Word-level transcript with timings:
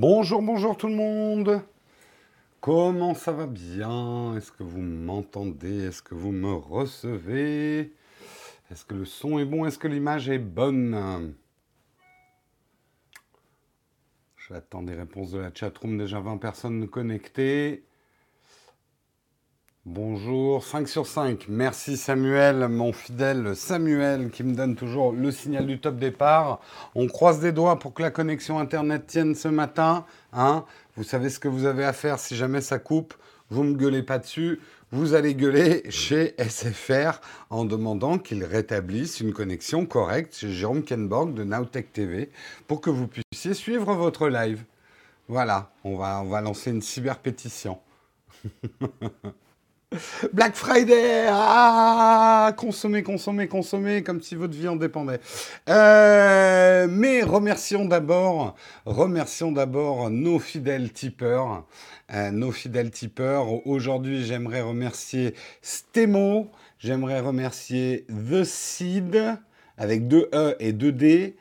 Bonjour, 0.00 0.40
bonjour 0.40 0.78
tout 0.78 0.86
le 0.86 0.94
monde. 0.94 1.60
Comment 2.62 3.12
ça 3.12 3.32
va 3.32 3.46
bien? 3.46 4.34
Est-ce 4.34 4.50
que 4.50 4.62
vous 4.62 4.80
m'entendez? 4.80 5.88
Est-ce 5.88 6.02
que 6.02 6.14
vous 6.14 6.32
me 6.32 6.54
recevez? 6.54 7.92
Est-ce 8.70 8.86
que 8.86 8.94
le 8.94 9.04
son 9.04 9.38
est 9.38 9.44
bon? 9.44 9.66
Est-ce 9.66 9.78
que 9.78 9.88
l'image 9.88 10.30
est 10.30 10.38
bonne? 10.38 11.34
J'attends 14.48 14.82
des 14.82 14.94
réponses 14.94 15.32
de 15.32 15.38
la 15.38 15.52
chatroom. 15.52 15.98
Déjà 15.98 16.18
20 16.18 16.38
personnes 16.38 16.88
connectées. 16.88 17.84
Bonjour, 19.86 20.62
5 20.62 20.86
sur 20.86 21.06
5. 21.06 21.46
Merci 21.48 21.96
Samuel, 21.96 22.68
mon 22.68 22.92
fidèle 22.92 23.56
Samuel, 23.56 24.28
qui 24.28 24.44
me 24.44 24.54
donne 24.54 24.76
toujours 24.76 25.10
le 25.12 25.30
signal 25.30 25.66
du 25.66 25.80
top 25.80 25.96
départ. 25.96 26.60
On 26.94 27.06
croise 27.06 27.40
des 27.40 27.50
doigts 27.50 27.78
pour 27.78 27.94
que 27.94 28.02
la 28.02 28.10
connexion 28.10 28.58
Internet 28.58 29.06
tienne 29.06 29.34
ce 29.34 29.48
matin. 29.48 30.04
Hein 30.34 30.66
vous 30.96 31.02
savez 31.02 31.30
ce 31.30 31.38
que 31.38 31.48
vous 31.48 31.64
avez 31.64 31.86
à 31.86 31.94
faire 31.94 32.18
si 32.18 32.36
jamais 32.36 32.60
ça 32.60 32.78
coupe. 32.78 33.14
Vous 33.48 33.64
ne 33.64 33.70
me 33.70 33.74
gueulez 33.74 34.02
pas 34.02 34.18
dessus. 34.18 34.60
Vous 34.92 35.14
allez 35.14 35.34
gueuler 35.34 35.82
chez 35.88 36.34
SFR 36.38 37.18
en 37.48 37.64
demandant 37.64 38.18
qu'ils 38.18 38.44
rétablissent 38.44 39.20
une 39.20 39.32
connexion 39.32 39.86
correcte 39.86 40.36
chez 40.36 40.50
Jérôme 40.50 40.82
Kenborg 40.82 41.32
de 41.32 41.42
Nowtech 41.42 41.90
TV 41.90 42.30
pour 42.66 42.82
que 42.82 42.90
vous 42.90 43.08
puissiez 43.08 43.54
suivre 43.54 43.94
votre 43.94 44.28
live. 44.28 44.62
Voilà, 45.26 45.72
on 45.84 45.96
va, 45.96 46.20
on 46.20 46.28
va 46.28 46.42
lancer 46.42 46.70
une 46.70 46.82
cyberpétition. 46.82 47.78
Black 50.32 50.54
Friday, 50.54 51.26
ah, 51.28 52.54
consommer, 52.56 53.02
consommer, 53.02 53.48
consommer, 53.48 54.02
comme 54.04 54.20
si 54.20 54.36
votre 54.36 54.54
vie 54.54 54.68
en 54.68 54.76
dépendait. 54.76 55.20
Euh, 55.68 56.86
mais 56.88 57.22
remercions 57.24 57.84
d'abord, 57.84 58.54
remercions 58.86 59.50
d'abord 59.50 60.10
nos 60.10 60.38
fidèles 60.38 60.92
tipeurs, 60.92 61.66
euh, 62.14 62.30
nos 62.30 62.52
fidèles 62.52 62.92
tipeurs. 62.92 63.66
Aujourd'hui, 63.66 64.24
j'aimerais 64.24 64.60
remercier 64.60 65.34
Stemo, 65.60 66.50
j'aimerais 66.78 67.18
remercier 67.18 68.06
The 68.08 68.44
Seed 68.44 69.38
avec 69.76 70.06
deux 70.06 70.28
E 70.32 70.54
et 70.60 70.72
deux 70.72 70.92
D, 70.92 71.36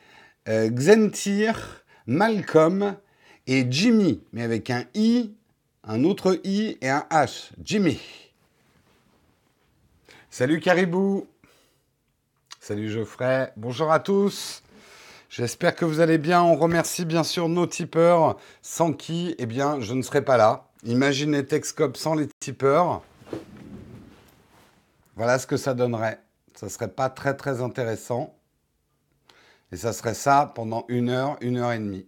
euh, 0.48 0.70
Xentir, 0.70 1.84
Malcolm 2.08 2.96
et 3.46 3.68
Jimmy, 3.70 4.22
mais 4.34 4.42
avec 4.42 4.72
un 4.72 4.86
I, 4.96 5.36
un 5.84 6.04
autre 6.04 6.40
I 6.44 6.78
et 6.82 6.90
un 6.90 7.06
H. 7.12 7.52
Jimmy. 7.64 8.00
Salut 10.40 10.62
Caribou. 10.62 11.28
Salut 12.62 12.90
Geoffrey. 12.90 13.52
Bonjour 13.58 13.92
à 13.92 14.00
tous. 14.00 14.64
J'espère 15.30 15.76
que 15.76 15.84
vous 15.84 16.00
allez 16.00 16.18
bien. 16.18 16.42
On 16.42 16.56
remercie 16.56 17.04
bien 17.04 17.26
sûr 17.26 17.50
nos 17.50 17.68
tipeurs, 17.68 18.38
sans 18.62 18.94
qui, 18.94 19.36
eh 19.38 19.46
bien, 19.46 19.82
je 19.82 19.94
ne 19.94 20.02
serais 20.02 20.24
pas 20.24 20.38
là. 20.38 20.70
Imaginez 20.86 21.46
Texcop 21.46 21.98
sans 21.98 22.16
les 22.16 22.30
tipeurs. 22.40 23.02
Voilà 25.18 25.40
ce 25.40 25.46
que 25.46 25.58
ça 25.58 25.74
donnerait. 25.74 26.22
Ça 26.56 26.68
ne 26.68 26.72
serait 26.72 26.88
pas 26.88 27.10
très 27.10 27.36
très 27.36 27.62
intéressant. 27.62 28.34
Et 29.74 29.76
ça 29.76 29.92
serait 29.92 30.14
ça 30.14 30.54
pendant 30.56 30.86
une 30.88 31.10
heure, 31.10 31.36
une 31.42 31.58
heure 31.58 31.74
et 31.74 31.80
demie. 31.80 32.06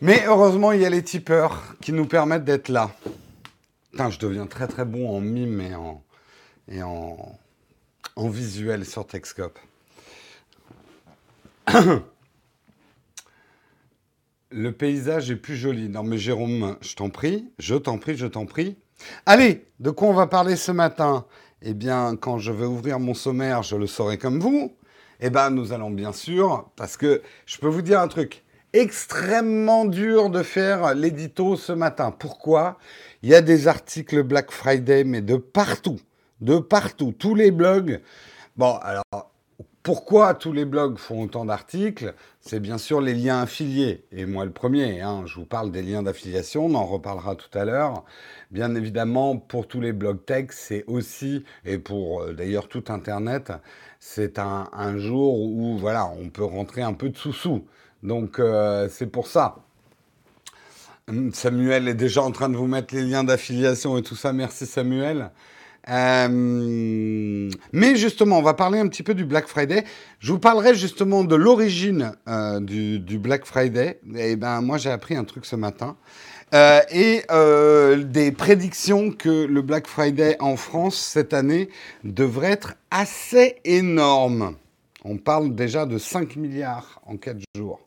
Mais 0.00 0.24
heureusement, 0.24 0.70
il 0.70 0.82
y 0.82 0.86
a 0.86 0.90
les 0.90 1.02
tipeurs 1.02 1.74
qui 1.80 1.92
nous 1.92 2.06
permettent 2.06 2.44
d'être 2.44 2.68
là. 2.68 2.92
Putain, 3.96 4.10
je 4.10 4.18
deviens 4.18 4.46
très 4.46 4.68
très 4.68 4.84
bon 4.84 5.08
en 5.08 5.20
mime 5.20 5.58
et 5.58 5.74
en, 5.74 6.04
en, 6.82 7.38
en 8.14 8.28
visuel 8.28 8.84
sur 8.84 9.06
Texcope. 9.06 9.58
Le 14.50 14.72
paysage 14.72 15.30
est 15.30 15.36
plus 15.36 15.56
joli. 15.56 15.88
Non 15.88 16.02
mais 16.02 16.18
Jérôme, 16.18 16.76
je 16.82 16.94
t'en 16.94 17.08
prie, 17.08 17.50
je 17.58 17.74
t'en 17.74 17.96
prie, 17.96 18.18
je 18.18 18.26
t'en 18.26 18.44
prie. 18.44 18.76
Allez, 19.24 19.66
de 19.80 19.88
quoi 19.88 20.08
on 20.08 20.12
va 20.12 20.26
parler 20.26 20.56
ce 20.56 20.72
matin? 20.72 21.24
Eh 21.62 21.72
bien, 21.72 22.16
quand 22.16 22.36
je 22.36 22.52
vais 22.52 22.66
ouvrir 22.66 23.00
mon 23.00 23.14
sommaire, 23.14 23.62
je 23.62 23.76
le 23.76 23.86
saurai 23.86 24.18
comme 24.18 24.40
vous. 24.40 24.76
Eh 25.20 25.30
bien, 25.30 25.48
nous 25.48 25.72
allons 25.72 25.90
bien 25.90 26.12
sûr, 26.12 26.70
parce 26.76 26.98
que 26.98 27.22
je 27.46 27.56
peux 27.56 27.68
vous 27.68 27.80
dire 27.80 28.00
un 28.00 28.08
truc, 28.08 28.44
extrêmement 28.78 29.84
dur 29.84 30.30
de 30.30 30.42
faire 30.42 30.94
l'édito 30.94 31.56
ce 31.56 31.72
matin. 31.72 32.10
Pourquoi? 32.10 32.78
Il 33.22 33.30
y 33.30 33.34
a 33.34 33.40
des 33.40 33.68
articles 33.68 34.22
Black 34.22 34.50
Friday, 34.50 35.04
mais 35.04 35.22
de 35.22 35.36
partout, 35.36 35.98
de 36.40 36.58
partout, 36.58 37.12
tous 37.18 37.34
les 37.34 37.50
blogs. 37.50 38.00
Bon, 38.56 38.76
alors, 38.82 39.30
pourquoi 39.82 40.34
tous 40.34 40.52
les 40.52 40.64
blogs 40.64 40.98
font 40.98 41.22
autant 41.22 41.44
d'articles? 41.44 42.14
C'est 42.40 42.60
bien 42.60 42.76
sûr 42.76 43.00
les 43.00 43.14
liens 43.14 43.42
affiliés. 43.42 44.04
Et 44.12 44.26
moi, 44.26 44.44
le 44.44 44.50
premier, 44.50 45.00
hein, 45.00 45.22
je 45.26 45.36
vous 45.36 45.46
parle 45.46 45.70
des 45.70 45.82
liens 45.82 46.02
d'affiliation, 46.02 46.66
on 46.66 46.74
en 46.74 46.84
reparlera 46.84 47.36
tout 47.36 47.56
à 47.56 47.64
l'heure. 47.64 48.04
Bien 48.50 48.74
évidemment, 48.74 49.36
pour 49.36 49.68
tous 49.68 49.80
les 49.80 49.92
blogs 49.92 50.24
tech, 50.24 50.46
c'est 50.50 50.84
aussi, 50.86 51.44
et 51.64 51.78
pour 51.78 52.22
euh, 52.22 52.32
d'ailleurs 52.32 52.68
tout 52.68 52.84
Internet, 52.88 53.52
c'est 54.00 54.38
un, 54.38 54.98
jour 54.98 55.40
où, 55.40 55.78
voilà, 55.78 56.06
on 56.20 56.30
peut 56.30 56.44
rentrer 56.44 56.82
un 56.82 56.92
peu 56.92 57.08
de 57.08 57.16
sous-sous. 57.16 57.64
Donc, 58.02 58.38
euh, 58.38 58.88
c'est 58.90 59.06
pour 59.06 59.26
ça. 59.26 59.56
Samuel 61.32 61.88
est 61.88 61.94
déjà 61.94 62.22
en 62.22 62.32
train 62.32 62.48
de 62.48 62.56
vous 62.56 62.66
mettre 62.66 62.94
les 62.94 63.02
liens 63.02 63.24
d'affiliation 63.24 63.96
et 63.96 64.02
tout 64.02 64.16
ça. 64.16 64.32
Merci 64.32 64.66
Samuel. 64.66 65.30
Euh, 65.88 67.48
mais 67.72 67.94
justement, 67.94 68.38
on 68.38 68.42
va 68.42 68.54
parler 68.54 68.80
un 68.80 68.88
petit 68.88 69.04
peu 69.04 69.14
du 69.14 69.24
Black 69.24 69.46
Friday. 69.46 69.84
Je 70.18 70.32
vous 70.32 70.40
parlerai 70.40 70.74
justement 70.74 71.22
de 71.22 71.36
l'origine 71.36 72.12
euh, 72.26 72.58
du, 72.58 73.18
Black 73.18 73.44
Friday. 73.44 74.00
Et 74.16 74.34
ben, 74.34 74.60
moi, 74.62 74.78
j'ai 74.78 74.90
appris 74.90 75.14
un 75.14 75.24
truc 75.24 75.46
ce 75.46 75.56
matin. 75.56 75.96
Et 76.52 77.22
des 78.04 78.32
prédictions 78.32 79.10
que 79.10 79.46
le 79.46 79.62
Black 79.62 79.86
Friday 79.86 80.36
en 80.40 80.56
France 80.56 80.96
cette 80.96 81.34
année 81.34 81.68
devrait 82.02 82.52
être 82.52 82.74
assez 82.90 83.56
énorme. 83.64 84.56
On 85.04 85.18
parle 85.18 85.54
déjà 85.54 85.86
de 85.86 85.98
5 85.98 86.34
milliards 86.34 87.00
en 87.06 87.16
4 87.16 87.38
jours. 87.56 87.85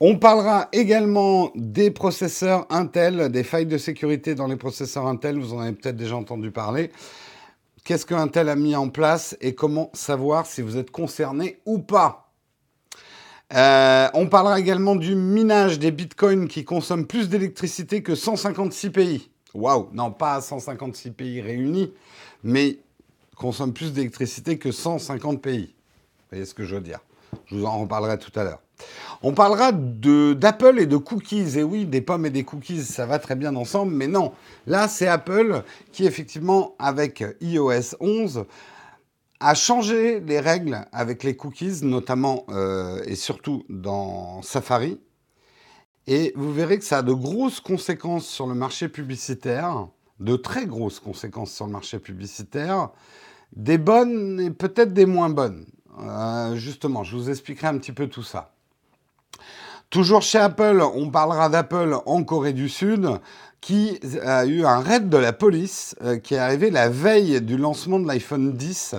On 0.00 0.16
parlera 0.16 0.68
également 0.70 1.50
des 1.56 1.90
processeurs 1.90 2.66
Intel, 2.70 3.32
des 3.32 3.42
failles 3.42 3.66
de 3.66 3.78
sécurité 3.78 4.36
dans 4.36 4.46
les 4.46 4.54
processeurs 4.54 5.08
Intel. 5.08 5.40
Vous 5.40 5.54
en 5.54 5.58
avez 5.58 5.72
peut-être 5.72 5.96
déjà 5.96 6.14
entendu 6.14 6.52
parler. 6.52 6.92
Qu'est-ce 7.82 8.06
que 8.06 8.14
Intel 8.14 8.48
a 8.48 8.54
mis 8.54 8.76
en 8.76 8.90
place 8.90 9.36
et 9.40 9.56
comment 9.56 9.90
savoir 9.94 10.46
si 10.46 10.62
vous 10.62 10.76
êtes 10.76 10.92
concerné 10.92 11.58
ou 11.66 11.80
pas? 11.80 12.30
Euh, 13.54 14.08
on 14.14 14.28
parlera 14.28 14.60
également 14.60 14.94
du 14.94 15.16
minage 15.16 15.80
des 15.80 15.90
bitcoins 15.90 16.46
qui 16.46 16.64
consomment 16.64 17.06
plus 17.06 17.28
d'électricité 17.28 18.00
que 18.00 18.14
156 18.14 18.90
pays. 18.90 19.30
Waouh, 19.52 19.88
non 19.92 20.12
pas 20.12 20.40
156 20.40 21.10
pays 21.10 21.40
réunis, 21.40 21.92
mais 22.44 22.78
consomment 23.34 23.72
plus 23.72 23.92
d'électricité 23.92 24.58
que 24.58 24.70
150 24.70 25.42
pays. 25.42 25.74
Vous 25.74 26.24
voyez 26.30 26.44
ce 26.44 26.54
que 26.54 26.64
je 26.64 26.76
veux 26.76 26.82
dire 26.82 27.00
Je 27.46 27.56
vous 27.56 27.64
en 27.64 27.80
reparlerai 27.80 28.18
tout 28.18 28.38
à 28.38 28.44
l'heure. 28.44 28.60
On 29.22 29.32
parlera 29.32 29.72
d'Apple 29.72 30.78
et 30.78 30.86
de 30.86 30.96
cookies. 30.96 31.58
Et 31.58 31.62
oui, 31.62 31.86
des 31.86 32.00
pommes 32.00 32.26
et 32.26 32.30
des 32.30 32.44
cookies, 32.44 32.84
ça 32.84 33.06
va 33.06 33.18
très 33.18 33.34
bien 33.34 33.56
ensemble, 33.56 33.92
mais 33.92 34.06
non. 34.06 34.32
Là, 34.66 34.88
c'est 34.88 35.08
Apple 35.08 35.62
qui, 35.92 36.06
effectivement, 36.06 36.74
avec 36.78 37.24
iOS 37.40 37.96
11, 38.00 38.44
a 39.40 39.54
changé 39.54 40.20
les 40.20 40.40
règles 40.40 40.84
avec 40.92 41.22
les 41.22 41.36
cookies, 41.36 41.84
notamment 41.84 42.44
euh, 42.48 43.02
et 43.06 43.14
surtout 43.14 43.64
dans 43.68 44.42
Safari. 44.42 45.00
Et 46.06 46.32
vous 46.36 46.52
verrez 46.52 46.78
que 46.78 46.84
ça 46.84 46.98
a 46.98 47.02
de 47.02 47.12
grosses 47.12 47.60
conséquences 47.60 48.26
sur 48.26 48.46
le 48.46 48.54
marché 48.54 48.88
publicitaire, 48.88 49.88
de 50.20 50.36
très 50.36 50.66
grosses 50.66 51.00
conséquences 51.00 51.52
sur 51.52 51.66
le 51.66 51.72
marché 51.72 51.98
publicitaire, 51.98 52.90
des 53.54 53.78
bonnes 53.78 54.40
et 54.40 54.50
peut-être 54.50 54.92
des 54.92 55.06
moins 55.06 55.28
bonnes. 55.28 55.66
Euh, 56.00 56.54
justement, 56.56 57.04
je 57.04 57.16
vous 57.16 57.30
expliquerai 57.30 57.68
un 57.68 57.78
petit 57.78 57.92
peu 57.92 58.06
tout 58.06 58.22
ça. 58.22 58.54
Toujours 59.90 60.20
chez 60.20 60.38
Apple, 60.38 60.82
on 60.94 61.08
parlera 61.08 61.48
d'Apple 61.48 61.96
en 62.04 62.22
Corée 62.22 62.52
du 62.52 62.68
Sud, 62.68 63.08
qui 63.62 63.98
a 64.22 64.44
eu 64.44 64.66
un 64.66 64.80
raid 64.80 65.08
de 65.08 65.16
la 65.16 65.32
police 65.32 65.96
euh, 66.02 66.18
qui 66.18 66.34
est 66.34 66.38
arrivé 66.38 66.70
la 66.70 66.90
veille 66.90 67.40
du 67.40 67.56
lancement 67.56 67.98
de 67.98 68.06
l'iPhone 68.06 68.52
10 68.52 68.96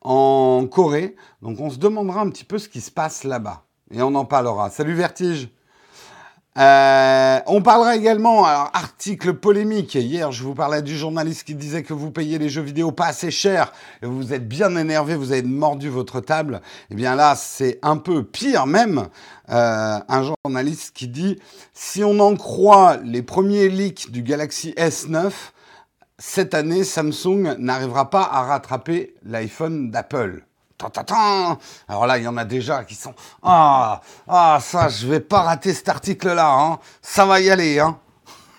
en 0.00 0.66
Corée. 0.66 1.14
Donc 1.42 1.60
on 1.60 1.68
se 1.68 1.76
demandera 1.76 2.22
un 2.22 2.30
petit 2.30 2.44
peu 2.44 2.56
ce 2.56 2.70
qui 2.70 2.80
se 2.80 2.90
passe 2.90 3.24
là-bas. 3.24 3.66
Et 3.90 4.00
on 4.00 4.14
en 4.14 4.24
parlera. 4.24 4.70
Salut 4.70 4.94
Vertige 4.94 5.50
euh, 6.58 7.38
on 7.46 7.62
parlera 7.62 7.94
également, 7.94 8.44
alors, 8.44 8.70
article 8.74 9.34
polémique. 9.34 9.94
Hier, 9.94 10.32
je 10.32 10.42
vous 10.42 10.54
parlais 10.54 10.82
du 10.82 10.96
journaliste 10.96 11.44
qui 11.44 11.54
disait 11.54 11.84
que 11.84 11.92
vous 11.92 12.10
payez 12.10 12.38
les 12.38 12.48
jeux 12.48 12.62
vidéo 12.62 12.90
pas 12.90 13.06
assez 13.06 13.30
cher 13.30 13.72
et 14.02 14.06
vous 14.06 14.32
êtes 14.32 14.48
bien 14.48 14.74
énervé, 14.76 15.14
vous 15.14 15.30
avez 15.30 15.42
mordu 15.42 15.88
votre 15.88 16.20
table. 16.20 16.60
Eh 16.90 16.96
bien 16.96 17.14
là, 17.14 17.36
c'est 17.36 17.78
un 17.82 17.96
peu 17.96 18.24
pire 18.24 18.66
même. 18.66 19.06
Euh, 19.50 19.98
un 20.08 20.34
journaliste 20.44 20.92
qui 20.94 21.08
dit 21.08 21.38
si 21.72 22.02
on 22.02 22.18
en 22.18 22.34
croit 22.34 22.98
les 23.04 23.22
premiers 23.22 23.68
leaks 23.68 24.10
du 24.10 24.22
Galaxy 24.22 24.72
S9, 24.76 25.32
cette 26.18 26.52
année, 26.52 26.84
Samsung 26.84 27.56
n'arrivera 27.58 28.10
pas 28.10 28.28
à 28.30 28.42
rattraper 28.42 29.14
l'iPhone 29.24 29.90
d'Apple. 29.90 30.44
Alors 31.88 32.06
là, 32.06 32.18
il 32.18 32.24
y 32.24 32.28
en 32.28 32.36
a 32.36 32.44
déjà 32.44 32.84
qui 32.84 32.94
sont 32.94 33.14
Ah, 33.42 34.00
ah, 34.28 34.58
ça, 34.60 34.88
je 34.88 35.06
vais 35.06 35.20
pas 35.20 35.42
rater 35.42 35.74
cet 35.74 35.88
article-là. 35.88 36.52
Hein. 36.52 36.78
Ça 37.02 37.26
va 37.26 37.40
y 37.40 37.50
aller. 37.50 37.78
Hein. 37.78 37.98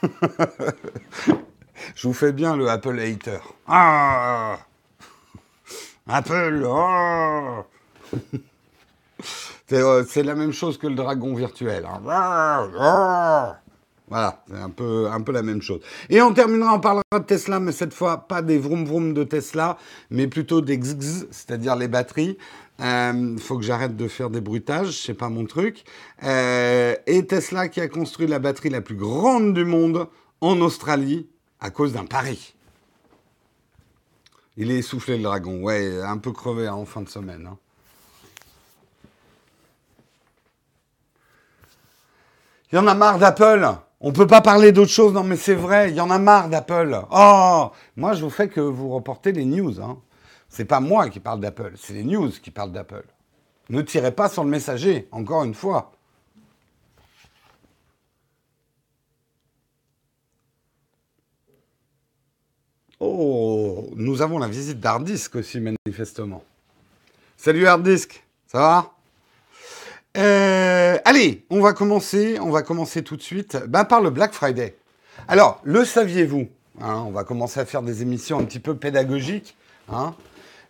je 1.95 2.07
vous 2.07 2.13
fais 2.13 2.31
bien 2.31 2.56
le 2.56 2.69
Apple 2.69 3.00
hater. 3.00 3.39
Ah, 3.68 4.57
Apple. 6.07 6.68
Oh. 9.73 10.03
C'est 10.09 10.23
la 10.23 10.35
même 10.35 10.51
chose 10.51 10.77
que 10.77 10.88
le 10.88 10.95
dragon 10.95 11.33
virtuel. 11.33 11.85
Hein. 11.85 12.01
Voilà, 14.11 14.43
c'est 14.45 14.57
un 14.57 14.69
peu, 14.69 15.07
un 15.09 15.21
peu 15.21 15.31
la 15.31 15.41
même 15.41 15.61
chose. 15.61 15.79
Et 16.09 16.21
on 16.21 16.33
terminera, 16.33 16.73
on 16.75 16.81
parlera 16.81 17.03
de 17.13 17.23
Tesla, 17.23 17.61
mais 17.61 17.71
cette 17.71 17.93
fois, 17.93 18.27
pas 18.27 18.41
des 18.41 18.57
vroom 18.57 18.83
vroom 18.83 19.13
de 19.13 19.23
Tesla, 19.23 19.77
mais 20.09 20.27
plutôt 20.27 20.59
des 20.59 20.77
xx, 20.77 21.27
c'est-à-dire 21.31 21.77
les 21.77 21.87
batteries. 21.87 22.37
Il 22.79 22.85
euh, 22.85 23.37
faut 23.37 23.57
que 23.57 23.63
j'arrête 23.63 23.95
de 23.95 24.09
faire 24.09 24.29
des 24.29 24.41
bruitages, 24.41 25.01
c'est 25.01 25.13
pas 25.13 25.29
mon 25.29 25.45
truc. 25.45 25.85
Euh, 26.23 26.93
et 27.07 27.25
Tesla 27.25 27.69
qui 27.69 27.79
a 27.79 27.87
construit 27.87 28.27
la 28.27 28.39
batterie 28.39 28.69
la 28.69 28.81
plus 28.81 28.97
grande 28.97 29.53
du 29.53 29.63
monde 29.63 30.09
en 30.41 30.59
Australie 30.59 31.29
à 31.61 31.69
cause 31.69 31.93
d'un 31.93 32.05
pari. 32.05 32.53
Il 34.57 34.71
est 34.71 34.79
essoufflé 34.79 35.15
le 35.15 35.23
dragon, 35.23 35.61
ouais, 35.61 36.01
un 36.01 36.17
peu 36.17 36.33
crevé 36.33 36.67
hein, 36.67 36.73
en 36.73 36.85
fin 36.85 37.01
de 37.01 37.07
semaine. 37.07 37.47
Hein. 37.49 37.57
Il 42.73 42.75
y 42.75 42.77
en 42.77 42.87
a 42.87 42.93
marre 42.93 43.19
d'Apple. 43.19 43.73
On 44.03 44.12
peut 44.12 44.27
pas 44.27 44.42
parler 44.42 44.71
d'autre 44.71 44.92
chose. 44.92 45.13
Non, 45.13 45.24
mais 45.24 45.38
c'est 45.38 45.56
vrai. 45.56 45.92
Il 45.92 45.95
y 45.95 46.01
en 46.01 46.09
a 46.09 46.18
marre 46.18 46.50
d'Apple. 46.50 47.00
Oh, 47.12 47.71
moi, 47.95 48.13
je 48.13 48.24
vous 48.24 48.31
fais 48.31 48.50
que 48.50 48.59
vous 48.59 48.89
reportez 48.89 49.31
les 49.31 49.45
news. 49.45 49.80
Hein. 49.80 50.00
C'est 50.50 50.65
pas 50.65 50.80
moi 50.80 51.09
qui 51.09 51.19
parle 51.19 51.39
d'Apple. 51.39 51.74
C'est 51.77 51.94
les 51.94 52.03
news 52.03 52.31
qui 52.31 52.50
parlent 52.50 52.71
d'Apple. 52.71 53.06
Ne 53.69 53.81
tirez 53.83 54.12
pas 54.12 54.27
sur 54.27 54.44
le 54.44 54.50
messager. 54.50 55.07
Encore 55.12 55.44
une 55.44 55.53
fois. 55.53 55.92
Oh, 63.00 63.89
nous 63.95 64.21
avons 64.21 64.38
la 64.39 64.47
visite 64.47 64.80
d'Hardisk 64.80 65.36
aussi, 65.36 65.59
manifestement. 65.59 66.44
Salut 67.36 67.65
Hardisk, 67.65 68.24
ça 68.45 68.59
va? 68.59 68.92
Euh, 70.17 70.97
allez, 71.05 71.45
on 71.49 71.61
va 71.61 71.73
commencer, 71.73 72.37
on 72.41 72.49
va 72.49 72.63
commencer 72.63 73.01
tout 73.01 73.15
de 73.15 73.21
suite 73.21 73.57
ben, 73.67 73.85
par 73.85 74.01
le 74.01 74.09
Black 74.09 74.33
Friday. 74.33 74.75
Alors, 75.27 75.61
le 75.63 75.85
saviez-vous 75.85 76.47
hein, 76.81 77.05
On 77.07 77.11
va 77.11 77.23
commencer 77.23 77.59
à 77.59 77.65
faire 77.65 77.81
des 77.81 78.01
émissions 78.01 78.39
un 78.39 78.43
petit 78.43 78.59
peu 78.59 78.75
pédagogiques. 78.75 79.55
Hein. 79.91 80.13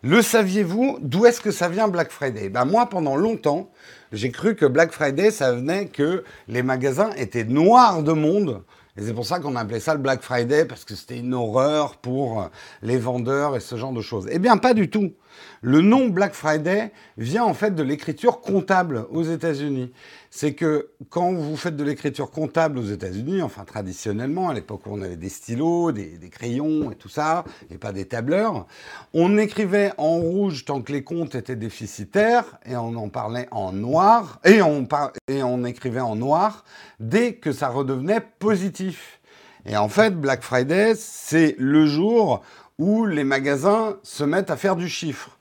Le 0.03 0.21
saviez-vous 0.21 0.99
D'où 1.01 1.25
est-ce 1.25 1.41
que 1.41 1.51
ça 1.51 1.69
vient 1.69 1.88
Black 1.88 2.11
Friday? 2.11 2.49
Ben, 2.49 2.65
Moi, 2.65 2.88
pendant 2.88 3.15
longtemps, 3.15 3.71
j'ai 4.11 4.29
cru 4.29 4.55
que 4.55 4.65
Black 4.65 4.91
Friday, 4.91 5.31
ça 5.31 5.53
venait 5.53 5.88
que 5.88 6.23
les 6.47 6.61
magasins 6.61 7.11
étaient 7.17 7.43
noirs 7.43 8.03
de 8.03 8.13
monde. 8.13 8.61
Et 8.97 9.01
c'est 9.03 9.13
pour 9.13 9.25
ça 9.25 9.39
qu'on 9.39 9.55
appelait 9.55 9.79
ça 9.79 9.93
le 9.93 10.01
Black 10.01 10.21
Friday, 10.21 10.65
parce 10.65 10.85
que 10.85 10.95
c'était 10.95 11.17
une 11.17 11.33
horreur 11.33 11.95
pour 11.95 12.49
les 12.83 12.97
vendeurs 12.97 13.55
et 13.55 13.59
ce 13.59 13.75
genre 13.75 13.93
de 13.93 14.01
choses. 14.01 14.27
Eh 14.29 14.38
bien, 14.38 14.57
pas 14.57 14.73
du 14.73 14.89
tout. 14.89 15.13
Le 15.62 15.81
nom 15.81 16.10
Black 16.10 16.33
Friday 16.33 16.92
vient 17.18 17.44
en 17.44 17.54
fait 17.54 17.75
de 17.75 17.83
l'écriture 17.83 18.42
comptable 18.42 19.06
aux 19.12 19.24
États-Unis. 19.24 19.92
C'est 20.30 20.54
que 20.54 20.89
quand 21.10 21.33
vous 21.33 21.57
faites 21.57 21.75
de 21.75 21.83
l'écriture 21.83 22.31
comptable 22.31 22.80
aux 22.80 22.86
États-Unis, 22.86 23.42
enfin 23.42 23.66
traditionnellement, 23.66 24.50
à 24.50 24.54
l'époque 24.54 24.81
où 24.86 24.89
on 24.94 25.01
avait 25.01 25.18
des 25.18 25.30
stylos, 25.30 25.92
des, 25.92 26.18
crayons 26.31 26.92
et 26.92 26.95
tout 26.95 27.10
ça, 27.10 27.44
et 27.69 27.78
pas 27.78 27.92
des 27.92 28.06
tableurs, 28.06 28.66
on 29.13 29.38
écrivait 29.38 29.92
en 29.98 30.16
rouge 30.16 30.66
tant 30.66 30.81
que 30.81 30.94
les 30.94 31.04
comptes 31.04 31.36
étaient 31.36 31.56
déficitaires, 31.56 32.57
et 32.66 32.75
on 32.75 32.95
en 32.95 33.10
parlait 33.10 33.48
en 33.51 33.74
noir, 33.74 34.39
et 34.45 34.62
on, 34.62 35.66
écrivait 35.66 36.00
en 36.00 36.16
noir 36.16 36.63
dès 37.00 37.34
que 37.34 37.51
ça 37.51 37.68
redevenait 37.68 38.22
positif. 38.39 39.19
Et 39.66 39.77
en 39.77 39.89
fait, 39.89 40.19
Black 40.19 40.42
Friday, 40.42 40.94
c'est 40.95 41.56
le 41.60 41.86
jour 41.86 42.42
où 42.77 43.06
les 43.06 43.23
magasins 43.23 43.97
se 44.03 44.23
mettent 44.23 44.50
à 44.50 44.57
faire 44.57 44.75
du 44.75 44.89
chiffre. 44.89 45.38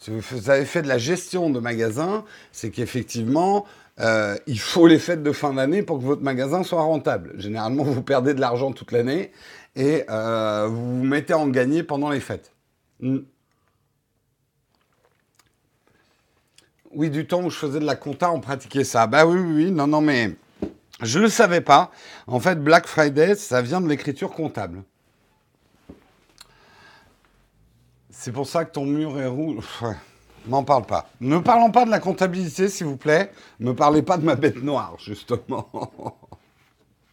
Si 0.00 0.10
vous 0.10 0.50
avez 0.50 0.64
fait 0.64 0.80
de 0.82 0.88
la 0.88 0.96
gestion 0.96 1.50
de 1.50 1.60
magasins, 1.60 2.24
c'est 2.52 2.70
qu'effectivement, 2.70 3.66
euh, 4.00 4.36
il 4.46 4.58
faut 4.58 4.86
les 4.86 4.98
fêtes 4.98 5.22
de 5.22 5.32
fin 5.32 5.52
d'année 5.52 5.82
pour 5.82 5.98
que 5.98 6.04
votre 6.04 6.22
magasin 6.22 6.62
soit 6.62 6.82
rentable. 6.82 7.34
Généralement, 7.36 7.84
vous 7.84 8.02
perdez 8.02 8.32
de 8.32 8.40
l'argent 8.40 8.72
toute 8.72 8.92
l'année 8.92 9.30
et 9.76 10.04
euh, 10.08 10.66
vous 10.68 10.98
vous 10.98 11.04
mettez 11.04 11.34
à 11.34 11.38
en 11.38 11.48
gagner 11.48 11.82
pendant 11.82 12.08
les 12.08 12.20
fêtes. 12.20 12.52
Hmm. 13.00 13.18
Oui, 16.92 17.10
du 17.10 17.26
temps 17.26 17.42
où 17.44 17.50
je 17.50 17.56
faisais 17.56 17.78
de 17.78 17.84
la 17.84 17.94
compta, 17.94 18.32
on 18.32 18.40
pratiquait 18.40 18.84
ça. 18.84 19.06
Bah 19.06 19.26
oui, 19.26 19.38
oui, 19.38 19.64
oui, 19.64 19.70
non, 19.70 19.86
non, 19.86 20.00
mais 20.00 20.34
je 21.02 21.18
ne 21.18 21.24
le 21.24 21.30
savais 21.30 21.60
pas. 21.60 21.92
En 22.26 22.40
fait, 22.40 22.56
Black 22.56 22.86
Friday, 22.86 23.34
ça 23.36 23.62
vient 23.62 23.80
de 23.80 23.88
l'écriture 23.88 24.30
comptable. 24.30 24.82
C'est 28.22 28.32
pour 28.32 28.46
ça 28.46 28.66
que 28.66 28.72
ton 28.72 28.84
mur 28.84 29.18
est 29.18 29.26
rouge. 29.26 29.64
M'en 30.46 30.62
parle 30.62 30.84
pas. 30.84 31.08
Ne 31.22 31.38
parlons 31.38 31.70
pas 31.70 31.86
de 31.86 31.90
la 31.90 32.00
comptabilité, 32.00 32.68
s'il 32.68 32.86
vous 32.86 32.98
plaît. 32.98 33.32
Ne 33.60 33.72
parlez 33.72 34.02
pas 34.02 34.18
de 34.18 34.24
ma 34.26 34.34
bête 34.34 34.62
noire, 34.62 34.96
justement. 34.98 35.70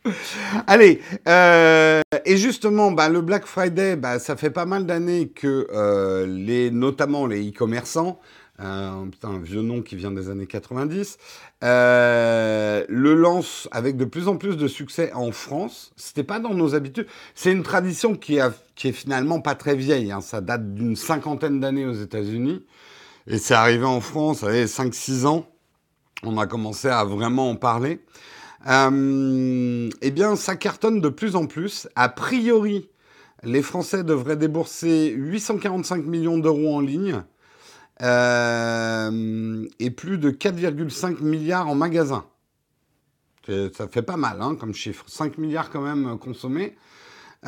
Allez, 0.68 1.02
euh, 1.30 2.02
et 2.26 2.36
justement, 2.36 2.92
bah, 2.92 3.08
le 3.08 3.22
Black 3.22 3.46
Friday, 3.46 3.96
bah, 3.96 4.20
ça 4.20 4.36
fait 4.36 4.50
pas 4.50 4.66
mal 4.66 4.86
d'années 4.86 5.30
que 5.30 5.70
euh, 5.74 6.26
les, 6.28 6.72
notamment 6.72 7.26
les 7.26 7.52
e-commerçants, 7.52 8.20
un, 8.60 9.10
un 9.24 9.40
vieux 9.40 9.62
nom 9.62 9.82
qui 9.82 9.96
vient 9.96 10.12
des 10.12 10.30
années 10.30 10.48
90, 10.48 11.18
euh, 11.64 12.86
le 12.90 13.14
lance 13.14 13.68
avec 13.72 13.98
de 13.98 14.06
plus 14.06 14.28
en 14.28 14.38
plus 14.38 14.58
de 14.58 14.68
succès 14.68 15.12
en 15.14 15.32
France. 15.32 15.92
C'était 15.96 16.24
pas 16.24 16.40
dans 16.40 16.54
nos 16.54 16.76
habitudes. 16.76 17.08
C'est 17.36 17.52
une 17.52 17.64
tradition 17.64 18.16
qui, 18.16 18.38
est 18.38 18.92
finalement 18.92 19.42
pas 19.42 19.56
très 19.56 19.76
vieille. 19.76 20.12
Hein. 20.12 20.22
Ça 20.22 20.42
date 20.42 20.74
d'une 20.74 20.96
cinquantaine 20.96 21.60
d'années 21.60 21.86
aux 21.86 21.94
États-Unis. 21.94 22.66
Et 23.28 23.38
c'est 23.38 23.54
arrivé 23.54 23.86
en 23.86 24.02
France, 24.02 24.40
ça 24.40 24.52
5-6 24.52 25.26
ans. 25.26 25.48
On 26.24 26.38
a 26.38 26.48
commencé 26.48 26.88
à 26.88 27.04
vraiment 27.04 27.52
en 27.52 27.56
parler. 27.56 28.00
Euh, 28.68 29.90
eh 30.02 30.12
bien, 30.12 30.36
ça 30.36 30.56
cartonne 30.56 31.00
de 31.00 31.10
plus 31.10 31.36
en 31.36 31.46
plus. 31.46 31.88
A 31.96 32.10
priori, 32.10 32.90
les 33.44 33.62
Français 33.62 34.04
devraient 34.04 34.38
débourser 34.38 35.10
845 35.10 36.06
millions 36.06 36.38
d'euros 36.38 36.76
en 36.76 36.82
ligne. 36.82 37.24
Euh, 38.04 39.66
et 39.80 39.90
plus 39.90 40.18
de 40.18 40.30
4,5 40.30 41.22
milliards 41.24 41.68
en 41.68 41.76
magasin. 41.76 42.26
Ça 43.48 43.88
fait 43.88 44.02
pas 44.02 44.18
mal 44.18 44.42
hein, 44.42 44.56
comme 44.60 44.74
chiffre. 44.74 45.06
5 45.08 45.38
milliards 45.38 45.70
quand 45.70 45.82
même 45.82 46.06
euh, 46.06 46.18
consommés. 46.18 46.76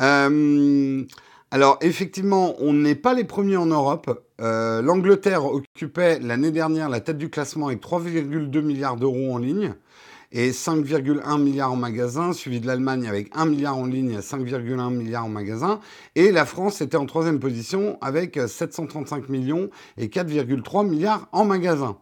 Euh, 0.00 1.04
alors 1.50 1.78
effectivement, 1.82 2.54
on 2.58 2.72
n'est 2.72 2.94
pas 2.94 3.12
les 3.12 3.24
premiers 3.24 3.56
en 3.56 3.66
Europe. 3.66 4.26
L'Angleterre 4.38 5.44
occupait 5.44 6.18
l'année 6.20 6.52
dernière 6.52 6.88
la 6.88 7.00
tête 7.00 7.18
du 7.18 7.28
classement 7.28 7.66
avec 7.66 7.82
3,2 7.82 8.62
milliards 8.62 8.96
d'euros 8.96 9.34
en 9.34 9.38
ligne 9.38 9.74
et 10.32 10.50
5,1 10.50 11.40
milliards 11.40 11.72
en 11.72 11.76
magasin, 11.76 12.32
suivi 12.32 12.60
de 12.60 12.66
l'Allemagne 12.66 13.06
avec 13.08 13.30
1 13.34 13.46
milliard 13.46 13.76
en 13.76 13.86
ligne 13.86 14.12
et 14.12 14.18
5,1 14.18 14.90
milliards 14.90 15.24
en 15.24 15.28
magasin. 15.28 15.80
Et 16.14 16.30
la 16.30 16.44
France 16.44 16.80
était 16.80 16.96
en 16.96 17.06
troisième 17.06 17.40
position 17.40 17.98
avec 18.00 18.38
735 18.46 19.28
millions 19.28 19.70
et 19.96 20.06
4,3 20.08 20.88
milliards 20.88 21.28
en 21.32 21.44
magasin. 21.44 21.96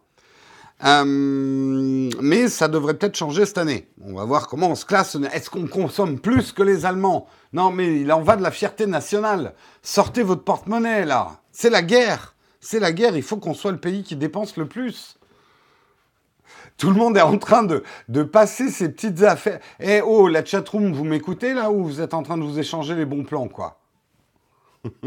Euh, 0.85 2.09
mais 2.21 2.47
ça 2.47 2.67
devrait 2.69 2.93
peut-être 2.93 3.17
changer 3.17 3.45
cette 3.45 3.57
année. 3.57 3.89
On 4.01 4.13
va 4.13 4.23
voir 4.23 4.47
comment 4.47 4.69
on 4.69 4.75
se 4.75 4.85
classe. 4.85 5.17
Est-ce 5.33 5.49
qu'on 5.49 5.67
consomme 5.67 6.19
plus 6.19 6.53
que 6.53 6.63
les 6.63 6.85
Allemands? 6.85 7.27
Non, 7.51 7.71
mais 7.71 7.99
il 8.01 8.11
en 8.11 8.21
va 8.21 8.37
de 8.37 8.43
la 8.43 8.51
fierté 8.51 8.85
nationale. 8.85 9.55
Sortez 9.81 10.23
votre 10.23 10.43
porte-monnaie 10.43 11.03
là. 11.05 11.41
C'est 11.51 11.69
la 11.69 11.81
guerre. 11.81 12.35
C'est 12.61 12.79
la 12.79 12.93
guerre. 12.93 13.17
Il 13.17 13.23
faut 13.23 13.37
qu'on 13.37 13.53
soit 13.53 13.71
le 13.71 13.79
pays 13.79 14.03
qui 14.03 14.15
dépense 14.15 14.55
le 14.55 14.67
plus. 14.67 15.18
Tout 16.79 16.89
le 16.91 16.95
monde 16.95 17.17
est 17.17 17.21
en 17.21 17.37
train 17.37 17.63
de, 17.63 17.83
passer 18.23 18.69
ses 18.69 18.89
petites 18.89 19.21
affaires. 19.21 19.59
Eh 19.81 19.99
oh, 20.01 20.29
la 20.29 20.45
chatroom, 20.45 20.93
vous 20.93 21.03
m'écoutez 21.03 21.53
là 21.53 21.71
ou 21.71 21.83
vous 21.83 21.99
êtes 21.99 22.13
en 22.13 22.23
train 22.23 22.37
de 22.37 22.43
vous 22.43 22.57
échanger 22.57 22.95
les 22.95 23.05
bons 23.05 23.23
plans, 23.23 23.47
quoi? 23.49 23.79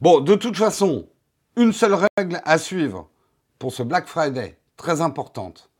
Bon, 0.00 0.20
de 0.20 0.34
toute 0.34 0.56
façon, 0.56 1.08
une 1.56 1.72
seule 1.72 1.96
règle 2.18 2.42
à 2.44 2.58
suivre 2.58 3.08
pour 3.58 3.72
ce 3.72 3.82
Black 3.82 4.06
Friday, 4.06 4.58
très 4.76 5.00
importante. 5.00 5.70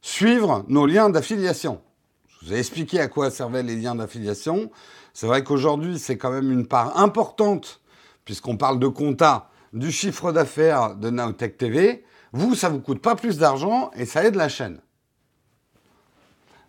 Suivre 0.00 0.64
nos 0.68 0.84
liens 0.84 1.10
d'affiliation. 1.10 1.80
Je 2.28 2.46
vous 2.46 2.54
ai 2.54 2.58
expliqué 2.58 2.98
à 2.98 3.06
quoi 3.06 3.30
servaient 3.30 3.62
les 3.62 3.76
liens 3.76 3.94
d'affiliation. 3.94 4.70
C'est 5.12 5.28
vrai 5.28 5.44
qu'aujourd'hui, 5.44 5.98
c'est 5.98 6.18
quand 6.18 6.32
même 6.32 6.50
une 6.50 6.66
part 6.66 6.98
importante, 6.98 7.80
puisqu'on 8.24 8.56
parle 8.56 8.80
de 8.80 8.88
compta, 8.88 9.49
du 9.72 9.90
chiffre 9.90 10.32
d'affaires 10.32 10.94
de 10.96 11.10
Nowtech 11.10 11.56
TV, 11.56 12.04
vous, 12.32 12.54
ça 12.54 12.68
vous 12.68 12.80
coûte 12.80 13.02
pas 13.02 13.16
plus 13.16 13.38
d'argent 13.38 13.90
et 13.96 14.04
ça 14.04 14.24
aide 14.24 14.36
la 14.36 14.48
chaîne. 14.48 14.80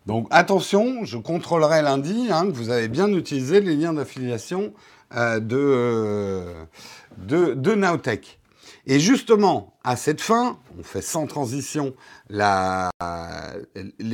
Donc 0.05 0.27
attention, 0.31 1.05
je 1.05 1.17
contrôlerai 1.17 1.81
lundi 1.81 2.27
hein, 2.31 2.47
que 2.47 2.55
vous 2.55 2.69
avez 2.69 2.87
bien 2.87 3.07
utilisé 3.09 3.61
les 3.61 3.75
liens 3.75 3.93
d'affiliation 3.93 4.73
de, 5.13 6.43
de, 7.17 7.75
Nowtech. 7.75 8.39
Et 8.87 8.99
justement, 8.99 9.77
à 9.83 9.95
cette 9.95 10.21
fin, 10.21 10.57
on 10.79 10.83
fait 10.83 11.01
sans 11.01 11.27
transition 11.27 11.93
les 12.29 12.89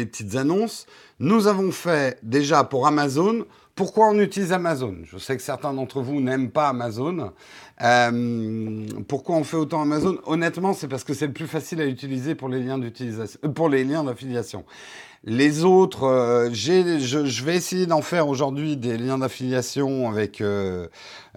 petites 0.05 0.35
annonces. 0.35 0.87
Nous 1.19 1.47
avons 1.47 1.71
fait 1.71 2.19
déjà 2.23 2.63
pour 2.63 2.87
Amazon. 2.87 3.45
Pourquoi 3.77 4.09
on 4.09 4.19
utilise 4.19 4.53
Amazon? 4.53 4.95
Je 5.03 5.19
sais 5.19 5.37
que 5.37 5.43
certains 5.43 5.71
d'entre 5.71 6.01
vous 6.01 6.19
n'aiment 6.19 6.49
pas 6.49 6.69
Amazon. 6.69 7.31
Euh, 7.83 8.87
pourquoi 9.07 9.35
on 9.35 9.43
fait 9.43 9.55
autant 9.55 9.83
Amazon? 9.83 10.17
Honnêtement, 10.25 10.73
c'est 10.73 10.87
parce 10.87 11.03
que 11.03 11.13
c'est 11.13 11.27
le 11.27 11.33
plus 11.33 11.45
facile 11.45 11.79
à 11.81 11.85
utiliser 11.85 12.33
pour 12.33 12.49
les 12.49 12.59
liens 12.59 12.79
d'utilisation, 12.79 13.39
euh, 13.45 13.49
pour 13.49 13.69
les 13.69 13.83
liens 13.83 14.03
d'affiliation. 14.03 14.65
Les 15.23 15.63
autres, 15.63 16.05
euh, 16.05 16.49
je, 16.53 16.99
je, 16.99 17.43
vais 17.43 17.55
essayer 17.55 17.85
d'en 17.85 18.01
faire 18.01 18.27
aujourd'hui 18.27 18.77
des 18.77 18.97
liens 18.97 19.17
d'affiliation 19.17 20.09
avec 20.09 20.41
euh, 20.41 20.87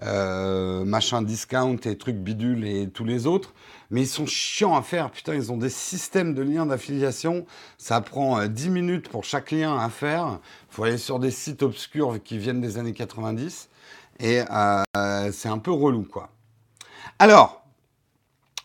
euh, 0.01 0.85
machin 0.85 1.21
discount 1.21 1.77
et 1.85 1.95
trucs 1.95 2.15
bidule 2.15 2.65
et 2.65 2.87
tous 2.89 3.05
les 3.05 3.27
autres. 3.27 3.53
Mais 3.91 4.01
ils 4.01 4.07
sont 4.07 4.25
chiants 4.25 4.75
à 4.75 4.81
faire. 4.81 5.11
Putain, 5.11 5.35
ils 5.35 5.51
ont 5.51 5.57
des 5.57 5.69
systèmes 5.69 6.33
de 6.33 6.41
liens 6.41 6.65
d'affiliation. 6.65 7.45
Ça 7.77 8.01
prend 8.01 8.47
10 8.47 8.69
minutes 8.69 9.09
pour 9.09 9.23
chaque 9.23 9.51
lien 9.51 9.77
à 9.77 9.89
faire. 9.89 10.39
Il 10.71 10.75
faut 10.75 10.83
aller 10.85 10.97
sur 10.97 11.19
des 11.19 11.31
sites 11.31 11.61
obscurs 11.61 12.17
qui 12.23 12.37
viennent 12.37 12.61
des 12.61 12.77
années 12.77 12.93
90. 12.93 13.69
Et 14.21 14.41
c'est 15.31 15.49
un 15.49 15.57
peu 15.57 15.71
relou, 15.71 16.03
quoi. 16.03 16.29
Alors, 17.19 17.61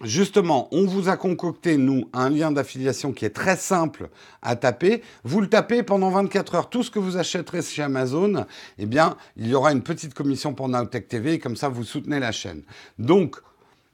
Justement, 0.05 0.69
on 0.73 0.85
vous 0.85 1.09
a 1.09 1.17
concocté, 1.17 1.79
nous, 1.79 2.11
un 2.13 2.29
lien 2.29 2.53
d'affiliation 2.53 3.13
qui 3.13 3.25
est 3.25 3.31
très 3.31 3.57
simple 3.57 4.11
à 4.43 4.55
taper. 4.55 5.03
Vous 5.25 5.41
le 5.41 5.49
tapez 5.49 5.83
pendant 5.83 6.11
24 6.11 6.55
heures. 6.55 6.69
Tout 6.69 6.83
ce 6.83 6.91
que 6.91 6.99
vous 6.99 7.17
achèterez 7.17 7.63
chez 7.63 7.83
Amazon, 7.83 8.45
eh 8.77 8.85
bien, 8.85 9.17
il 9.39 9.47
y 9.47 9.55
aura 9.55 9.73
une 9.73 9.83
petite 9.83 10.13
commission 10.13 10.53
pour 10.53 10.69
Nowtech 10.69 11.09
TV 11.09 11.33
et 11.33 11.39
comme 11.39 11.57
ça, 11.57 11.71
vous 11.71 11.83
soutenez 11.83 12.21
la 12.21 12.31
chaîne. 12.31 12.63
Donc, 12.99 13.37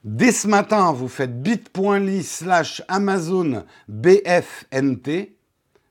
dès 0.04 0.32
ce 0.32 0.46
matin, 0.46 0.92
vous 0.92 1.08
faites 1.08 1.42
bit.ly 1.42 2.22
slash 2.22 2.82
Amazon 2.88 3.64
BFNT. 3.88 5.36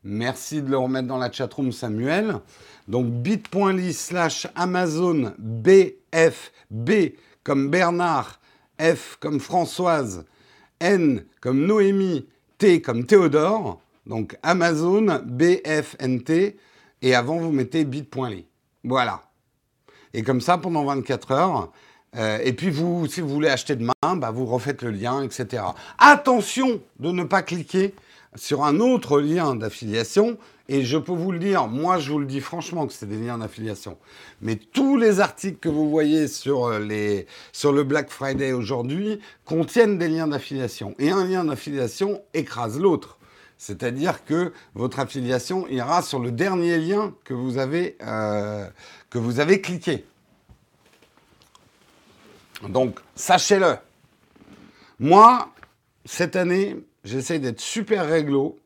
Merci 0.04 0.62
de 0.62 0.70
le 0.70 0.78
remettre 0.78 1.08
dans 1.08 1.18
la 1.18 1.32
chatroom, 1.32 1.72
Samuel. 1.72 2.40
Donc, 2.88 3.08
bit.ly 3.08 3.94
slash 3.94 4.48
Amazon 4.56 5.34
BFB 5.38 6.92
comme 7.44 7.70
Bernard 7.70 8.40
F 8.82 9.18
comme 9.20 9.40
Françoise, 9.40 10.26
N 10.80 11.26
comme 11.40 11.66
Noémie, 11.66 12.28
T 12.58 12.82
comme 12.82 13.06
Théodore, 13.06 13.80
donc 14.08 14.38
Amazon, 14.42 15.22
BFNT, 15.24 16.58
et 17.04 17.16
avant 17.16 17.38
vous 17.38 17.52
mettez 17.52 17.86
bit.ly. 17.86 18.48
Voilà. 18.84 19.24
Et 20.14 20.24
comme 20.24 20.42
ça 20.42 20.58
pendant 20.58 20.84
24 20.86 21.32
heures. 21.32 21.72
Euh, 22.18 22.40
et 22.44 22.54
puis 22.54 22.70
vous, 22.70 23.08
si 23.08 23.22
vous 23.22 23.30
voulez 23.30 23.50
acheter 23.50 23.76
demain, 23.76 23.94
bah 24.16 24.32
vous 24.32 24.46
refaites 24.46 24.82
le 24.82 24.92
lien, 24.92 25.24
etc. 25.24 25.64
Attention 25.98 26.82
de 27.00 27.12
ne 27.12 27.24
pas 27.24 27.42
cliquer 27.42 27.94
sur 28.36 28.64
un 28.64 28.80
autre 28.80 29.20
lien 29.20 29.56
d'affiliation. 29.56 30.38
Et 30.70 30.86
je 30.86 30.98
peux 30.98 31.12
vous 31.12 31.34
le 31.34 31.40
dire, 31.40 31.68
moi 31.68 32.00
je 32.00 32.12
vous 32.12 32.20
le 32.20 32.26
dis 32.26 32.40
franchement 32.40 32.88
que 32.88 32.94
c'est 32.94 33.08
des 33.08 33.18
liens 33.18 33.40
d'affiliation. 33.40 33.98
Mais 34.42 34.56
tous 34.56 34.96
les 34.96 35.20
articles 35.20 35.58
que 35.60 35.68
vous 35.68 35.90
voyez 35.90 36.30
sur, 36.30 36.66
euh, 36.66 36.80
les, 36.80 37.28
sur 37.52 37.74
le 37.74 37.84
Black 37.84 38.10
Friday 38.10 38.54
aujourd'hui 38.54 39.20
contiennent 39.44 39.98
des 39.98 40.08
liens 40.08 40.28
d'affiliation. 40.28 40.96
Et 40.98 41.12
un 41.12 41.26
lien 41.26 41.44
d'affiliation 41.44 42.22
écrase 42.34 42.80
l'autre. 42.80 43.18
C'est-à-dire 43.58 44.24
que 44.26 44.54
votre 44.74 45.00
affiliation 45.00 45.68
ira 45.68 46.02
sur 46.02 46.20
le 46.20 46.32
dernier 46.32 46.78
lien 46.78 47.14
que 47.26 47.34
vous 47.34 47.58
avez, 47.58 47.98
euh, 48.02 48.66
que 49.10 49.20
vous 49.20 49.40
avez 49.40 49.62
cliqué. 49.62 50.06
Donc, 52.70 53.00
sachez-le. 53.16 53.78
Moi, 55.00 55.50
cette 56.06 56.36
année, 56.36 56.78
j'essaye 57.04 57.40
d'être 57.40 57.60
super 57.60 58.08
réglo. 58.08 58.60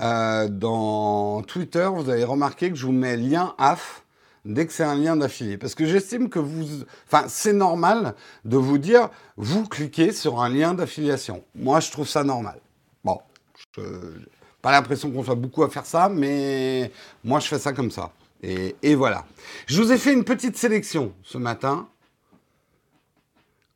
Euh, 0.00 0.48
dans 0.48 1.42
Twitter, 1.42 1.88
vous 1.92 2.08
avez 2.10 2.24
remarqué 2.24 2.70
que 2.70 2.76
je 2.76 2.86
vous 2.86 2.92
mets 2.92 3.16
lien 3.16 3.54
AF 3.58 4.04
dès 4.44 4.66
que 4.66 4.72
c'est 4.72 4.84
un 4.84 4.94
lien 4.94 5.16
d'affilié. 5.16 5.58
Parce 5.58 5.74
que 5.74 5.86
j'estime 5.86 6.28
que 6.28 6.38
vous... 6.38 6.84
Enfin, 7.06 7.26
c'est 7.28 7.52
normal 7.52 8.14
de 8.44 8.56
vous 8.56 8.78
dire, 8.78 9.10
vous 9.36 9.66
cliquez 9.66 10.12
sur 10.12 10.40
un 10.40 10.48
lien 10.48 10.74
d'affiliation. 10.74 11.44
Moi, 11.54 11.80
je 11.80 11.90
trouve 11.90 12.08
ça 12.08 12.24
normal. 12.24 12.60
Bon, 13.04 13.20
pas 14.62 14.70
l'impression 14.70 15.10
qu'on 15.10 15.24
soit 15.24 15.34
beaucoup 15.34 15.62
à 15.62 15.70
faire 15.70 15.86
ça, 15.86 16.08
mais 16.08 16.90
moi, 17.24 17.40
je 17.40 17.48
fais 17.48 17.58
ça 17.58 17.72
comme 17.72 17.90
ça. 17.90 18.12
Et 18.42 18.94
voilà. 18.94 19.24
Je 19.66 19.82
vous 19.82 19.92
ai 19.92 19.98
fait 19.98 20.12
une 20.12 20.24
petite 20.24 20.56
sélection 20.56 21.12
ce 21.22 21.36
matin 21.38 21.88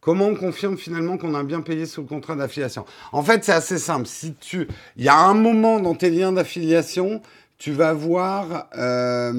Comment 0.01 0.29
on 0.29 0.35
confirme 0.35 0.79
finalement 0.79 1.19
qu'on 1.19 1.35
a 1.35 1.43
bien 1.43 1.61
payé 1.61 1.85
sous 1.85 2.01
le 2.01 2.07
contrat 2.07 2.35
d'affiliation? 2.35 2.87
En 3.13 3.23
fait, 3.23 3.45
c'est 3.45 3.53
assez 3.53 3.79
simple. 3.79 4.07
Si 4.07 4.35
tu, 4.35 4.67
il 4.97 5.05
y 5.05 5.09
a 5.09 5.19
un 5.19 5.35
moment 5.35 5.79
dans 5.79 5.95
tes 5.95 6.09
liens 6.09 6.33
d'affiliation, 6.33 7.21
tu 7.59 7.73
vas 7.73 7.93
voir, 7.93 8.69
euh, 8.79 9.33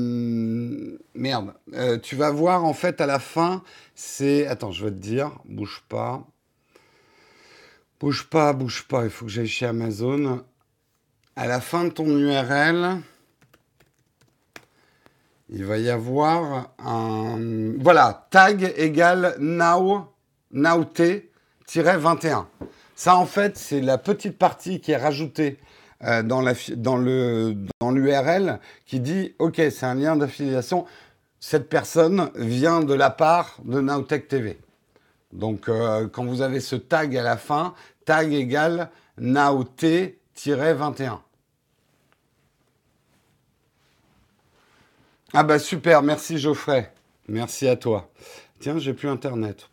merde, 1.16 1.54
euh, 1.74 1.98
tu 1.98 2.16
vas 2.16 2.30
voir 2.30 2.64
en 2.64 2.76
fait 2.76 3.02
à 3.02 3.08
la 3.08 3.18
fin, 3.18 3.64
c'est, 3.96 4.46
attends, 4.46 4.72
je 4.72 4.86
vais 4.86 4.92
te 4.92 4.98
dire, 4.98 5.32
bouge 5.46 5.84
pas, 5.90 6.24
bouge 8.00 8.30
pas, 8.30 8.54
bouge 8.54 8.84
pas. 8.88 9.06
Il 9.06 9.10
faut 9.10 9.26
que 9.26 9.32
j'aille 9.32 9.48
chez 9.48 9.66
Amazon. 9.66 10.44
À 11.36 11.48
la 11.48 11.60
fin 11.60 11.86
de 11.86 11.90
ton 11.90 12.06
URL, 12.06 13.02
il 15.50 15.66
va 15.66 15.80
y 15.80 15.90
avoir 15.90 16.72
un, 16.78 17.74
voilà, 17.80 18.28
tag 18.30 18.72
égale 18.78 19.38
now 19.40 20.11
Naute-21. 20.54 22.46
Ça, 22.96 23.16
en 23.16 23.26
fait, 23.26 23.58
c'est 23.58 23.82
la 23.82 23.98
petite 23.98 24.38
partie 24.38 24.80
qui 24.80 24.92
est 24.92 24.98
rajoutée 24.98 25.58
euh, 26.04 26.22
dans, 26.24 26.98
l'URL 26.98 28.60
qui 28.86 29.00
dit 29.00 29.34
OK, 29.40 29.56
c'est 29.58 29.86
un 29.86 29.96
lien 29.96 30.16
d'affiliation. 30.16 30.86
Cette 31.40 31.70
personne 31.70 32.30
vient 32.36 32.82
de 32.82 32.94
la 32.94 33.10
part 33.10 33.58
de 33.64 33.82
Nowtech 33.82 34.28
TV. 34.28 34.60
Donc, 35.32 35.70
euh, 35.70 36.08
quand 36.08 36.26
vous 36.26 36.42
avez 36.42 36.60
ce 36.60 36.76
tag 36.76 37.16
à 37.16 37.24
la 37.24 37.38
fin, 37.38 37.74
tag 38.06 38.34
égale 38.34 38.90
Naute-21. 39.20 41.20
Ah 45.34 45.44
bah 45.44 45.60
super, 45.60 46.04
merci 46.04 46.38
Geoffrey. 46.38 46.92
Merci 47.28 47.68
à 47.68 47.78
toi. 47.78 48.10
Tiens, 48.60 48.78
j'ai 48.78 48.94
plus 48.94 49.08
Internet. 49.08 49.70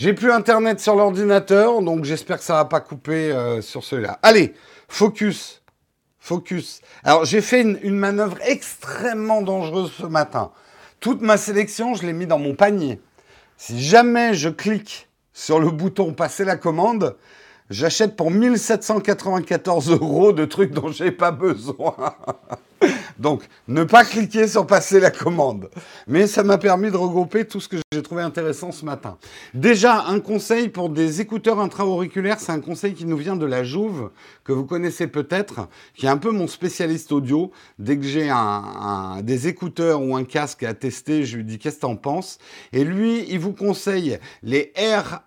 J'ai 0.00 0.14
plus 0.14 0.32
Internet 0.32 0.80
sur 0.80 0.94
l'ordinateur, 0.94 1.82
donc 1.82 2.06
j'espère 2.06 2.38
que 2.38 2.42
ça 2.42 2.54
va 2.54 2.64
pas 2.64 2.80
couper 2.80 3.32
euh, 3.32 3.60
sur 3.60 3.84
celui-là. 3.84 4.18
Allez, 4.22 4.54
focus. 4.88 5.60
Focus. 6.18 6.80
Alors, 7.04 7.26
j'ai 7.26 7.42
fait 7.42 7.60
une, 7.60 7.78
une, 7.82 7.98
manœuvre 7.98 8.38
extrêmement 8.46 9.42
dangereuse 9.42 9.92
ce 9.92 10.06
matin. 10.06 10.52
Toute 11.00 11.20
ma 11.20 11.36
sélection, 11.36 11.94
je 11.96 12.06
l'ai 12.06 12.14
mis 12.14 12.26
dans 12.26 12.38
mon 12.38 12.54
panier. 12.54 12.98
Si 13.58 13.78
jamais 13.78 14.32
je 14.32 14.48
clique 14.48 15.10
sur 15.34 15.60
le 15.60 15.70
bouton 15.70 16.14
passer 16.14 16.46
la 16.46 16.56
commande, 16.56 17.14
j'achète 17.70 18.16
pour 18.16 18.30
1794 18.30 19.90
euros 19.90 20.32
de 20.32 20.44
trucs 20.44 20.72
dont 20.72 20.92
j'ai 20.92 21.12
pas 21.12 21.30
besoin. 21.30 21.94
Donc, 23.18 23.42
ne 23.68 23.84
pas 23.84 24.04
cliquer 24.04 24.48
sur 24.48 24.66
passer 24.66 24.98
la 24.98 25.10
commande. 25.10 25.70
Mais 26.06 26.26
ça 26.26 26.42
m'a 26.42 26.56
permis 26.56 26.90
de 26.90 26.96
regrouper 26.96 27.44
tout 27.44 27.60
ce 27.60 27.68
que 27.68 27.76
j'ai 27.92 28.02
trouvé 28.02 28.22
intéressant 28.22 28.72
ce 28.72 28.86
matin. 28.86 29.18
Déjà, 29.52 30.06
un 30.06 30.20
conseil 30.20 30.70
pour 30.70 30.88
des 30.88 31.20
écouteurs 31.20 31.60
intra-auriculaires, 31.60 32.40
c'est 32.40 32.52
un 32.52 32.60
conseil 32.60 32.94
qui 32.94 33.04
nous 33.04 33.18
vient 33.18 33.36
de 33.36 33.44
la 33.44 33.62
Jouve, 33.62 34.10
que 34.42 34.52
vous 34.52 34.64
connaissez 34.64 35.06
peut-être, 35.06 35.68
qui 35.94 36.06
est 36.06 36.10
un 36.10 36.16
peu 36.16 36.30
mon 36.30 36.46
spécialiste 36.46 37.12
audio. 37.12 37.52
Dès 37.78 37.98
que 37.98 38.04
j'ai 38.04 38.30
un, 38.30 39.20
des 39.22 39.48
écouteurs 39.48 40.02
ou 40.02 40.16
un 40.16 40.24
casque 40.24 40.62
à 40.62 40.72
tester, 40.72 41.24
je 41.24 41.36
lui 41.36 41.44
dis 41.44 41.58
qu'est-ce 41.58 41.76
que 41.76 41.80
t'en 41.82 41.96
penses? 41.96 42.38
Et 42.72 42.84
lui, 42.84 43.26
il 43.28 43.38
vous 43.38 43.52
conseille 43.52 44.18
les 44.42 44.72
R 44.78 45.20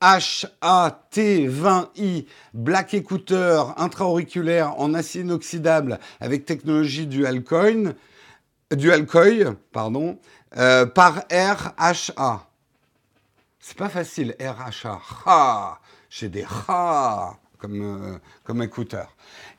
HAT20i 0.00 2.26
Black 2.54 2.94
Écouteur 2.94 3.78
intra-auriculaire 3.78 4.80
en 4.80 4.94
acier 4.94 5.20
inoxydable 5.20 6.00
avec 6.20 6.46
technologie 6.46 7.06
dual 7.06 7.44
coin, 7.44 7.92
dual 8.70 9.06
coil, 9.06 9.56
pardon, 9.72 10.18
euh, 10.56 10.86
par 10.86 11.24
RHA. 11.30 12.46
C'est 13.58 13.76
pas 13.76 13.90
facile, 13.90 14.34
RHA. 14.40 15.00
Ha 15.26 15.80
J'ai 16.08 16.28
des 16.28 16.46
ha 16.68 17.34
comme, 17.58 17.82
euh, 17.82 18.18
comme 18.42 18.62
écouteurs. 18.62 19.14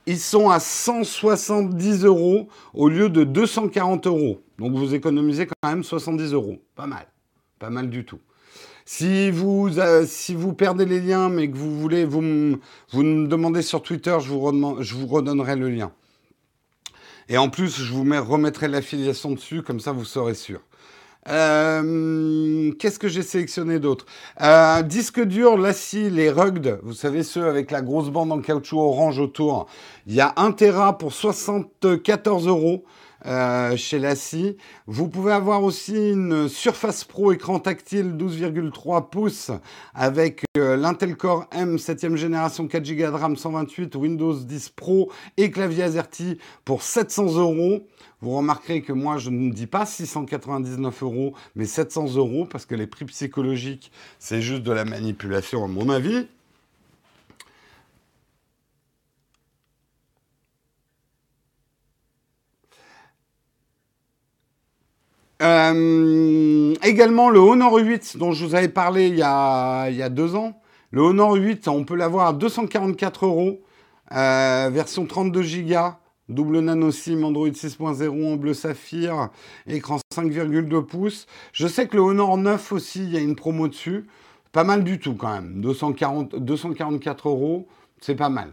Ils 0.07 0.19
sont 0.19 0.49
à 0.49 0.59
170 0.59 2.03
euros 2.03 2.49
au 2.73 2.89
lieu 2.89 3.09
de 3.09 3.23
240 3.23 4.07
euros. 4.07 4.41
Donc 4.57 4.73
vous 4.73 4.95
économisez 4.95 5.45
quand 5.45 5.69
même 5.69 5.83
70 5.83 6.33
euros. 6.33 6.57
Pas 6.75 6.87
mal. 6.87 7.05
Pas 7.59 7.69
mal 7.69 7.89
du 7.89 8.03
tout. 8.03 8.19
Si 8.85 9.31
vous, 9.31 9.79
euh, 9.79 10.05
si 10.07 10.33
vous 10.33 10.53
perdez 10.53 10.85
les 10.85 10.99
liens, 10.99 11.29
mais 11.29 11.49
que 11.49 11.57
vous 11.57 11.79
voulez, 11.79 12.05
vous, 12.05 12.21
vous 12.91 13.03
me 13.03 13.27
demandez 13.27 13.61
sur 13.61 13.81
Twitter, 13.81 14.17
je 14.19 14.29
vous, 14.29 14.81
je 14.81 14.95
vous 14.95 15.07
redonnerai 15.07 15.55
le 15.55 15.69
lien. 15.69 15.91
Et 17.29 17.37
en 17.37 17.49
plus, 17.49 17.81
je 17.81 17.93
vous 17.93 18.03
remettrai 18.03 18.67
l'affiliation 18.67 19.31
dessus, 19.31 19.61
comme 19.61 19.79
ça 19.79 19.91
vous 19.91 20.05
serez 20.05 20.33
sûr. 20.33 20.59
Euh, 21.27 22.71
Qu'est-ce 22.79 22.97
que 22.97 23.07
j'ai 23.07 23.21
sélectionné 23.21 23.79
d'autre? 23.79 24.05
Euh, 24.41 24.81
Disque 24.81 25.21
dur, 25.21 25.57
l'acier, 25.57 26.09
les 26.09 26.29
rugged, 26.31 26.79
vous 26.81 26.93
savez 26.93 27.23
ceux 27.23 27.45
avec 27.47 27.69
la 27.69 27.81
grosse 27.81 28.09
bande 28.09 28.31
en 28.31 28.41
caoutchouc 28.41 28.79
orange 28.79 29.19
autour. 29.19 29.67
Il 30.07 30.15
y 30.15 30.21
a 30.21 30.33
1 30.35 30.51
Tera 30.53 30.97
pour 30.97 31.13
74 31.13 32.47
euros. 32.47 32.83
Euh, 33.27 33.77
chez 33.77 33.99
Lassie. 33.99 34.57
Vous 34.87 35.07
pouvez 35.07 35.31
avoir 35.31 35.63
aussi 35.63 36.11
une 36.11 36.49
Surface 36.49 37.03
Pro 37.03 37.31
écran 37.31 37.59
tactile 37.59 38.15
12,3 38.17 39.09
pouces 39.11 39.51
avec 39.93 40.43
euh, 40.57 40.75
l'Intel 40.75 41.15
Core 41.15 41.45
M 41.51 41.75
7e 41.75 42.15
génération 42.15 42.67
4 42.67 42.83
Go 42.83 42.95
de 42.95 43.05
RAM 43.05 43.35
128 43.35 43.93
Windows 43.95 44.33
10 44.33 44.69
Pro 44.69 45.11
et 45.37 45.51
clavier 45.51 45.83
AZERTY 45.83 46.39
pour 46.65 46.81
700 46.81 47.37
euros. 47.37 47.87
Vous 48.21 48.35
remarquerez 48.35 48.81
que 48.81 48.93
moi, 48.93 49.17
je 49.17 49.29
ne 49.29 49.51
dis 49.51 49.67
pas 49.67 49.85
699 49.85 51.03
euros, 51.03 51.33
mais 51.55 51.65
700 51.65 52.15
euros, 52.15 52.45
parce 52.45 52.65
que 52.65 52.75
les 52.75 52.87
prix 52.87 53.05
psychologiques, 53.05 53.91
c'est 54.17 54.41
juste 54.41 54.63
de 54.63 54.71
la 54.71 54.85
manipulation, 54.85 55.63
à 55.63 55.67
mon 55.67 55.89
avis. 55.89 56.27
Euh, 65.41 66.75
également 66.83 67.31
le 67.31 67.39
Honor 67.39 67.75
8 67.77 68.17
dont 68.17 68.31
je 68.31 68.45
vous 68.45 68.53
avais 68.53 68.67
parlé 68.67 69.07
il 69.07 69.15
y 69.15 69.23
a, 69.23 69.89
il 69.89 69.95
y 69.95 70.03
a 70.03 70.09
deux 70.09 70.35
ans. 70.35 70.61
Le 70.91 71.01
Honor 71.01 71.33
8, 71.33 71.67
on 71.67 71.83
peut 71.83 71.95
l'avoir 71.95 72.27
à 72.27 72.33
244 72.33 73.25
euros, 73.25 73.61
euh, 74.11 74.69
version 74.71 75.05
32 75.05 75.41
Go, 75.41 75.75
double 76.27 76.59
nano 76.59 76.91
SIM, 76.91 77.23
Android 77.23 77.47
6.0 77.47 78.33
en 78.33 78.35
bleu 78.35 78.53
saphir, 78.53 79.29
écran 79.67 79.99
5,2 80.13 80.85
pouces. 80.85 81.27
Je 81.53 81.65
sais 81.67 81.87
que 81.87 81.95
le 81.95 82.01
Honor 82.01 82.37
9 82.37 82.73
aussi, 82.73 83.03
il 83.03 83.11
y 83.11 83.17
a 83.17 83.21
une 83.21 83.35
promo 83.35 83.67
dessus. 83.67 84.05
Pas 84.51 84.65
mal 84.65 84.83
du 84.83 84.99
tout 84.99 85.15
quand 85.15 85.31
même. 85.31 85.61
240, 85.61 86.35
244 86.35 87.29
euros, 87.29 87.67
c'est 88.01 88.15
pas 88.15 88.29
mal. 88.29 88.51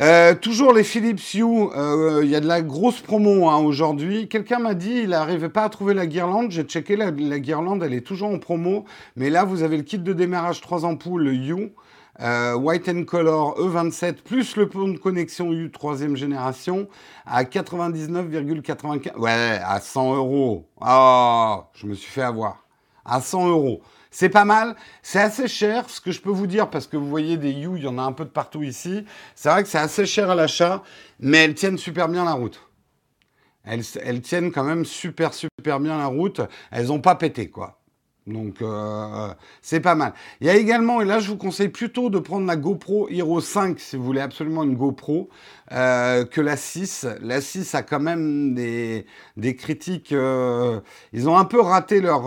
Euh, 0.00 0.34
toujours 0.34 0.72
les 0.72 0.82
Philips 0.82 1.34
Hue, 1.34 1.44
euh, 1.44 2.20
il 2.24 2.30
y 2.30 2.34
a 2.34 2.40
de 2.40 2.46
la 2.46 2.62
grosse 2.62 3.00
promo 3.02 3.50
hein, 3.50 3.58
aujourd'hui. 3.58 4.28
Quelqu'un 4.28 4.58
m'a 4.58 4.72
dit 4.72 5.00
il 5.02 5.10
n'arrivait 5.10 5.50
pas 5.50 5.64
à 5.64 5.68
trouver 5.68 5.92
la 5.92 6.06
guirlande. 6.06 6.50
J'ai 6.50 6.62
checké 6.62 6.96
la, 6.96 7.10
guirlande, 7.10 7.82
elle 7.82 7.92
est 7.92 8.06
toujours 8.06 8.30
en 8.30 8.38
promo. 8.38 8.86
Mais 9.16 9.28
là, 9.28 9.44
vous 9.44 9.62
avez 9.62 9.76
le 9.76 9.82
kit 9.82 9.98
de 9.98 10.12
démarrage 10.14 10.62
3 10.62 10.86
ampoules 10.86 11.28
Hue, 11.28 11.74
euh, 12.20 12.54
White 12.54 12.88
and 12.88 13.04
Color 13.04 13.58
E27, 13.60 14.22
plus 14.22 14.56
le 14.56 14.70
pont 14.70 14.88
de 14.88 14.96
connexion 14.96 15.52
Hue 15.52 15.70
3 15.70 16.14
génération 16.14 16.88
à 17.26 17.44
99,95. 17.44 19.18
Ouais, 19.18 19.60
à 19.62 19.80
100 19.80 20.16
euros. 20.16 20.66
Oh, 20.80 21.56
je 21.74 21.86
me 21.86 21.92
suis 21.92 22.10
fait 22.10 22.22
avoir. 22.22 22.64
À 23.04 23.20
100 23.20 23.48
euros. 23.50 23.82
C'est 24.10 24.28
pas 24.28 24.44
mal, 24.44 24.74
c'est 25.02 25.20
assez 25.20 25.46
cher, 25.46 25.88
ce 25.88 26.00
que 26.00 26.10
je 26.10 26.20
peux 26.20 26.30
vous 26.30 26.48
dire, 26.48 26.68
parce 26.68 26.88
que 26.88 26.96
vous 26.96 27.08
voyez 27.08 27.36
des 27.36 27.52
You, 27.52 27.76
il 27.76 27.84
y 27.84 27.86
en 27.86 27.96
a 27.98 28.02
un 28.02 28.12
peu 28.12 28.24
de 28.24 28.30
partout 28.30 28.62
ici. 28.62 29.04
C'est 29.36 29.48
vrai 29.50 29.62
que 29.62 29.68
c'est 29.68 29.78
assez 29.78 30.04
cher 30.04 30.30
à 30.30 30.34
l'achat, 30.34 30.82
mais 31.20 31.44
elles 31.44 31.54
tiennent 31.54 31.78
super 31.78 32.08
bien 32.08 32.24
la 32.24 32.32
route. 32.32 32.60
Elles, 33.64 33.84
elles, 34.02 34.20
tiennent 34.20 34.50
quand 34.52 34.64
même 34.64 34.84
super, 34.84 35.32
super 35.32 35.78
bien 35.80 35.96
la 35.96 36.06
route. 36.06 36.40
Elles 36.72 36.86
n'ont 36.86 37.00
pas 37.00 37.14
pété, 37.14 37.50
quoi. 37.50 37.79
Donc 38.32 38.62
euh, 38.62 39.28
c'est 39.62 39.80
pas 39.80 39.94
mal. 39.94 40.12
Il 40.40 40.46
y 40.46 40.50
a 40.50 40.56
également, 40.56 41.00
et 41.00 41.04
là 41.04 41.18
je 41.18 41.28
vous 41.28 41.36
conseille 41.36 41.68
plutôt 41.68 42.10
de 42.10 42.18
prendre 42.18 42.46
la 42.46 42.56
GoPro 42.56 43.08
Hero 43.10 43.40
5 43.40 43.78
si 43.78 43.96
vous 43.96 44.04
voulez 44.04 44.20
absolument 44.20 44.62
une 44.62 44.76
GoPro, 44.76 45.28
euh, 45.72 46.24
que 46.24 46.40
la 46.40 46.56
6. 46.56 47.06
La 47.20 47.40
6 47.40 47.74
a 47.74 47.82
quand 47.82 48.00
même 48.00 48.54
des, 48.54 49.06
critiques. 49.56 50.12
Euh, 50.12 50.80
ils 51.12 51.28
ont 51.28 51.36
un 51.36 51.44
peu 51.44 51.60
raté 51.60 52.00
leur, 52.00 52.22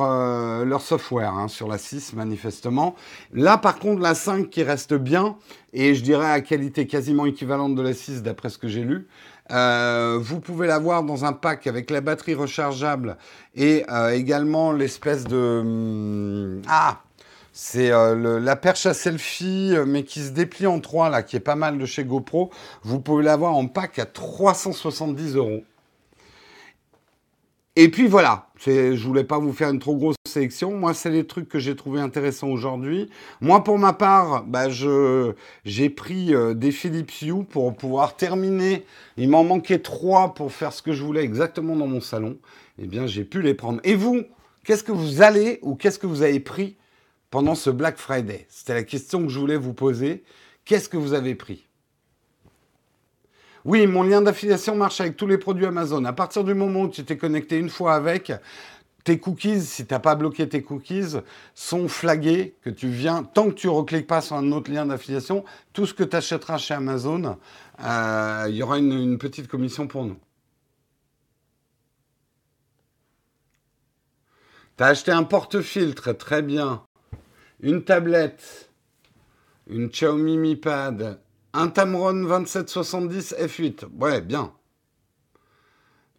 leur 0.65 0.81
software 0.81 1.33
hein, 1.33 1.47
sur 1.47 1.67
la 1.67 1.77
6 1.77 2.13
manifestement. 2.13 2.95
Là 3.33 3.57
par 3.57 3.79
contre 3.79 4.01
la 4.01 4.15
5 4.15 4.49
qui 4.49 4.63
reste 4.63 4.93
bien, 4.93 5.37
et 5.73 5.95
je 5.95 6.03
dirais 6.03 6.29
à 6.29 6.41
qualité 6.41 6.85
quasiment 6.85 7.25
équivalente 7.25 7.75
de 7.75 7.81
la 7.81 7.93
6 7.93 8.21
d'après 8.21 8.49
ce 8.49 8.57
que 8.57 8.67
j'ai 8.67 8.83
lu. 8.83 9.07
Euh, 9.51 10.17
vous 10.21 10.39
pouvez 10.39 10.67
l'avoir 10.67 11.03
dans 11.03 11.25
un 11.25 11.33
pack 11.33 11.67
avec 11.67 11.91
la 11.91 12.01
batterie 12.01 12.33
rechargeable 12.33 13.17
et 13.55 13.85
euh, 13.89 14.09
également 14.11 14.71
l'espèce 14.71 15.25
de... 15.25 15.59
Hum, 15.61 16.61
ah 16.67 17.01
c'est 17.55 17.91
euh, 17.91 18.39
la 18.39 18.55
perche 18.55 18.87
à 18.87 18.95
selfie, 18.95 19.75
mais 19.85 20.03
qui 20.03 20.21
se 20.21 20.31
déplie 20.31 20.65
en 20.65 20.79
trois, 20.79 21.09
là, 21.09 21.21
qui 21.21 21.35
est 21.35 21.39
pas 21.39 21.55
mal 21.55 21.77
de 21.77 21.85
chez 21.85 22.03
GoPro. 22.03 22.49
Vous 22.81 22.99
pouvez 22.99 23.23
l'avoir 23.23 23.55
en 23.55 23.67
pack 23.67 23.99
à 23.99 24.07
370 24.07 25.35
euros. 25.35 25.61
Et 27.75 27.89
puis 27.89 28.07
voilà, 28.07 28.47
je 28.65 29.03
voulais 29.05 29.23
pas 29.23 29.37
vous 29.37 29.53
faire 29.53 29.69
une 29.69 29.77
trop 29.77 29.95
grosse 29.95 30.15
Moi, 30.71 30.93
c'est 30.93 31.09
les 31.09 31.25
trucs 31.25 31.49
que 31.49 31.59
j'ai 31.59 31.75
trouvé 31.75 31.99
intéressants 31.99 32.49
aujourd'hui. 32.49 33.09
Moi, 33.41 33.63
pour 33.63 33.77
ma 33.77 33.93
part, 33.93 34.43
bah, 34.45 34.69
j'ai 34.69 35.89
pris 35.89 36.33
euh, 36.33 36.53
des 36.53 36.71
Philips 36.71 37.21
Hue 37.21 37.43
pour 37.43 37.75
pouvoir 37.75 38.15
terminer. 38.15 38.85
Il 39.17 39.29
m'en 39.29 39.43
manquait 39.43 39.79
trois 39.79 40.33
pour 40.33 40.51
faire 40.51 40.73
ce 40.73 40.81
que 40.81 40.93
je 40.93 41.03
voulais 41.03 41.23
exactement 41.23 41.75
dans 41.75 41.87
mon 41.87 42.01
salon. 42.01 42.37
Eh 42.79 42.87
bien, 42.87 43.05
j'ai 43.05 43.23
pu 43.23 43.41
les 43.41 43.53
prendre. 43.53 43.79
Et 43.83 43.95
vous, 43.95 44.23
qu'est-ce 44.63 44.83
que 44.83 44.91
vous 44.91 45.21
allez 45.21 45.59
ou 45.61 45.75
qu'est-ce 45.75 45.99
que 45.99 46.07
vous 46.07 46.21
avez 46.21 46.39
pris 46.39 46.75
pendant 47.29 47.55
ce 47.55 47.69
Black 47.69 47.97
Friday? 47.97 48.45
C'était 48.49 48.73
la 48.73 48.83
question 48.83 49.23
que 49.23 49.29
je 49.29 49.39
voulais 49.39 49.57
vous 49.57 49.73
poser. 49.73 50.23
Qu'est-ce 50.65 50.89
que 50.89 50.97
vous 50.97 51.13
avez 51.13 51.35
pris? 51.35 51.67
Oui, 53.65 53.87
mon 53.87 54.03
lien 54.03 54.21
d'affiliation 54.21 54.75
marche 54.75 54.99
avec 54.99 55.15
tous 55.15 55.27
les 55.27 55.37
produits 55.37 55.65
Amazon. 55.65 56.03
À 56.03 56.11
partir 56.11 56.43
du 56.43 56.53
moment 56.53 56.81
où 56.81 56.89
tu 56.89 57.05
t'es 57.05 57.15
connecté 57.15 57.57
une 57.57 57.69
fois 57.69 57.93
avec, 57.93 58.33
tes 59.03 59.19
cookies, 59.19 59.61
si 59.61 59.85
tu 59.85 59.93
n'as 59.93 59.99
pas 59.99 60.15
bloqué 60.15 60.47
tes 60.47 60.63
cookies, 60.63 61.17
sont 61.53 61.87
flagués, 61.87 62.55
que 62.61 62.69
tu 62.69 62.87
viens, 62.87 63.23
tant 63.23 63.49
que 63.49 63.55
tu 63.55 63.67
ne 63.67 63.71
recliques 63.71 64.07
pas 64.07 64.21
sur 64.21 64.35
un 64.35 64.51
autre 64.51 64.71
lien 64.71 64.85
d'affiliation, 64.85 65.43
tout 65.73 65.85
ce 65.85 65.93
que 65.93 66.03
tu 66.03 66.15
achèteras 66.15 66.57
chez 66.57 66.73
Amazon, 66.73 67.37
euh, 67.83 68.45
il 68.49 68.55
y 68.55 68.63
aura 68.63 68.77
une, 68.77 69.17
petite 69.17 69.47
commission 69.47 69.87
pour 69.87 70.05
nous. 70.05 70.17
Tu 74.77 74.83
as 74.83 74.87
acheté 74.87 75.11
un 75.11 75.23
porte-filtre, 75.23 76.13
très 76.13 76.41
bien. 76.41 76.83
Une 77.59 77.83
tablette, 77.83 78.71
une 79.67 79.89
Xiaomi 79.89 80.37
Mi 80.37 80.55
Pad, 80.55 81.19
un 81.53 81.67
Tamron 81.67 82.13
2770 82.13 83.35
F8. 83.37 83.85
Ouais, 83.99 84.21
bien. 84.21 84.53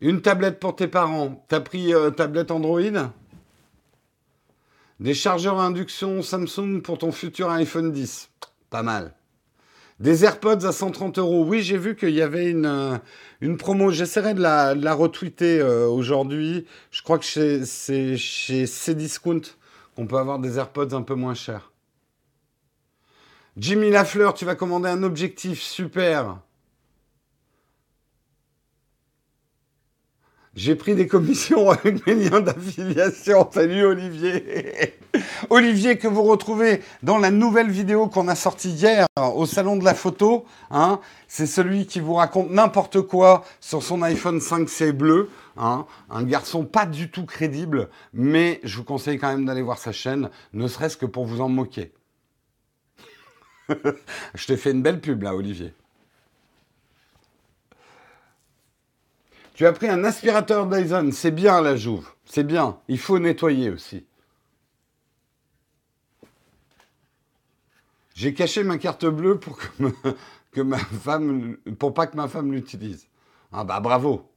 Une 0.05 0.21
tablette 0.21 0.61
pour 0.61 0.77
tes 0.77 0.87
parents. 0.87 1.43
T'as 1.49 1.61
pris 1.61 1.95
euh, 1.95 2.11
tablette 2.11 2.51
Android? 2.51 2.83
Des 5.01 5.14
chargeurs 5.14 5.59
à 5.59 5.64
induction 5.64 6.21
Samsung 6.21 6.83
pour 6.83 6.99
ton 6.99 7.11
futur 7.11 7.49
iPhone 7.51 7.90
10. 7.90 8.29
Pas 8.69 8.83
mal. 8.83 9.14
Des 10.01 10.27
AirPods 10.27 10.67
à 10.67 10.73
130 10.73 11.17
euros. 11.17 11.47
Oui, 11.47 11.62
j'ai 11.62 11.79
vu 11.79 11.97
qu'il 11.97 12.11
y 12.11 12.21
avait 12.21 12.51
une, 12.51 12.67
euh, 12.67 13.57
promo. 13.57 13.90
J'essaierai 13.90 14.35
de 14.35 14.43
la, 14.43 14.75
retweeter 14.93 15.61
euh, 15.61 15.87
aujourd'hui. 15.87 16.67
Je 16.90 17.03
crois 17.03 17.19
que 17.19 17.25
c'est 17.25 18.17
chez 18.19 18.67
Cdiscount 18.67 19.40
qu'on 19.97 20.07
peut 20.07 20.19
avoir 20.19 20.38
des 20.38 20.59
AirPods 20.59 20.95
un 20.95 21.01
peu 21.03 21.14
moins 21.14 21.35
chers. 21.35 21.73
Jimmy 23.57 23.88
Lafleur, 23.88 24.35
tu 24.35 24.45
vas 24.45 24.55
commander 24.55 24.90
un 24.90 25.03
objectif, 25.03 25.62
super. 25.62 26.40
J'ai 30.57 30.77
pris 30.77 30.95
des 30.95 31.09
commissions 31.09 31.71
avec 31.73 32.07
mes 32.07 32.14
liens 32.14 32.40
d'affiliation. 32.40 33.49
Salut 33.53 33.85
Olivier. 33.85 34.95
Olivier 35.51 35.99
que 35.99 36.07
vous 36.07 36.23
retrouvez 36.23 36.81
dans 37.03 37.19
la 37.19 37.33
nouvelle 37.33 37.71
vidéo 37.71 38.07
qu'on 38.09 38.29
a 38.29 38.37
sortie 38.37 38.71
hier 38.71 39.07
au 39.17 39.47
salon 39.47 39.77
de 39.77 39.85
la 39.85 39.95
photo. 39.95 40.45
Hein. 40.71 41.01
C'est 41.27 41.47
celui 41.47 41.87
qui 41.87 41.99
vous 41.99 42.14
raconte 42.14 42.51
n'importe 42.51 43.01
quoi 43.03 43.45
sur 43.61 43.83
son 43.83 44.03
iPhone 44.03 44.38
5C 44.38 44.93
bleu. 44.93 45.29
Hein. 45.57 45.87
Un 46.09 46.23
garçon 46.23 46.64
pas 46.64 46.87
du 46.87 47.11
tout 47.11 47.27
crédible, 47.27 47.88
mais 48.12 48.61
je 48.62 48.77
vous 48.77 48.85
conseille 48.85 49.19
quand 49.19 49.31
même 49.31 49.47
d'aller 49.47 49.62
voir 49.62 49.79
sa 49.79 49.93
chaîne, 49.93 50.31
ne 50.53 50.69
serait-ce 50.69 50.97
que 50.97 51.07
pour 51.07 51.27
vous 51.27 51.40
en 51.40 51.49
moquer. 51.49 51.93
je 54.35 54.47
t'ai 54.47 54.57
fait 54.57 54.71
une 54.71 54.83
belle 54.83 55.01
pub 55.01 55.23
là, 55.23 55.35
Olivier. 55.35 55.75
Tu 59.55 59.67
as 59.67 59.73
pris 59.73 59.88
un 59.88 60.03
aspirateur 60.03 60.67
Dyson, 60.67 61.11
c'est 61.12 61.31
bien 61.31 61.61
la 61.61 61.77
jouve, 61.77 62.11
c'est 62.25 62.45
bien. 62.45 62.81
Il 62.88 62.99
faut 62.99 63.21
nettoyer 63.21 63.71
aussi. 63.71 64.05
J'ai 68.14 68.35
caché 68.35 68.64
ma 68.64 68.79
carte 68.79 69.07
bleue 69.07 69.38
pour 69.38 69.59
que, 70.53 70.61
ma 70.61 70.79
femme, 70.79 71.57
pour 71.79 71.95
pas 71.95 72.09
que 72.09 72.17
ma 72.17 72.27
femme 72.27 72.53
l'utilise. 72.53 73.09
Ah 73.53 73.64
bah 73.64 73.79
bravo. 73.79 74.29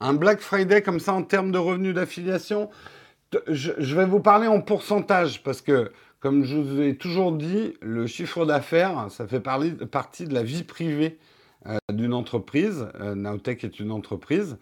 Un 0.00 0.14
Black 0.14 0.40
Friday 0.40 0.82
comme 0.82 1.00
ça 1.00 1.12
en 1.12 1.22
termes 1.22 1.52
de 1.52 1.58
revenus 1.58 1.94
d'affiliation, 1.94 2.70
je, 3.48 3.96
vais 3.96 4.06
vous 4.06 4.20
parler 4.20 4.48
en 4.48 4.60
pourcentage 4.60 5.42
parce 5.42 5.62
que, 5.62 5.92
comme 6.24 6.42
je 6.42 6.56
vous 6.56 6.80
ai 6.80 6.96
toujours 6.96 7.32
dit, 7.32 7.74
le 7.82 8.06
chiffre 8.06 8.46
d'affaires, 8.46 9.08
ça 9.10 9.26
fait 9.26 9.40
partie 9.40 10.24
de 10.24 10.32
la 10.32 10.42
vie 10.42 10.62
privée 10.62 11.18
d'une 11.92 12.14
entreprise. 12.14 12.88
Nowtech 12.98 13.62
est 13.62 13.78
une 13.78 13.92
entreprise. 13.92 14.56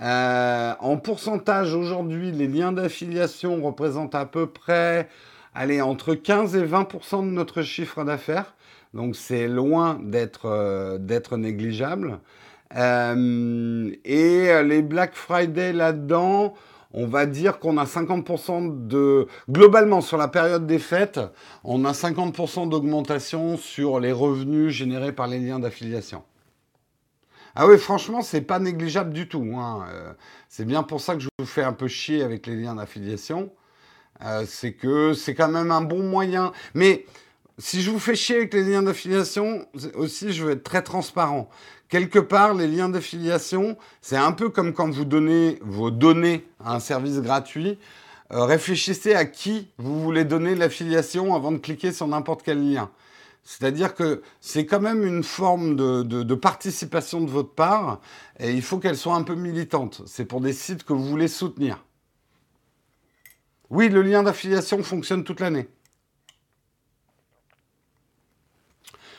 en 0.00 0.96
pourcentage, 1.02 1.74
aujourd'hui, 1.74 2.30
les 2.30 2.46
liens 2.46 2.70
d'affiliation 2.70 3.60
représentent 3.60 4.14
à 4.14 4.26
peu 4.26 4.46
près 4.46 5.08
allez, 5.56 5.80
entre 5.80 6.14
15 6.14 6.54
et 6.54 6.64
20% 6.64 7.26
de 7.26 7.32
notre 7.32 7.62
chiffre 7.62 8.04
d'affaires. 8.04 8.54
Donc 8.94 9.16
c'est 9.16 9.48
loin 9.48 9.98
d'être 10.00 11.36
négligeable. 11.36 12.20
Euh, 12.76 13.90
et 14.04 14.62
les 14.62 14.82
Black 14.82 15.14
Friday 15.14 15.72
là-dedans, 15.72 16.54
on 16.92 17.06
va 17.06 17.26
dire 17.26 17.58
qu'on 17.58 17.76
a 17.76 17.84
50% 17.84 18.86
de... 18.86 19.26
Globalement, 19.50 20.00
sur 20.00 20.16
la 20.16 20.28
période 20.28 20.66
des 20.66 20.78
fêtes, 20.78 21.20
on 21.64 21.84
a 21.84 21.92
50% 21.92 22.68
d'augmentation 22.68 23.56
sur 23.56 24.00
les 24.00 24.12
revenus 24.12 24.72
générés 24.72 25.12
par 25.12 25.26
les 25.26 25.38
liens 25.38 25.58
d'affiliation. 25.58 26.22
Ah 27.54 27.66
oui, 27.66 27.76
franchement, 27.76 28.22
c'est 28.22 28.40
pas 28.40 28.58
négligeable 28.58 29.12
du 29.12 29.28
tout. 29.28 29.52
Hein. 29.56 29.86
Euh, 29.90 30.12
c'est 30.48 30.64
bien 30.64 30.82
pour 30.82 31.00
ça 31.00 31.14
que 31.14 31.20
je 31.20 31.28
vous 31.38 31.46
fais 31.46 31.62
un 31.62 31.72
peu 31.72 31.88
chier 31.88 32.22
avec 32.22 32.46
les 32.46 32.56
liens 32.56 32.76
d'affiliation. 32.76 33.50
Euh, 34.24 34.44
c'est 34.46 34.72
que 34.72 35.12
c'est 35.12 35.34
quand 35.34 35.48
même 35.48 35.70
un 35.70 35.80
bon 35.80 36.02
moyen. 36.02 36.52
Mais 36.74 37.04
si 37.58 37.82
je 37.82 37.90
vous 37.90 37.98
fais 37.98 38.14
chier 38.14 38.36
avec 38.36 38.54
les 38.54 38.62
liens 38.62 38.82
d'affiliation, 38.82 39.66
aussi, 39.94 40.32
je 40.32 40.44
veux 40.44 40.52
être 40.52 40.62
très 40.62 40.82
transparent. 40.82 41.50
Quelque 41.88 42.18
part, 42.18 42.52
les 42.52 42.66
liens 42.66 42.90
d'affiliation, 42.90 43.78
c'est 44.02 44.16
un 44.16 44.32
peu 44.32 44.50
comme 44.50 44.74
quand 44.74 44.90
vous 44.90 45.06
donnez 45.06 45.58
vos 45.62 45.90
données 45.90 46.46
à 46.62 46.74
un 46.74 46.80
service 46.80 47.20
gratuit. 47.20 47.78
Euh, 48.30 48.44
réfléchissez 48.44 49.14
à 49.14 49.24
qui 49.24 49.68
vous 49.78 50.02
voulez 50.02 50.24
donner 50.24 50.54
l'affiliation 50.54 51.34
avant 51.34 51.50
de 51.50 51.56
cliquer 51.56 51.92
sur 51.92 52.06
n'importe 52.06 52.42
quel 52.42 52.72
lien. 52.72 52.90
C'est-à-dire 53.42 53.94
que 53.94 54.22
c'est 54.42 54.66
quand 54.66 54.80
même 54.80 55.02
une 55.06 55.24
forme 55.24 55.74
de, 55.74 56.02
de, 56.02 56.34
participation 56.34 57.22
de 57.22 57.30
votre 57.30 57.54
part 57.54 58.02
et 58.38 58.52
il 58.52 58.60
faut 58.60 58.76
qu'elle 58.76 58.98
soit 58.98 59.14
un 59.14 59.22
peu 59.22 59.34
militante. 59.34 60.02
C'est 60.04 60.26
pour 60.26 60.42
des 60.42 60.52
sites 60.52 60.84
que 60.84 60.92
vous 60.92 61.04
voulez 61.04 61.28
soutenir. 61.28 61.82
Oui, 63.70 63.88
le 63.88 64.02
lien 64.02 64.22
d'affiliation 64.22 64.82
fonctionne 64.82 65.24
toute 65.24 65.40
l'année. 65.40 65.66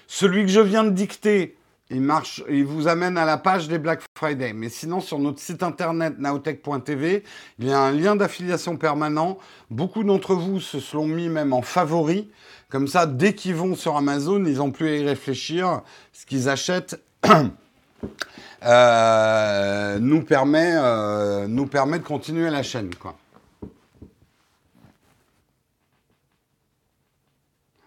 Celui 0.06 0.44
que 0.44 0.52
je 0.52 0.60
viens 0.60 0.84
de 0.84 0.92
dicter, 0.92 1.58
il 1.92 2.02
marche, 2.02 2.44
il 2.50 2.66
vous 2.66 2.88
amène 2.88 3.18
à 3.18 3.26
la 3.26 3.38
page 3.38 3.68
des 3.68 3.80
Black 3.80 4.02
Friday. 4.16 4.54
Mais 4.54 4.70
sinon, 4.70 5.02
sur 5.02 5.18
notre 5.18 5.40
site 5.40 5.64
internet 5.64 6.20
nowtech.tv, 6.20 7.24
il 7.58 7.66
y 7.66 7.72
a 7.72 7.80
un 7.80 7.92
lien 7.92 8.16
d'affiliation 8.16 8.78
permanent. 8.78 9.40
Beaucoup 9.72 10.04
d'entre 10.04 10.36
vous 10.36 10.60
se 10.60 10.80
sont 10.80 11.08
mis 11.08 11.30
même 11.30 11.52
en 11.52 11.64
favori. 11.64 12.30
Comme 12.70 12.88
ça, 12.88 13.08
dès 13.08 13.34
qu'ils 13.34 13.56
vont 13.56 13.76
sur 13.76 13.98
Amazon, 13.98 14.46
ils 14.46 14.58
n'ont 14.58 14.72
plus 14.72 14.88
à 14.88 14.96
y 14.98 15.04
réfléchir. 15.04 15.82
Ce 16.14 16.28
qu'ils 16.28 16.48
achètent 16.48 17.02
euh, 18.64 20.00
nous, 20.00 20.22
permet, 20.22 20.74
euh, 20.76 21.48
nous 21.48 21.66
permet 21.66 21.98
de 21.98 22.04
continuer 22.04 22.52
la 22.52 22.62
chaîne. 22.62 22.94
Quoi. 22.94 23.16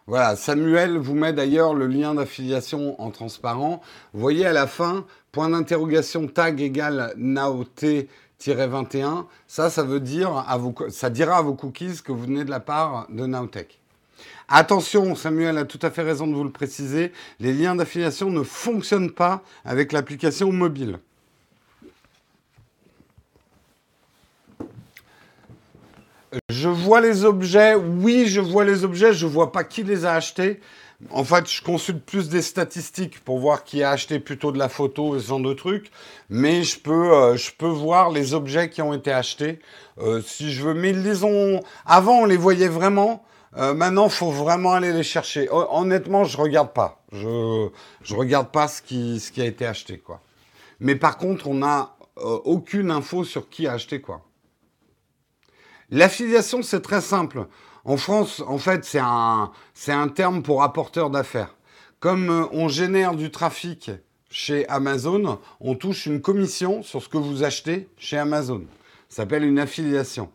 Voilà, 0.08 0.34
Samuel 0.34 0.98
vous 0.98 1.14
met 1.14 1.32
d'ailleurs 1.32 1.74
le 1.74 1.86
lien 1.86 2.14
d'affiliation 2.14 3.00
en 3.00 3.12
transparent. 3.12 3.80
Vous 4.12 4.20
voyez 4.20 4.44
à 4.44 4.52
la 4.52 4.66
fin, 4.66 5.04
point 5.30 5.48
d'interrogation 5.48 6.26
tag 6.26 6.60
égale 6.60 7.14
naot-21. 7.16 9.26
Ça, 9.46 9.70
ça 9.70 9.84
veut 9.84 10.00
dire 10.00 10.44
à 10.48 10.56
vos, 10.56 10.74
ça 10.90 11.08
dira 11.08 11.36
à 11.36 11.42
vos 11.42 11.54
cookies 11.54 12.02
que 12.04 12.10
vous 12.10 12.22
venez 12.22 12.44
de 12.44 12.50
la 12.50 12.58
part 12.58 13.06
de 13.10 13.26
Naotech. 13.26 13.78
Attention, 14.48 15.14
Samuel 15.14 15.56
a 15.56 15.64
tout 15.64 15.78
à 15.82 15.90
fait 15.90 16.02
raison 16.02 16.26
de 16.26 16.34
vous 16.34 16.44
le 16.44 16.50
préciser, 16.50 17.12
les 17.38 17.52
liens 17.52 17.76
d'affiliation 17.76 18.28
ne 18.28 18.42
fonctionnent 18.42 19.12
pas 19.12 19.42
avec 19.64 19.92
l'application 19.92 20.50
mobile. 20.50 20.98
Je 26.48 26.68
vois 26.68 27.00
les 27.00 27.24
objets, 27.24 27.74
oui, 27.74 28.26
je 28.26 28.40
vois 28.40 28.64
les 28.64 28.84
objets, 28.84 29.12
je 29.12 29.26
vois 29.26 29.52
pas 29.52 29.64
qui 29.64 29.82
les 29.82 30.04
a 30.04 30.14
achetés. 30.14 30.60
En 31.10 31.24
fait, 31.24 31.50
je 31.50 31.62
consulte 31.62 32.04
plus 32.04 32.28
des 32.28 32.42
statistiques 32.42 33.20
pour 33.24 33.38
voir 33.38 33.64
qui 33.64 33.82
a 33.82 33.90
acheté 33.90 34.20
plutôt 34.20 34.52
de 34.52 34.58
la 34.58 34.68
photo 34.68 35.16
et 35.16 35.20
ce 35.20 35.26
genre 35.28 35.40
de 35.40 35.52
trucs. 35.52 35.90
Mais 36.30 36.62
je 36.62 36.78
peux, 36.78 37.12
euh, 37.12 37.36
je 37.36 37.50
peux 37.52 37.66
voir 37.66 38.10
les 38.10 38.34
objets 38.34 38.70
qui 38.70 38.82
ont 38.82 38.94
été 38.94 39.10
achetés 39.10 39.58
euh, 39.98 40.22
si 40.22 40.52
je 40.52 40.62
veux. 40.62 40.74
Mais 40.74 40.90
ils 40.90 41.26
ont. 41.26 41.60
Avant, 41.84 42.20
on 42.20 42.24
les 42.24 42.36
voyait 42.36 42.68
vraiment. 42.68 43.24
Euh, 43.56 43.74
maintenant, 43.74 44.08
faut 44.08 44.30
vraiment 44.30 44.72
aller 44.72 44.92
les 44.92 45.02
chercher. 45.02 45.48
Honnêtement, 45.50 46.24
je 46.24 46.36
regarde 46.38 46.72
pas. 46.72 47.02
Je 47.12 47.68
je 48.02 48.14
regarde 48.14 48.50
pas 48.50 48.68
ce 48.68 48.80
qui 48.80 49.20
ce 49.20 49.32
qui 49.32 49.42
a 49.42 49.46
été 49.46 49.66
acheté, 49.66 49.98
quoi. 49.98 50.20
Mais 50.80 50.96
par 50.96 51.18
contre, 51.18 51.48
on 51.48 51.54
n'a 51.54 51.96
aucune 52.16 52.90
info 52.90 53.24
sur 53.24 53.48
qui 53.48 53.66
a 53.66 53.72
acheté 53.72 54.00
quoi. 54.00 54.22
L'affiliation, 55.94 56.62
c'est 56.62 56.80
très 56.80 57.02
simple. 57.02 57.46
En 57.84 57.98
France, 57.98 58.42
en 58.46 58.56
fait, 58.56 58.82
c'est 58.86 58.98
un, 58.98 59.52
c'est 59.74 59.92
un 59.92 60.08
terme 60.08 60.42
pour 60.42 60.62
apporteur 60.62 61.10
d'affaires. 61.10 61.54
Comme 62.00 62.30
euh, 62.30 62.46
on 62.50 62.68
génère 62.68 63.14
du 63.14 63.30
trafic 63.30 63.90
chez 64.30 64.66
Amazon, 64.70 65.38
on 65.60 65.74
touche 65.74 66.06
une 66.06 66.22
commission 66.22 66.82
sur 66.82 67.02
ce 67.02 67.10
que 67.10 67.18
vous 67.18 67.44
achetez 67.44 67.90
chez 67.98 68.16
Amazon. 68.16 68.62
Ça 69.10 69.16
s'appelle 69.16 69.44
une 69.44 69.58
affiliation. 69.58 70.30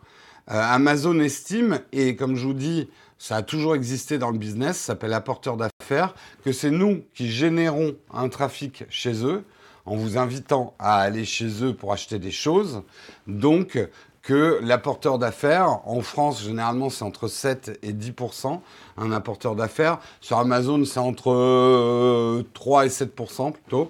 Euh, 0.51 0.61
Amazon 0.61 1.19
estime, 1.21 1.79
et 1.91 2.15
comme 2.15 2.35
je 2.35 2.45
vous 2.45 2.53
dis, 2.53 2.87
ça 3.17 3.37
a 3.37 3.41
toujours 3.41 3.73
existé 3.73 4.19
dans 4.19 4.29
le 4.29 4.37
business, 4.37 4.77
ça 4.77 4.93
s'appelle 4.93 5.13
apporteur 5.13 5.57
d'affaires, 5.57 6.13
que 6.45 6.51
c'est 6.51 6.69
nous 6.69 7.03
qui 7.15 7.31
générons 7.31 7.95
un 8.13 8.29
trafic 8.29 8.83
chez 8.91 9.25
eux 9.25 9.43
en 9.87 9.95
vous 9.95 10.19
invitant 10.19 10.75
à 10.77 10.99
aller 10.99 11.25
chez 11.25 11.63
eux 11.63 11.73
pour 11.73 11.93
acheter 11.93 12.19
des 12.19 12.29
choses. 12.29 12.83
Donc, 13.25 13.79
que 14.27 14.59
l'apporteur 14.61 15.19
d'affaires, 15.19 15.79
en 15.87 16.01
France, 16.01 16.43
généralement, 16.43 16.89
c'est 16.89 17.05
entre 17.05 17.29
7 17.29 17.79
et 17.81 17.93
10% 17.93 18.59
un 18.97 19.11
apporteur 19.13 19.55
d'affaires. 19.55 19.99
Sur 20.19 20.37
Amazon, 20.37 20.83
c'est 20.83 20.99
entre 20.99 22.43
3 22.53 22.81
euh, 22.81 22.85
et 22.85 22.89
7% 22.89 23.53
plutôt. 23.53 23.89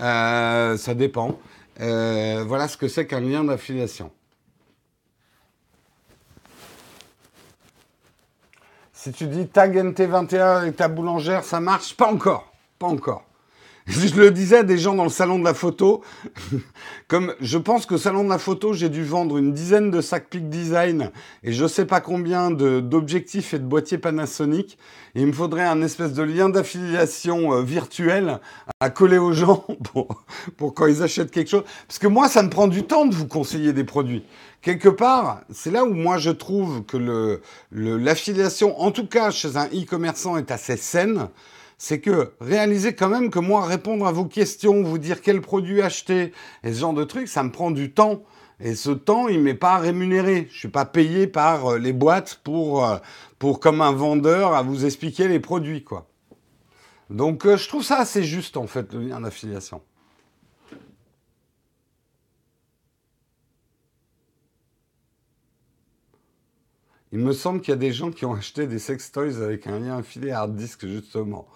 Euh, 0.00 0.76
ça 0.76 0.94
dépend. 0.94 1.38
Euh, 1.80 2.42
voilà 2.44 2.66
ce 2.66 2.76
que 2.76 2.88
c'est 2.88 3.06
qu'un 3.06 3.20
lien 3.20 3.44
d'affiliation. 3.44 4.10
Si 8.92 9.12
tu 9.12 9.28
dis 9.28 9.46
tag 9.46 9.76
NT21 9.76 10.66
et 10.66 10.72
ta 10.72 10.88
boulangère, 10.88 11.44
ça 11.44 11.60
marche? 11.60 11.96
Pas 11.96 12.08
encore. 12.08 12.52
Pas 12.80 12.88
encore. 12.88 13.25
Je 13.86 14.16
le 14.16 14.32
disais 14.32 14.58
à 14.58 14.62
des 14.64 14.78
gens 14.78 14.94
dans 14.94 15.04
le 15.04 15.10
salon 15.10 15.38
de 15.38 15.44
la 15.44 15.54
photo, 15.54 16.02
comme 17.08 17.34
je 17.40 17.56
pense 17.56 17.86
qu'au 17.86 17.98
salon 17.98 18.24
de 18.24 18.28
la 18.28 18.38
photo, 18.38 18.72
j'ai 18.72 18.88
dû 18.88 19.04
vendre 19.04 19.38
une 19.38 19.52
dizaine 19.52 19.92
de 19.92 20.00
sacs 20.00 20.28
Peak 20.28 20.48
Design 20.48 21.12
et 21.44 21.52
je 21.52 21.66
sais 21.68 21.84
pas 21.84 22.00
combien 22.00 22.50
d'objectifs 22.50 23.54
et 23.54 23.60
de 23.60 23.64
boîtiers 23.64 23.98
Panasonic. 23.98 24.76
il 25.14 25.28
me 25.28 25.32
faudrait 25.32 25.66
un 25.66 25.82
espèce 25.82 26.14
de 26.14 26.24
lien 26.24 26.48
d'affiliation 26.48 27.52
euh, 27.52 27.62
virtuel 27.62 28.40
à 28.80 28.90
coller 28.90 29.18
aux 29.18 29.32
gens 29.32 29.64
pour, 29.92 30.24
pour 30.56 30.74
quand 30.74 30.86
ils 30.86 31.04
achètent 31.04 31.30
quelque 31.30 31.50
chose. 31.50 31.64
Parce 31.86 32.00
que 32.00 32.08
moi, 32.08 32.28
ça 32.28 32.42
me 32.42 32.50
prend 32.50 32.66
du 32.66 32.82
temps 32.82 33.06
de 33.06 33.14
vous 33.14 33.28
conseiller 33.28 33.72
des 33.72 33.84
produits. 33.84 34.24
Quelque 34.62 34.88
part, 34.88 35.42
c'est 35.50 35.70
là 35.70 35.84
où 35.84 35.94
moi 35.94 36.18
je 36.18 36.30
trouve 36.30 36.84
que 36.86 37.40
l'affiliation, 37.70 38.74
le, 38.76 38.82
en 38.82 38.90
tout 38.90 39.06
cas 39.06 39.30
chez 39.30 39.56
un 39.56 39.66
e-commerçant, 39.66 40.36
est 40.36 40.50
assez 40.50 40.76
saine 40.76 41.28
c'est 41.78 42.00
que 42.00 42.32
réalisez 42.40 42.94
quand 42.94 43.08
même 43.08 43.30
que 43.30 43.38
moi, 43.38 43.66
répondre 43.66 44.06
à 44.06 44.12
vos 44.12 44.24
questions, 44.24 44.82
vous 44.82 44.98
dire 44.98 45.20
quel 45.20 45.40
produit 45.40 45.82
acheter 45.82 46.32
et 46.62 46.72
ce 46.72 46.80
genre 46.80 46.94
de 46.94 47.04
trucs, 47.04 47.28
ça 47.28 47.42
me 47.42 47.50
prend 47.50 47.70
du 47.70 47.92
temps. 47.92 48.22
Et 48.58 48.74
ce 48.74 48.90
temps, 48.90 49.28
il 49.28 49.40
m'est 49.40 49.54
pas 49.54 49.76
rémunéré. 49.76 50.48
Je 50.50 50.58
suis 50.58 50.68
pas 50.68 50.86
payé 50.86 51.26
par 51.26 51.72
euh, 51.72 51.78
les 51.78 51.92
boîtes 51.92 52.40
pour, 52.42 52.86
euh, 52.86 52.96
pour 53.38 53.60
comme 53.60 53.82
un 53.82 53.92
vendeur 53.92 54.54
à 54.54 54.62
vous 54.62 54.86
expliquer 54.86 55.28
les 55.28 55.40
produits, 55.40 55.84
quoi. 55.84 56.08
Donc, 57.10 57.44
euh, 57.46 57.58
je 57.58 57.68
trouve 57.68 57.84
ça 57.84 57.98
assez 57.98 58.24
juste, 58.24 58.56
en 58.56 58.66
fait, 58.66 58.94
le 58.94 59.00
lien 59.00 59.20
d'affiliation. 59.20 59.82
Il 67.12 67.20
me 67.20 67.32
semble 67.32 67.60
qu'il 67.60 67.70
y 67.70 67.72
a 67.72 67.78
des 67.78 67.92
gens 67.92 68.10
qui 68.10 68.24
ont 68.24 68.34
acheté 68.34 68.66
des 68.66 68.78
sex 68.78 69.12
toys 69.12 69.42
avec 69.42 69.66
un 69.66 69.78
lien 69.78 69.98
affilié 69.98 70.32
à 70.32 70.40
hard 70.40 70.56
disk, 70.56 70.86
justement. 70.86 71.46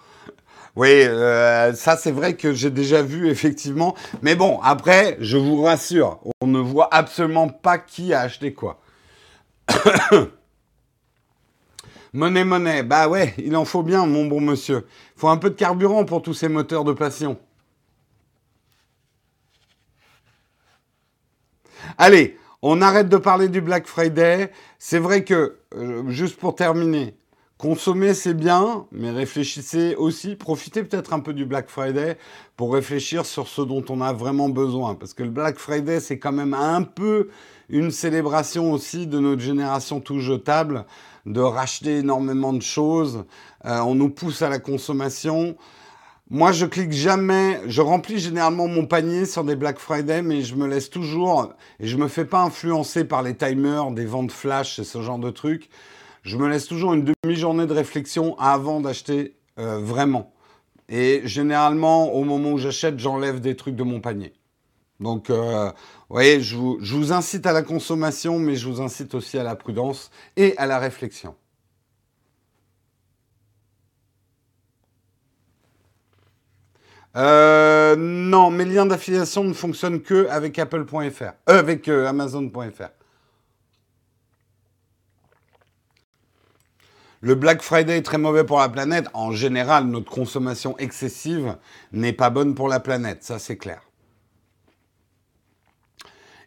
Oui, 0.76 0.88
euh, 0.88 1.74
ça 1.74 1.96
c'est 1.96 2.12
vrai 2.12 2.36
que 2.36 2.52
j'ai 2.52 2.70
déjà 2.70 3.02
vu 3.02 3.28
effectivement. 3.28 3.96
Mais 4.22 4.36
bon, 4.36 4.60
après, 4.62 5.16
je 5.20 5.36
vous 5.36 5.62
rassure, 5.62 6.20
on 6.40 6.46
ne 6.46 6.60
voit 6.60 6.88
absolument 6.92 7.48
pas 7.48 7.78
qui 7.78 8.14
a 8.14 8.20
acheté 8.20 8.54
quoi. 8.54 8.80
monnaie, 12.12 12.44
monnaie, 12.44 12.82
bah 12.84 13.08
ouais, 13.08 13.34
il 13.38 13.56
en 13.56 13.64
faut 13.64 13.82
bien, 13.82 14.06
mon 14.06 14.26
bon 14.26 14.40
monsieur. 14.40 14.86
Il 15.16 15.20
faut 15.20 15.28
un 15.28 15.36
peu 15.36 15.50
de 15.50 15.56
carburant 15.56 16.04
pour 16.04 16.22
tous 16.22 16.34
ces 16.34 16.48
moteurs 16.48 16.84
de 16.84 16.92
passion. 16.92 17.36
Allez, 21.98 22.38
on 22.62 22.82
arrête 22.82 23.08
de 23.08 23.16
parler 23.16 23.48
du 23.48 23.60
Black 23.60 23.86
Friday. 23.86 24.50
C'est 24.78 24.98
vrai 24.98 25.24
que, 25.24 25.58
euh, 25.74 26.08
juste 26.08 26.36
pour 26.38 26.54
terminer, 26.54 27.14
Consommer, 27.60 28.14
c'est 28.14 28.32
bien, 28.32 28.86
mais 28.90 29.10
réfléchissez 29.10 29.94
aussi, 29.94 30.34
profitez 30.34 30.82
peut-être 30.82 31.12
un 31.12 31.20
peu 31.20 31.34
du 31.34 31.44
Black 31.44 31.68
Friday 31.68 32.16
pour 32.56 32.72
réfléchir 32.72 33.26
sur 33.26 33.48
ce 33.48 33.60
dont 33.60 33.84
on 33.90 34.00
a 34.00 34.14
vraiment 34.14 34.48
besoin. 34.48 34.94
Parce 34.94 35.12
que 35.12 35.22
le 35.22 35.28
Black 35.28 35.58
Friday, 35.58 36.00
c'est 36.00 36.18
quand 36.18 36.32
même 36.32 36.54
un 36.54 36.80
peu 36.80 37.28
une 37.68 37.90
célébration 37.90 38.72
aussi 38.72 39.06
de 39.06 39.18
notre 39.18 39.42
génération 39.42 40.00
tout 40.00 40.20
jetable, 40.20 40.86
de 41.26 41.42
racheter 41.42 41.98
énormément 41.98 42.54
de 42.54 42.62
choses. 42.62 43.26
Euh, 43.66 43.80
on 43.80 43.94
nous 43.94 44.08
pousse 44.08 44.40
à 44.40 44.48
la 44.48 44.58
consommation. 44.58 45.54
Moi, 46.32 46.52
je 46.52 46.64
clique 46.64 46.92
jamais. 46.92 47.60
Je 47.66 47.80
remplis 47.82 48.20
généralement 48.20 48.68
mon 48.68 48.86
panier 48.86 49.26
sur 49.26 49.42
des 49.42 49.56
Black 49.56 49.80
Friday, 49.80 50.22
mais 50.22 50.42
je 50.42 50.54
me 50.54 50.68
laisse 50.68 50.88
toujours 50.88 51.52
et 51.80 51.88
je 51.88 51.96
me 51.96 52.06
fais 52.06 52.24
pas 52.24 52.42
influencer 52.42 53.02
par 53.02 53.24
les 53.24 53.34
timers, 53.34 53.90
des 53.90 54.04
ventes 54.04 54.30
flash 54.30 54.78
et 54.78 54.84
ce 54.84 55.02
genre 55.02 55.18
de 55.18 55.30
trucs. 55.30 55.68
Je 56.22 56.36
me 56.36 56.48
laisse 56.48 56.68
toujours 56.68 56.94
une 56.94 57.12
demi-journée 57.24 57.66
de 57.66 57.72
réflexion 57.72 58.38
avant 58.38 58.80
d'acheter 58.80 59.34
euh, 59.58 59.80
vraiment. 59.80 60.32
Et 60.88 61.22
généralement, 61.24 62.12
au 62.12 62.22
moment 62.22 62.52
où 62.52 62.58
j'achète, 62.58 63.00
j'enlève 63.00 63.40
des 63.40 63.56
trucs 63.56 63.74
de 63.74 63.82
mon 63.82 64.00
panier. 64.00 64.32
Donc, 65.00 65.30
euh, 65.30 65.66
vous 66.10 66.14
voyez, 66.14 66.40
je 66.40 66.54
vous 66.54 67.12
incite 67.12 67.44
à 67.44 67.52
la 67.52 67.62
consommation, 67.62 68.38
mais 68.38 68.54
je 68.54 68.68
vous 68.68 68.80
incite 68.80 69.16
aussi 69.16 69.36
à 69.36 69.42
la 69.42 69.56
prudence 69.56 70.12
et 70.36 70.56
à 70.58 70.66
la 70.66 70.78
réflexion. 70.78 71.34
Euh, 77.16 77.96
non, 77.96 78.50
mes 78.50 78.64
liens 78.64 78.86
d'affiliation 78.86 79.42
ne 79.42 79.52
fonctionnent 79.52 80.00
que 80.00 80.28
avec 80.28 80.58
Apple.fr, 80.58 81.22
euh, 81.22 81.58
avec 81.58 81.88
euh, 81.88 82.06
Amazon.fr. 82.06 82.90
Le 87.22 87.34
Black 87.34 87.62
Friday 87.62 87.98
est 87.98 88.02
très 88.02 88.16
mauvais 88.16 88.44
pour 88.44 88.60
la 88.60 88.68
planète. 88.68 89.08
En 89.12 89.32
général, 89.32 89.84
notre 89.86 90.10
consommation 90.10 90.78
excessive 90.78 91.56
n'est 91.92 92.12
pas 92.14 92.30
bonne 92.30 92.54
pour 92.54 92.68
la 92.68 92.80
planète, 92.80 93.24
ça 93.24 93.38
c'est 93.38 93.56
clair. 93.56 93.82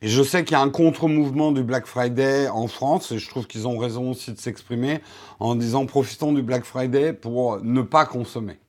Et 0.02 0.08
je 0.08 0.24
sais 0.24 0.44
qu'il 0.44 0.54
y 0.54 0.60
a 0.60 0.62
un 0.62 0.70
contre-mouvement 0.70 1.52
du 1.52 1.64
Black 1.64 1.86
Friday 1.86 2.50
en 2.50 2.68
France, 2.68 3.12
et 3.12 3.20
je 3.20 3.30
trouve 3.30 3.48
qu'ils 3.48 3.68
ont 3.68 3.78
raison 3.78 4.12
aussi 4.12 4.32
de 4.32 4.40
s'exprimer 4.40 5.02
en 5.40 5.56
disant 5.56 5.86
profitons 5.86 6.34
du 6.34 6.42
Black 6.42 6.64
Friday 6.64 7.14
pour 7.14 7.62
ne 7.62 7.82
pas 7.82 8.06
consommer. 8.06 8.60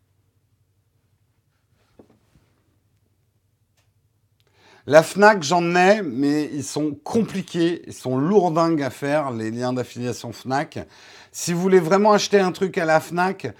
La 4.87 5.03
FNAC, 5.03 5.43
j'en 5.43 5.75
ai, 5.75 6.03
mais 6.03 6.51
ils 6.53 6.63
sont 6.63 6.95
compliqués, 7.03 7.83
ils 7.87 7.95
sont 7.95 8.19
lourdingues 8.19 8.83
à 8.83 8.91
faire, 8.91 9.31
les 9.31 9.51
liens 9.51 9.73
d'affiliation 9.73 10.31
FNAC. 10.31 10.87
Si 11.33 11.55
vous 11.55 11.61
voulez 11.63 11.81
vraiment 11.81 12.13
acheter 12.13 12.39
un 12.39 12.53
truc 12.53 12.77
à 12.77 12.85
la 12.85 13.01
FNAC, 13.01 13.55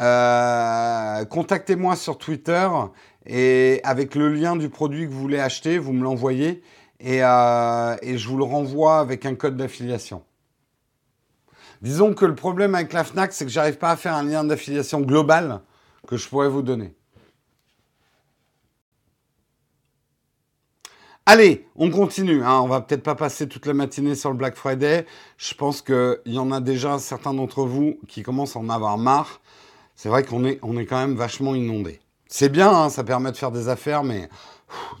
euh, 0.00 1.24
contactez-moi 1.26 1.96
sur 1.96 2.16
Twitter 2.16 2.66
et 3.26 3.82
avec 3.84 4.14
le 4.14 4.30
lien 4.30 4.56
du 4.56 4.70
produit 4.70 5.06
que 5.06 5.12
vous 5.12 5.20
voulez 5.20 5.38
acheter, 5.38 5.76
vous 5.76 5.92
me 5.92 6.02
l'envoyez 6.02 6.62
et, 6.98 7.22
euh, 7.22 7.96
et 8.00 8.16
je 8.16 8.26
vous 8.26 8.38
le 8.38 8.44
renvoie 8.44 9.00
avec 9.00 9.26
un 9.26 9.34
code 9.34 9.58
d'affiliation. 9.58 10.22
Disons 11.82 12.14
que 12.14 12.24
le 12.24 12.34
problème 12.34 12.74
avec 12.74 12.94
la 12.94 13.04
FNAC, 13.04 13.34
c'est 13.34 13.44
que 13.44 13.50
j'arrive 13.50 13.76
pas 13.76 13.90
à 13.90 13.96
faire 13.96 14.14
un 14.14 14.22
lien 14.22 14.44
d'affiliation 14.44 15.02
global 15.02 15.60
que 16.06 16.16
je 16.16 16.26
pourrais 16.26 16.48
vous 16.48 16.62
donner. 16.62 16.94
Allez, 21.32 21.64
on 21.76 21.90
continue. 21.90 22.42
Hein. 22.42 22.60
On 22.60 22.66
va 22.66 22.80
peut-être 22.80 23.04
pas 23.04 23.14
passer 23.14 23.46
toute 23.46 23.64
la 23.64 23.72
matinée 23.72 24.16
sur 24.16 24.30
le 24.30 24.36
Black 24.36 24.56
Friday. 24.56 25.06
Je 25.38 25.54
pense 25.54 25.80
qu'il 25.80 26.18
y 26.26 26.40
en 26.40 26.50
a 26.50 26.60
déjà 26.60 26.98
certains 26.98 27.32
d'entre 27.32 27.62
vous 27.62 28.00
qui 28.08 28.24
commencent 28.24 28.56
à 28.56 28.58
en 28.58 28.68
avoir 28.68 28.98
marre. 28.98 29.40
C'est 29.94 30.08
vrai 30.08 30.24
qu'on 30.24 30.44
est, 30.44 30.58
on 30.62 30.76
est 30.76 30.86
quand 30.86 30.98
même 30.98 31.14
vachement 31.14 31.54
inondé. 31.54 32.00
C'est 32.26 32.48
bien, 32.48 32.72
hein, 32.72 32.90
ça 32.90 33.04
permet 33.04 33.30
de 33.30 33.36
faire 33.36 33.52
des 33.52 33.68
affaires, 33.68 34.02
mais 34.02 34.28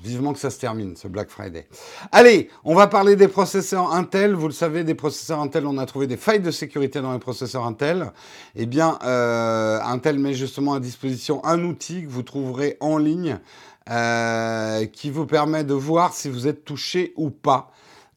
vivement 0.02 0.32
que 0.32 0.38
ça 0.38 0.50
se 0.50 0.60
termine, 0.60 0.94
ce 0.96 1.08
Black 1.08 1.30
Friday. 1.30 1.66
Allez, 2.12 2.48
on 2.62 2.76
va 2.76 2.86
parler 2.86 3.16
des 3.16 3.28
processeurs 3.28 3.92
Intel. 3.92 4.34
Vous 4.34 4.46
le 4.46 4.52
savez, 4.52 4.84
des 4.84 4.94
processeurs 4.94 5.40
Intel, 5.40 5.66
on 5.66 5.78
a 5.78 5.86
trouvé 5.86 6.06
des 6.06 6.16
failles 6.16 6.40
de 6.40 6.50
sécurité 6.52 7.00
dans 7.00 7.12
les 7.12 7.18
processeurs 7.18 7.66
Intel. 7.66 8.12
Eh 8.54 8.66
bien, 8.66 9.00
euh, 9.04 9.80
Intel 9.82 10.20
met 10.20 10.34
justement 10.34 10.74
à 10.74 10.80
disposition 10.80 11.44
un 11.44 11.64
outil 11.64 12.04
que 12.04 12.08
vous 12.08 12.22
trouverez 12.22 12.76
en 12.78 12.98
ligne 12.98 13.40
euh, 13.88 14.86
qui 14.86 15.10
vous 15.10 15.26
permet 15.26 15.64
de 15.64 15.74
voir 15.74 16.12
si 16.12 16.28
vous 16.28 16.46
êtes 16.46 16.64
touché 16.64 17.12
ou 17.16 17.30
pas. 17.30 17.72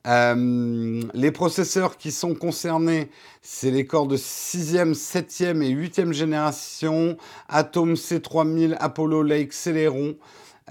Euh, 0.06 1.02
les 1.13 1.32
processeurs 1.32 1.97
qui 1.97 2.12
sont 2.12 2.36
concernés, 2.36 3.10
c'est 3.41 3.71
les 3.71 3.86
corps 3.86 4.06
de 4.06 4.17
6e, 4.17 4.93
7e 4.93 5.62
et 5.62 5.73
8e 5.73 6.12
génération, 6.12 7.17
Atom 7.47 7.93
C3000, 7.93 8.76
Apollo 8.80 9.23
Lake, 9.23 9.54
Celeron. 9.54 10.15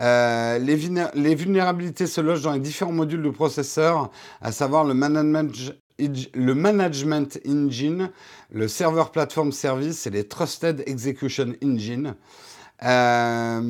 Euh, 0.00 0.58
les, 0.58 1.34
vulnérabilités 1.34 2.06
se 2.06 2.20
logent 2.20 2.42
dans 2.42 2.52
les 2.52 2.60
différents 2.60 2.92
modules 2.92 3.22
de 3.22 3.30
processeur, 3.30 4.10
à 4.40 4.52
savoir 4.52 4.84
le 4.84 4.94
management, 4.94 5.50
le 5.98 6.54
management 6.54 7.38
Engine, 7.46 8.10
le 8.50 8.68
Server 8.68 9.04
Platform 9.12 9.52
Service 9.52 10.06
et 10.06 10.10
les 10.10 10.24
Trusted 10.24 10.82
Execution 10.86 11.54
Engine. 11.64 12.14
Euh, 12.84 13.60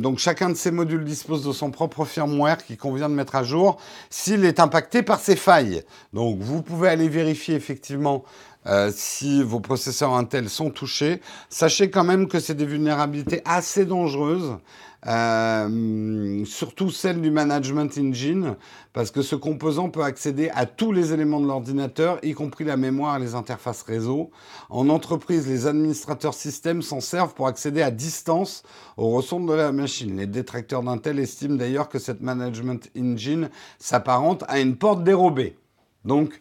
donc 0.00 0.18
chacun 0.18 0.50
de 0.50 0.54
ces 0.54 0.70
modules 0.70 1.04
dispose 1.04 1.44
de 1.44 1.52
son 1.52 1.70
propre 1.70 2.04
firmware 2.04 2.64
qui 2.64 2.76
convient 2.76 3.08
de 3.08 3.14
mettre 3.14 3.36
à 3.36 3.42
jour 3.42 3.78
s'il 4.10 4.44
est 4.44 4.60
impacté 4.60 5.02
par 5.02 5.20
ces 5.20 5.36
failles. 5.36 5.82
Donc 6.12 6.38
vous 6.40 6.62
pouvez 6.62 6.88
aller 6.88 7.08
vérifier 7.08 7.54
effectivement 7.54 8.24
euh, 8.66 8.90
si 8.94 9.42
vos 9.42 9.60
processeurs 9.60 10.12
Intel 10.14 10.50
sont 10.50 10.70
touchés. 10.70 11.22
Sachez 11.48 11.90
quand 11.90 12.04
même 12.04 12.28
que 12.28 12.40
c'est 12.40 12.54
des 12.54 12.66
vulnérabilités 12.66 13.40
assez 13.44 13.86
dangereuses. 13.86 14.58
Euh, 15.06 16.44
surtout 16.44 16.90
celle 16.90 17.20
du 17.20 17.30
Management 17.30 17.96
Engine, 17.98 18.56
parce 18.92 19.12
que 19.12 19.22
ce 19.22 19.36
composant 19.36 19.90
peut 19.90 20.02
accéder 20.02 20.50
à 20.52 20.66
tous 20.66 20.90
les 20.90 21.12
éléments 21.12 21.40
de 21.40 21.46
l'ordinateur, 21.46 22.18
y 22.24 22.32
compris 22.32 22.64
la 22.64 22.76
mémoire 22.76 23.16
et 23.16 23.20
les 23.20 23.34
interfaces 23.36 23.82
réseau. 23.82 24.30
En 24.70 24.88
entreprise, 24.88 25.46
les 25.46 25.66
administrateurs 25.66 26.34
système 26.34 26.82
s'en 26.82 27.00
servent 27.00 27.34
pour 27.34 27.46
accéder 27.46 27.80
à 27.80 27.92
distance 27.92 28.64
aux 28.96 29.10
ressources 29.10 29.46
de 29.46 29.54
la 29.54 29.70
machine. 29.70 30.16
Les 30.16 30.26
détracteurs 30.26 30.82
d'Intel 30.82 31.20
estiment 31.20 31.54
d'ailleurs 31.54 31.88
que 31.88 32.00
cette 32.00 32.20
Management 32.20 32.90
Engine 32.98 33.50
s'apparente 33.78 34.42
à 34.48 34.58
une 34.58 34.76
porte 34.76 35.04
dérobée. 35.04 35.56
Donc, 36.04 36.40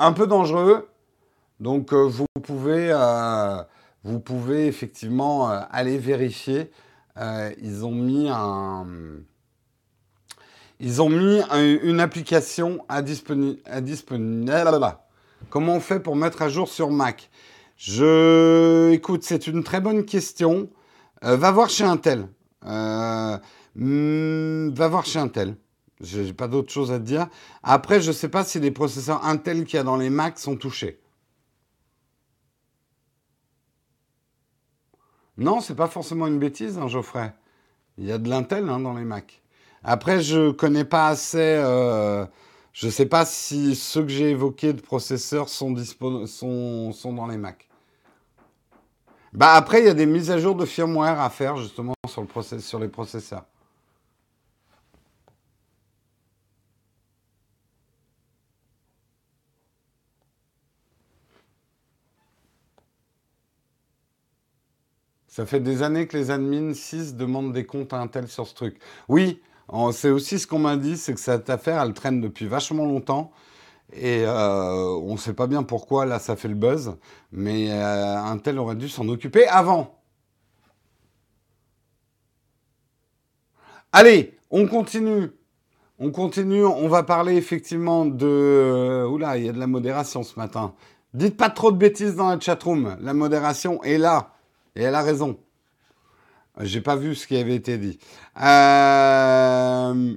un 0.00 0.12
peu 0.12 0.26
dangereux. 0.26 0.88
Donc, 1.60 1.92
euh, 1.92 2.08
vous, 2.08 2.26
pouvez, 2.42 2.88
euh, 2.90 3.62
vous 4.02 4.18
pouvez 4.18 4.66
effectivement 4.66 5.46
aller 5.46 5.98
vérifier 5.98 6.72
euh, 7.18 7.52
ils 7.58 7.84
ont 7.84 7.92
mis 7.92 8.28
une 11.82 12.00
application 12.00 12.84
à 12.88 13.02
disponible. 13.02 13.60
Comment 15.50 15.76
on 15.76 15.80
fait 15.80 16.00
pour 16.00 16.16
mettre 16.16 16.42
à 16.42 16.48
jour 16.48 16.68
sur 16.68 16.90
Mac? 16.90 17.30
Je. 17.76 18.90
Écoute, 18.92 19.24
c'est 19.24 19.46
une 19.46 19.64
très 19.64 19.80
bonne 19.80 20.04
question. 20.04 20.70
Euh, 21.24 21.36
va 21.36 21.50
voir 21.50 21.68
chez 21.68 21.84
Intel. 21.84 22.28
Euh, 22.64 23.36
hmm, 23.76 24.70
va 24.70 24.88
voir 24.88 25.04
chez 25.04 25.18
Intel. 25.18 25.56
Je 26.00 26.20
n'ai 26.20 26.32
pas 26.32 26.48
d'autre 26.48 26.72
chose 26.72 26.90
à 26.90 26.98
te 26.98 27.04
dire. 27.04 27.28
Après, 27.62 28.00
je 28.00 28.08
ne 28.08 28.12
sais 28.12 28.28
pas 28.28 28.44
si 28.44 28.58
les 28.60 28.70
processeurs 28.70 29.24
Intel 29.24 29.64
qu'il 29.64 29.76
y 29.76 29.80
a 29.80 29.84
dans 29.84 29.96
les 29.96 30.10
Mac 30.10 30.38
sont 30.38 30.56
touchés. 30.56 31.01
Non, 35.42 35.60
c'est 35.60 35.74
pas 35.74 35.88
forcément 35.88 36.28
une 36.28 36.38
bêtise, 36.38 36.78
hein, 36.78 36.86
Geoffrey. 36.86 37.32
Il 37.98 38.06
y 38.06 38.12
a 38.12 38.18
de 38.18 38.28
l'Intel 38.28 38.68
hein, 38.68 38.78
dans 38.78 38.94
les 38.94 39.04
Mac. 39.04 39.42
Après, 39.82 40.22
je 40.22 40.52
connais 40.52 40.84
pas 40.84 41.08
assez. 41.08 41.38
Euh, 41.38 42.24
je 42.72 42.86
ne 42.86 42.92
sais 42.92 43.06
pas 43.06 43.24
si 43.26 43.74
ceux 43.74 44.02
que 44.02 44.08
j'ai 44.08 44.30
évoqués 44.30 44.72
de 44.72 44.80
processeurs 44.80 45.48
sont, 45.48 45.72
dans 45.72 47.26
les 47.26 47.36
Mac. 47.38 47.68
Bah 49.32 49.54
après, 49.54 49.80
il 49.80 49.86
y 49.86 49.88
a 49.88 49.94
des 49.94 50.06
mises 50.06 50.30
à 50.30 50.38
jour 50.38 50.54
de 50.54 50.64
firmware 50.64 51.20
à 51.20 51.28
faire 51.28 51.56
justement 51.56 51.94
sur 52.06 52.78
les 52.78 52.88
processeurs. 52.88 53.44
Ça 65.32 65.46
fait 65.46 65.60
des 65.60 65.82
années 65.82 66.06
que 66.06 66.14
les 66.14 66.30
admins 66.30 66.74
6 66.74 67.16
demandent 67.16 67.54
des 67.54 67.64
comptes 67.64 67.94
à 67.94 68.00
Intel 68.00 68.28
sur 68.28 68.46
ce 68.46 68.52
truc. 68.52 68.76
Oui, 69.08 69.40
c'est 69.92 70.10
aussi 70.10 70.38
ce 70.38 70.46
qu'on 70.46 70.58
m'a 70.58 70.76
dit, 70.76 70.98
c'est 70.98 71.14
que 71.14 71.20
cette 71.20 71.48
affaire, 71.48 71.80
elle 71.80 71.94
traîne 71.94 72.20
depuis 72.20 72.46
vachement 72.46 72.84
longtemps. 72.84 73.32
Et 73.94 74.24
euh, 74.26 74.88
on 75.02 75.12
ne 75.12 75.16
sait 75.16 75.32
pas 75.32 75.46
bien 75.46 75.62
pourquoi, 75.62 76.04
là, 76.04 76.18
ça 76.18 76.36
fait 76.36 76.48
le 76.48 76.54
buzz. 76.54 76.96
Mais 77.32 77.70
euh, 77.70 78.18
Intel 78.18 78.58
aurait 78.58 78.74
dû 78.74 78.90
s'en 78.90 79.08
occuper 79.08 79.46
avant. 79.46 80.02
Allez, 83.90 84.36
on 84.50 84.66
continue. 84.66 85.30
On 85.98 86.10
continue, 86.10 86.66
on 86.66 86.88
va 86.88 87.04
parler 87.04 87.36
effectivement 87.36 88.04
de... 88.04 89.06
Oula, 89.08 89.38
il 89.38 89.46
y 89.46 89.48
a 89.48 89.52
de 89.52 89.58
la 89.58 89.66
modération 89.66 90.24
ce 90.24 90.38
matin. 90.38 90.74
Dites 91.14 91.38
pas 91.38 91.48
trop 91.48 91.72
de 91.72 91.78
bêtises 91.78 92.16
dans 92.16 92.28
la 92.28 92.38
chatroom. 92.38 92.98
La 93.00 93.14
modération 93.14 93.82
est 93.82 93.96
là. 93.96 94.34
Et 94.76 94.82
elle 94.82 94.94
a 94.94 95.02
raison. 95.02 95.38
J'ai 96.60 96.80
pas 96.80 96.96
vu 96.96 97.14
ce 97.14 97.26
qui 97.26 97.36
avait 97.36 97.54
été 97.54 97.78
dit. 97.78 97.98
Euh, 98.42 100.14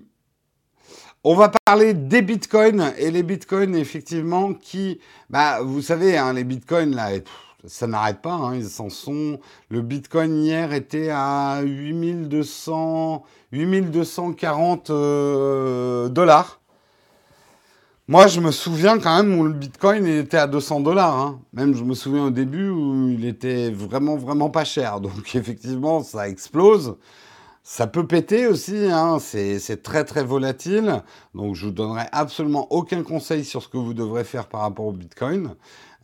on 1.24 1.36
va 1.36 1.52
parler 1.66 1.94
des 1.94 2.22
bitcoins 2.22 2.94
et 2.98 3.10
les 3.10 3.24
bitcoins 3.24 3.76
effectivement 3.76 4.54
qui, 4.54 5.00
bah, 5.30 5.62
vous 5.62 5.82
savez, 5.82 6.18
hein, 6.18 6.34
les 6.34 6.44
bitcoins 6.44 6.94
là, 6.94 7.10
ça 7.66 7.88
n'arrête 7.88 8.22
pas. 8.22 8.34
Hein, 8.34 8.56
ils 8.56 8.70
s'en 8.70 8.90
sont. 8.90 9.40
Le 9.70 9.82
bitcoin 9.82 10.44
hier 10.44 10.74
était 10.74 11.10
à 11.10 11.62
8200, 11.64 13.24
8240 13.52 14.90
euh, 14.90 16.10
dollars. 16.10 16.60
Moi, 18.08 18.28
je 18.28 18.40
me 18.40 18.52
souviens 18.52 19.00
quand 19.00 19.24
même 19.24 19.36
où 19.40 19.46
le 19.46 19.54
Bitcoin 19.54 20.06
était 20.06 20.38
à 20.38 20.46
200 20.46 20.82
dollars. 20.82 21.18
Hein. 21.18 21.40
Même, 21.54 21.74
je 21.74 21.84
me 21.84 21.96
souviens 21.96 22.26
au 22.26 22.30
début 22.30 22.70
où 22.70 23.10
il 23.10 23.26
était 23.26 23.72
vraiment, 23.72 24.16
vraiment 24.16 24.52
pas 24.52 24.64
cher. 24.64 25.00
Donc, 25.02 25.34
effectivement, 25.34 26.04
ça 26.04 26.30
explose. 26.30 26.98
Ça 27.64 27.88
peut 27.88 28.06
péter 28.06 28.46
aussi. 28.46 28.78
Hein. 28.92 29.18
C'est 29.20 29.82
très, 29.82 30.04
très 30.04 30.24
volatile. 30.24 31.02
Donc, 31.34 31.56
je 31.56 31.66
vous 31.66 31.72
donnerai 31.72 32.04
absolument 32.12 32.68
aucun 32.72 33.02
conseil 33.02 33.44
sur 33.44 33.64
ce 33.64 33.70
que 33.70 33.78
vous 33.78 33.96
devrez 33.96 34.24
faire 34.24 34.50
par 34.50 34.62
rapport 34.62 34.86
au 34.86 34.92
Bitcoin. 34.92 35.56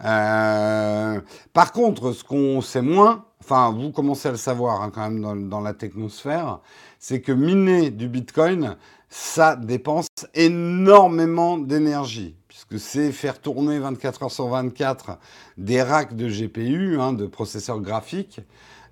Euh, 0.04 1.22
par 1.54 1.72
contre, 1.72 2.14
ce 2.14 2.24
qu'on 2.24 2.62
sait 2.62 2.82
moins, 2.82 3.26
enfin, 3.42 3.72
vous 3.72 3.92
commencez 3.92 4.28
à 4.28 4.32
le 4.32 4.38
savoir 4.38 4.82
hein, 4.82 4.92
quand 4.92 5.02
même 5.08 5.22
dans, 5.22 5.36
dans 5.36 5.62
la 5.62 5.76
technosphère, 5.76 6.62
c'est 6.98 7.22
que 7.22 7.32
miner 7.32 7.92
du 7.92 8.08
Bitcoin, 8.08 8.76
ça 9.12 9.58
dépense 9.58 10.08
énormément 10.34 11.58
d'énergie, 11.58 12.34
puisque 12.47 12.80
c'est 12.80 13.12
faire 13.12 13.39
tourner 13.39 13.78
24 13.78 14.24
heures 14.24 14.32
sur 14.32 14.47
24 14.47 15.19
des 15.58 15.84
racks 15.84 16.15
de 16.15 16.30
GPU, 16.30 16.97
hein, 16.97 17.12
de 17.12 17.28
processeurs 17.28 17.82
graphiques, 17.82 18.39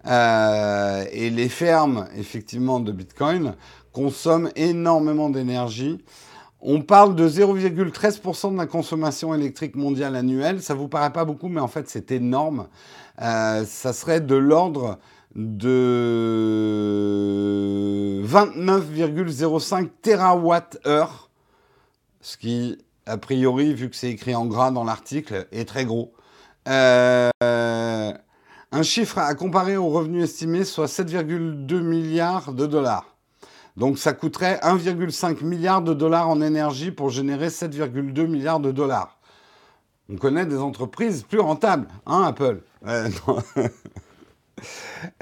euh, 0.05 1.05
et 1.13 1.29
les 1.29 1.47
fermes, 1.47 2.08
effectivement, 2.17 2.82
de 2.82 2.91
Bitcoin 2.91 3.55
consomment 3.93 4.49
énormément 4.58 5.29
d'énergie. 5.29 6.03
On 6.60 6.82
parle 6.82 7.15
de 7.15 7.27
0,13% 7.27 8.51
de 8.51 8.58
la 8.58 8.65
consommation 8.65 9.34
électrique 9.34 9.77
mondiale 9.77 10.17
annuelle. 10.17 10.62
Ça 10.62 10.73
vous 10.73 10.89
paraît 10.89 11.13
pas 11.13 11.23
beaucoup, 11.23 11.47
mais 11.47 11.62
en 11.62 11.69
fait, 11.69 11.89
c'est 11.89 12.12
énorme. 12.12 12.67
Euh, 13.21 13.63
ça 13.65 13.93
serait 13.93 14.19
de 14.19 14.36
l'ordre 14.36 14.99
de 15.36 16.50
29,05 18.26 19.89
TWh, 20.02 21.08
ce 22.22 22.38
qui, 22.38 22.78
a 23.06 23.18
priori, 23.18 23.74
vu 23.74 23.89
que 23.89 23.96
c'est 23.96 24.10
écrit 24.10 24.36
en 24.36 24.46
gras 24.46 24.72
dans 24.72 24.84
l'article, 24.84 25.48
est 25.52 25.68
très 25.68 25.86
gros. 25.86 26.13
Euh, 26.68 27.30
un 28.72 28.84
chiffre 28.84 29.18
à 29.18 29.34
comparer 29.36 29.78
au 29.78 29.89
revenu 29.89 30.22
estimé, 30.24 30.63
soit 30.63 30.86
7,2 30.86 31.80
milliards 31.82 32.54
de 32.54 32.65
dollars. 32.65 33.15
Donc 33.78 33.98
ça 33.98 34.13
coûterait 34.13 34.60
1,5 34.62 35.44
milliard 35.44 35.82
de 35.82 35.94
dollars 35.94 36.28
en 36.28 36.42
énergie 36.42 36.92
pour 36.92 37.10
générer 37.10 37.48
7,2 37.48 38.28
milliards 38.28 38.60
de 38.60 38.72
dollars. 38.72 39.18
On 40.12 40.18
connaît 40.18 40.46
des 40.46 40.58
entreprises 40.58 41.24
plus 41.24 41.39
rentables, 41.39 41.88
hein, 42.06 42.24
Apple? 42.24 42.62
Euh, 42.88 43.10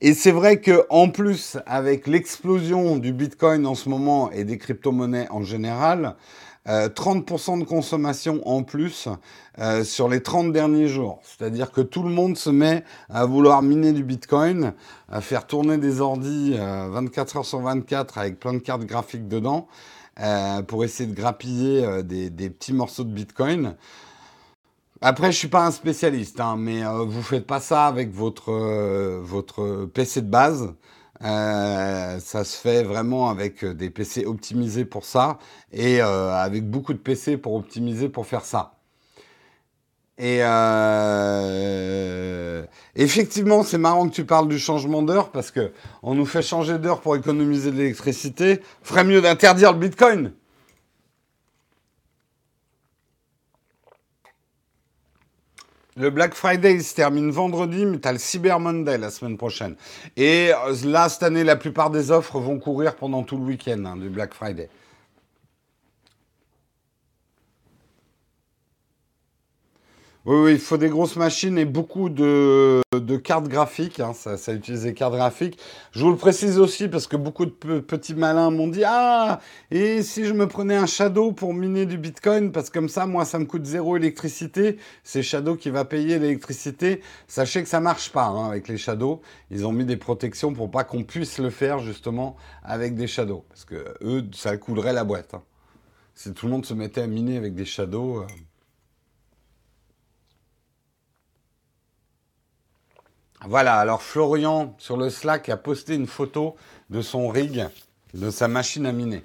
et 0.00 0.14
c'est 0.14 0.30
vrai 0.30 0.60
que 0.60 0.86
en 0.90 1.08
plus, 1.08 1.58
avec 1.66 2.06
l'explosion 2.06 2.96
du 2.96 3.12
Bitcoin 3.12 3.66
en 3.66 3.74
ce 3.74 3.88
moment 3.88 4.30
et 4.30 4.44
des 4.44 4.58
crypto-monnaies 4.58 5.28
en 5.30 5.42
général, 5.42 6.16
30% 6.66 7.56
euh, 7.56 7.60
de 7.60 7.64
consommation 7.64 8.46
en 8.46 8.62
plus 8.62 9.08
euh, 9.58 9.84
sur 9.84 10.08
les 10.08 10.22
30 10.22 10.52
derniers 10.52 10.88
jours. 10.88 11.20
C'est-à-dire 11.22 11.72
que 11.72 11.80
tout 11.80 12.02
le 12.02 12.10
monde 12.10 12.36
se 12.36 12.50
met 12.50 12.84
à 13.08 13.24
vouloir 13.24 13.62
miner 13.62 13.92
du 13.92 14.04
Bitcoin, 14.04 14.74
à 15.10 15.20
faire 15.20 15.46
tourner 15.46 15.78
des 15.78 16.00
ordis 16.00 16.54
24 16.58 17.38
heures 17.38 17.46
sur 17.46 17.60
24 17.60 18.18
avec 18.18 18.38
plein 18.38 18.52
de 18.52 18.58
cartes 18.58 18.84
graphiques 18.84 19.28
dedans 19.28 19.66
pour 20.66 20.84
essayer 20.84 21.08
de 21.08 21.14
grappiller 21.14 22.02
des 22.02 22.50
petits 22.50 22.72
morceaux 22.72 23.04
de 23.04 23.12
Bitcoin. 23.12 23.76
Après, 25.00 25.30
je 25.30 25.36
suis 25.38 25.48
pas 25.48 25.64
un 25.64 25.70
spécialiste, 25.70 26.40
hein, 26.40 26.56
mais 26.58 26.84
euh, 26.84 27.04
vous 27.04 27.22
faites 27.22 27.46
pas 27.46 27.60
ça 27.60 27.86
avec 27.86 28.12
votre, 28.12 28.50
euh, 28.50 29.20
votre 29.22 29.86
PC 29.86 30.22
de 30.22 30.26
base. 30.28 30.74
Euh, 31.22 32.18
ça 32.20 32.44
se 32.44 32.56
fait 32.56 32.82
vraiment 32.82 33.28
avec 33.30 33.64
des 33.64 33.90
PC 33.90 34.24
optimisés 34.26 34.84
pour 34.84 35.04
ça 35.04 35.38
et 35.72 36.00
avec 36.00 36.68
beaucoup 36.68 36.92
de 36.92 36.98
PC 36.98 37.36
pour 37.36 37.54
optimiser 37.54 38.08
pour 38.08 38.26
faire 38.26 38.44
ça. 38.44 38.74
Et 40.18 40.40
effectivement, 42.96 43.62
c'est 43.62 43.78
marrant 43.78 44.08
que 44.08 44.14
tu 44.14 44.24
parles 44.24 44.48
du 44.48 44.58
changement 44.58 45.02
d'heure 45.02 45.30
parce 45.30 45.50
que 45.50 45.72
on 46.02 46.14
nous 46.14 46.26
fait 46.26 46.42
changer 46.42 46.78
d'heure 46.78 47.00
pour 47.00 47.16
économiser 47.16 47.70
de 47.70 47.76
l'électricité. 47.76 48.60
Ferait 48.82 49.04
mieux 49.04 49.20
d'interdire 49.20 49.72
le 49.72 49.78
Bitcoin. 49.78 50.32
Le 55.98 56.10
Black 56.10 56.34
Friday 56.34 56.78
se 56.78 56.94
termine 56.94 57.32
vendredi, 57.32 57.84
mais 57.84 57.98
tu 57.98 58.08
le 58.08 58.18
Cyber 58.18 58.60
Monday 58.60 58.98
la 58.98 59.10
semaine 59.10 59.36
prochaine. 59.36 59.74
Et 60.16 60.52
euh, 60.52 60.72
là, 60.84 61.08
cette 61.08 61.24
année, 61.24 61.42
la 61.42 61.56
plupart 61.56 61.90
des 61.90 62.12
offres 62.12 62.38
vont 62.38 62.60
courir 62.60 62.94
pendant 62.94 63.24
tout 63.24 63.36
le 63.36 63.42
week-end 63.42 63.84
hein, 63.84 63.96
du 63.96 64.08
Black 64.08 64.32
Friday. 64.32 64.68
Oui, 70.28 70.36
oui, 70.36 70.52
il 70.52 70.58
faut 70.58 70.76
des 70.76 70.90
grosses 70.90 71.16
machines 71.16 71.56
et 71.56 71.64
beaucoup 71.64 72.10
de, 72.10 72.82
cartes 73.24 73.48
graphiques. 73.48 73.98
Hein, 73.98 74.12
ça, 74.12 74.36
ça, 74.36 74.52
utilise 74.52 74.82
des 74.82 74.92
cartes 74.92 75.14
graphiques. 75.14 75.58
Je 75.92 76.04
vous 76.04 76.10
le 76.10 76.18
précise 76.18 76.58
aussi 76.58 76.86
parce 76.86 77.06
que 77.06 77.16
beaucoup 77.16 77.46
de 77.46 77.80
petits 77.80 78.14
malins 78.14 78.50
m'ont 78.50 78.68
dit 78.68 78.82
Ah, 78.84 79.40
et 79.70 80.02
si 80.02 80.26
je 80.26 80.34
me 80.34 80.46
prenais 80.46 80.76
un 80.76 80.84
Shadow 80.84 81.32
pour 81.32 81.54
miner 81.54 81.86
du 81.86 81.96
Bitcoin? 81.96 82.52
Parce 82.52 82.68
que 82.68 82.78
comme 82.78 82.90
ça, 82.90 83.06
moi, 83.06 83.24
ça 83.24 83.38
me 83.38 83.46
coûte 83.46 83.64
zéro 83.64 83.96
électricité. 83.96 84.76
C'est 85.02 85.22
Shadow 85.22 85.56
qui 85.56 85.70
va 85.70 85.86
payer 85.86 86.18
l'électricité. 86.18 87.00
Sachez 87.26 87.62
que 87.62 87.68
ça 87.70 87.80
marche 87.80 88.12
pas 88.12 88.26
hein, 88.26 88.50
avec 88.50 88.68
les 88.68 88.76
Shadows. 88.76 89.22
Ils 89.50 89.66
ont 89.66 89.72
mis 89.72 89.86
des 89.86 89.96
protections 89.96 90.52
pour 90.52 90.70
pas 90.70 90.84
qu'on 90.84 91.04
puisse 91.04 91.38
le 91.38 91.48
faire 91.48 91.78
justement 91.78 92.36
avec 92.62 92.96
des 92.96 93.06
Shadows. 93.06 93.46
Parce 93.48 93.64
que 93.64 93.82
eux, 94.02 94.26
ça 94.34 94.58
coulerait 94.58 94.92
la 94.92 95.04
boîte. 95.04 95.32
Hein. 95.32 95.42
Si 96.14 96.34
tout 96.34 96.44
le 96.44 96.52
monde 96.52 96.66
se 96.66 96.74
mettait 96.74 97.00
à 97.00 97.06
miner 97.06 97.38
avec 97.38 97.54
des 97.54 97.64
Shadows. 97.64 98.18
Euh, 98.18 98.26
Voilà, 103.46 103.76
alors 103.76 104.02
Florian 104.02 104.74
sur 104.78 104.96
le 104.96 105.10
Slack 105.10 105.48
a 105.48 105.56
posté 105.56 105.94
une 105.94 106.08
photo 106.08 106.56
de 106.90 107.00
son 107.02 107.28
rig, 107.28 107.66
de 108.14 108.30
sa 108.30 108.48
machine 108.48 108.84
à 108.84 108.92
miner. 108.92 109.22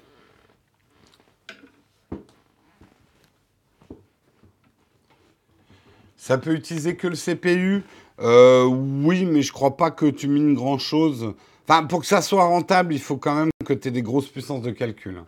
Ça 6.16 6.38
peut 6.38 6.54
utiliser 6.54 6.96
que 6.96 7.06
le 7.06 7.16
CPU 7.16 7.82
euh, 8.20 8.64
Oui, 8.64 9.26
mais 9.26 9.42
je 9.42 9.52
crois 9.52 9.76
pas 9.76 9.90
que 9.90 10.06
tu 10.06 10.28
mines 10.28 10.54
grand 10.54 10.78
chose. 10.78 11.34
Enfin, 11.68 11.84
pour 11.84 12.00
que 12.00 12.06
ça 12.06 12.22
soit 12.22 12.44
rentable, 12.44 12.94
il 12.94 13.00
faut 13.00 13.16
quand 13.16 13.34
même 13.34 13.50
que 13.66 13.74
tu 13.74 13.88
aies 13.88 13.90
des 13.90 14.00
grosses 14.00 14.28
puissances 14.28 14.62
de 14.62 14.70
calcul. 14.70 15.22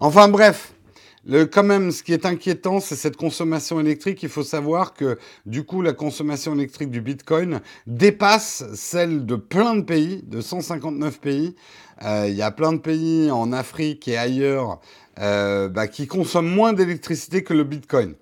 Enfin 0.00 0.28
bref, 0.28 0.73
le, 1.26 1.44
quand 1.46 1.62
même, 1.62 1.90
ce 1.90 2.02
qui 2.02 2.12
est 2.12 2.26
inquiétant, 2.26 2.80
c'est 2.80 2.96
cette 2.96 3.16
consommation 3.16 3.80
électrique. 3.80 4.22
Il 4.22 4.28
faut 4.28 4.42
savoir 4.42 4.92
que, 4.92 5.18
du 5.46 5.64
coup, 5.64 5.80
la 5.80 5.92
consommation 5.92 6.54
électrique 6.54 6.90
du 6.90 7.00
Bitcoin 7.00 7.60
dépasse 7.86 8.64
celle 8.74 9.24
de 9.24 9.36
plein 9.36 9.76
de 9.76 9.82
pays, 9.82 10.22
de 10.26 10.40
159 10.40 11.20
pays. 11.20 11.54
Euh, 12.02 12.26
il 12.28 12.34
y 12.34 12.42
a 12.42 12.50
plein 12.50 12.72
de 12.72 12.78
pays 12.78 13.30
en 13.30 13.52
Afrique 13.52 14.06
et 14.08 14.18
ailleurs 14.18 14.80
euh, 15.18 15.68
bah, 15.68 15.88
qui 15.88 16.06
consomment 16.06 16.52
moins 16.52 16.72
d'électricité 16.72 17.42
que 17.42 17.54
le 17.54 17.64
Bitcoin. 17.64 18.14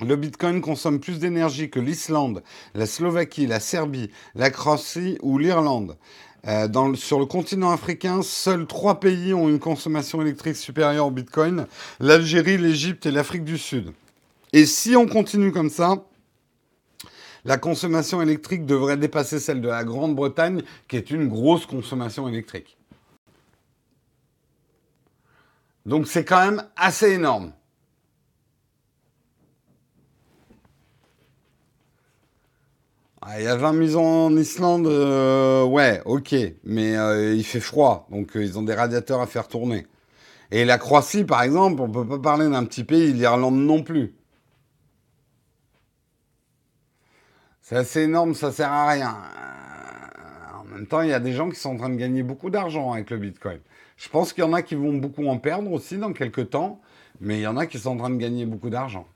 Le 0.00 0.16
Bitcoin 0.16 0.60
consomme 0.60 0.98
plus 0.98 1.18
d'énergie 1.18 1.70
que 1.70 1.78
l'Islande, 1.78 2.42
la 2.74 2.86
Slovaquie, 2.86 3.46
la 3.46 3.60
Serbie, 3.60 4.10
la 4.34 4.50
Croatie 4.50 5.18
ou 5.22 5.38
l'Irlande. 5.38 5.96
Euh, 6.48 6.94
sur 6.96 7.20
le 7.20 7.26
continent 7.26 7.70
africain, 7.70 8.20
seuls 8.22 8.66
trois 8.66 8.98
pays 8.98 9.32
ont 9.32 9.48
une 9.48 9.60
consommation 9.60 10.20
électrique 10.20 10.56
supérieure 10.56 11.06
au 11.06 11.10
Bitcoin, 11.10 11.66
l'Algérie, 12.00 12.58
l'Égypte 12.58 13.06
et 13.06 13.12
l'Afrique 13.12 13.44
du 13.44 13.58
Sud. 13.58 13.92
Et 14.52 14.66
si 14.66 14.96
on 14.96 15.06
continue 15.06 15.52
comme 15.52 15.70
ça, 15.70 16.04
la 17.44 17.58
consommation 17.58 18.20
électrique 18.22 18.66
devrait 18.66 18.96
dépasser 18.96 19.38
celle 19.38 19.60
de 19.60 19.68
la 19.68 19.84
Grande-Bretagne, 19.84 20.62
qui 20.88 20.96
est 20.96 21.10
une 21.10 21.28
grosse 21.28 21.66
consommation 21.66 22.28
électrique. 22.28 22.76
Donc 25.86 26.06
c'est 26.08 26.24
quand 26.24 26.44
même 26.44 26.64
assez 26.76 27.12
énorme. 27.12 27.52
Ah, 33.24 33.40
il 33.40 33.44
y 33.44 33.46
a 33.46 33.54
20 33.54 33.72
maisons 33.74 34.04
en 34.04 34.36
Islande, 34.36 34.88
euh, 34.88 35.62
ouais, 35.64 36.02
ok, 36.06 36.34
mais 36.64 36.96
euh, 36.96 37.34
il 37.34 37.44
fait 37.44 37.60
froid, 37.60 38.08
donc 38.10 38.36
euh, 38.36 38.42
ils 38.42 38.58
ont 38.58 38.62
des 38.62 38.74
radiateurs 38.74 39.20
à 39.20 39.26
faire 39.28 39.46
tourner. 39.46 39.86
Et 40.50 40.64
la 40.64 40.76
Croatie, 40.76 41.22
par 41.24 41.42
exemple, 41.42 41.80
on 41.82 41.88
ne 41.88 41.92
peut 41.92 42.06
pas 42.06 42.18
parler 42.18 42.48
d'un 42.48 42.64
petit 42.64 42.82
pays, 42.82 43.12
l'Irlande 43.12 43.54
non 43.54 43.84
plus. 43.84 44.16
C'est 47.60 47.76
assez 47.76 48.02
énorme, 48.02 48.34
ça 48.34 48.50
sert 48.50 48.72
à 48.72 48.88
rien. 48.88 49.16
En 50.60 50.64
même 50.64 50.86
temps, 50.88 51.02
il 51.02 51.10
y 51.10 51.12
a 51.12 51.20
des 51.20 51.32
gens 51.32 51.48
qui 51.48 51.60
sont 51.60 51.70
en 51.70 51.76
train 51.76 51.90
de 51.90 51.96
gagner 51.96 52.24
beaucoup 52.24 52.50
d'argent 52.50 52.92
avec 52.92 53.10
le 53.10 53.18
Bitcoin. 53.18 53.60
Je 53.96 54.08
pense 54.08 54.32
qu'il 54.32 54.42
y 54.42 54.46
en 54.46 54.52
a 54.52 54.62
qui 54.62 54.74
vont 54.74 54.94
beaucoup 54.94 55.26
en 55.28 55.38
perdre 55.38 55.70
aussi 55.70 55.96
dans 55.96 56.12
quelques 56.12 56.50
temps, 56.50 56.80
mais 57.20 57.38
il 57.38 57.42
y 57.42 57.46
en 57.46 57.56
a 57.56 57.66
qui 57.66 57.78
sont 57.78 57.90
en 57.90 57.96
train 57.98 58.10
de 58.10 58.16
gagner 58.16 58.46
beaucoup 58.46 58.70
d'argent. 58.70 59.06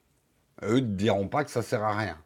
Eux 0.62 0.76
ne 0.76 0.94
diront 0.96 1.26
pas 1.26 1.42
que 1.44 1.50
ça 1.50 1.62
sert 1.62 1.82
à 1.82 1.96
rien. 1.96 2.16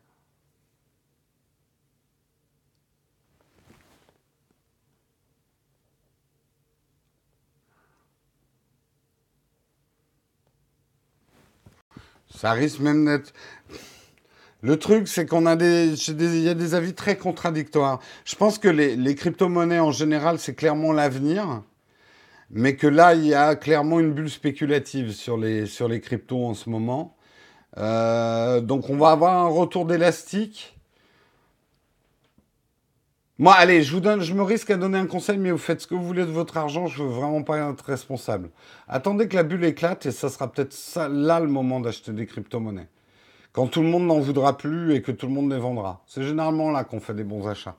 Ça 12.41 12.53
risque 12.53 12.81
même 12.81 13.05
d'être. 13.05 13.35
Le 14.63 14.79
truc, 14.79 15.09
c'est 15.09 15.27
qu'on 15.27 15.45
a 15.45 15.57
des, 15.57 15.93
il 16.09 16.41
y 16.41 16.49
a 16.49 16.55
des 16.55 16.75
avis 16.75 16.95
très 16.95 17.19
contradictoires. 17.19 18.01
Je 18.25 18.35
pense 18.35 18.59
que 18.59 18.69
les, 18.69 19.15
crypto-monnaies 19.15 19.79
en 19.79 19.93
général, 19.93 20.39
c'est 20.39 20.55
clairement 20.55 20.95
l'avenir, 20.95 21.63
mais 22.49 22.77
que 22.77 22.87
là, 22.87 23.15
il 23.15 23.27
y 23.27 23.35
a 23.35 23.57
clairement 23.57 24.01
une 24.01 24.15
bulle 24.15 24.31
spéculative 24.31 25.13
sur 25.13 25.37
les, 25.37 25.67
sur 25.67 25.91
cryptos 26.01 26.47
en 26.47 26.55
ce 26.55 26.71
moment. 26.71 27.15
Euh, 27.77 28.63
donc, 28.63 28.89
on 28.89 28.97
va 28.97 29.11
avoir 29.11 29.37
un 29.37 29.49
retour 29.49 29.85
d'élastique. 29.85 30.80
Moi, 33.41 33.55
allez, 33.55 33.83
je 33.83 33.97
me 34.35 34.43
risque 34.43 34.69
à 34.69 34.77
donner 34.77 34.99
un 34.99 35.07
conseil, 35.07 35.39
mais 35.39 35.51
vous 35.51 35.57
faites 35.57 35.81
ce 35.81 35.87
que 35.87 35.95
vous 35.95 36.05
voulez 36.05 36.27
de 36.27 36.31
votre 36.31 36.59
argent. 36.59 36.87
Je 36.89 37.03
veux 37.03 37.09
vraiment 37.09 37.43
pas 37.43 37.57
être 37.57 37.83
responsable. 37.87 38.51
Attendez 38.87 39.29
que 39.29 39.37
la 39.37 39.45
bulle 39.45 39.65
éclate 39.65 40.05
et 40.05 40.11
ça 40.11 40.29
sera 40.29 40.53
peut-être 40.53 40.77
là 41.09 41.41
le 41.41 41.47
moment 41.47 41.81
d'acheter 41.81 42.13
des 42.13 42.27
crypto-monnaies. 42.27 42.89
Quand 43.53 43.67
tout 43.67 43.81
le 43.81 43.89
monde 43.89 44.05
n'en 44.05 44.21
voudra 44.21 44.59
plus 44.59 44.95
et 44.95 45.01
que 45.01 45.11
tout 45.11 45.27
le 45.27 45.33
monde 45.33 45.51
les 45.51 45.59
vendra. 45.59 46.03
C'est 46.07 46.23
généralement 46.23 46.71
là 46.71 46.85
qu'on 46.85 47.01
fait 47.01 47.15
des 47.15 47.25
bons 47.25 47.49
achats. 47.49 47.77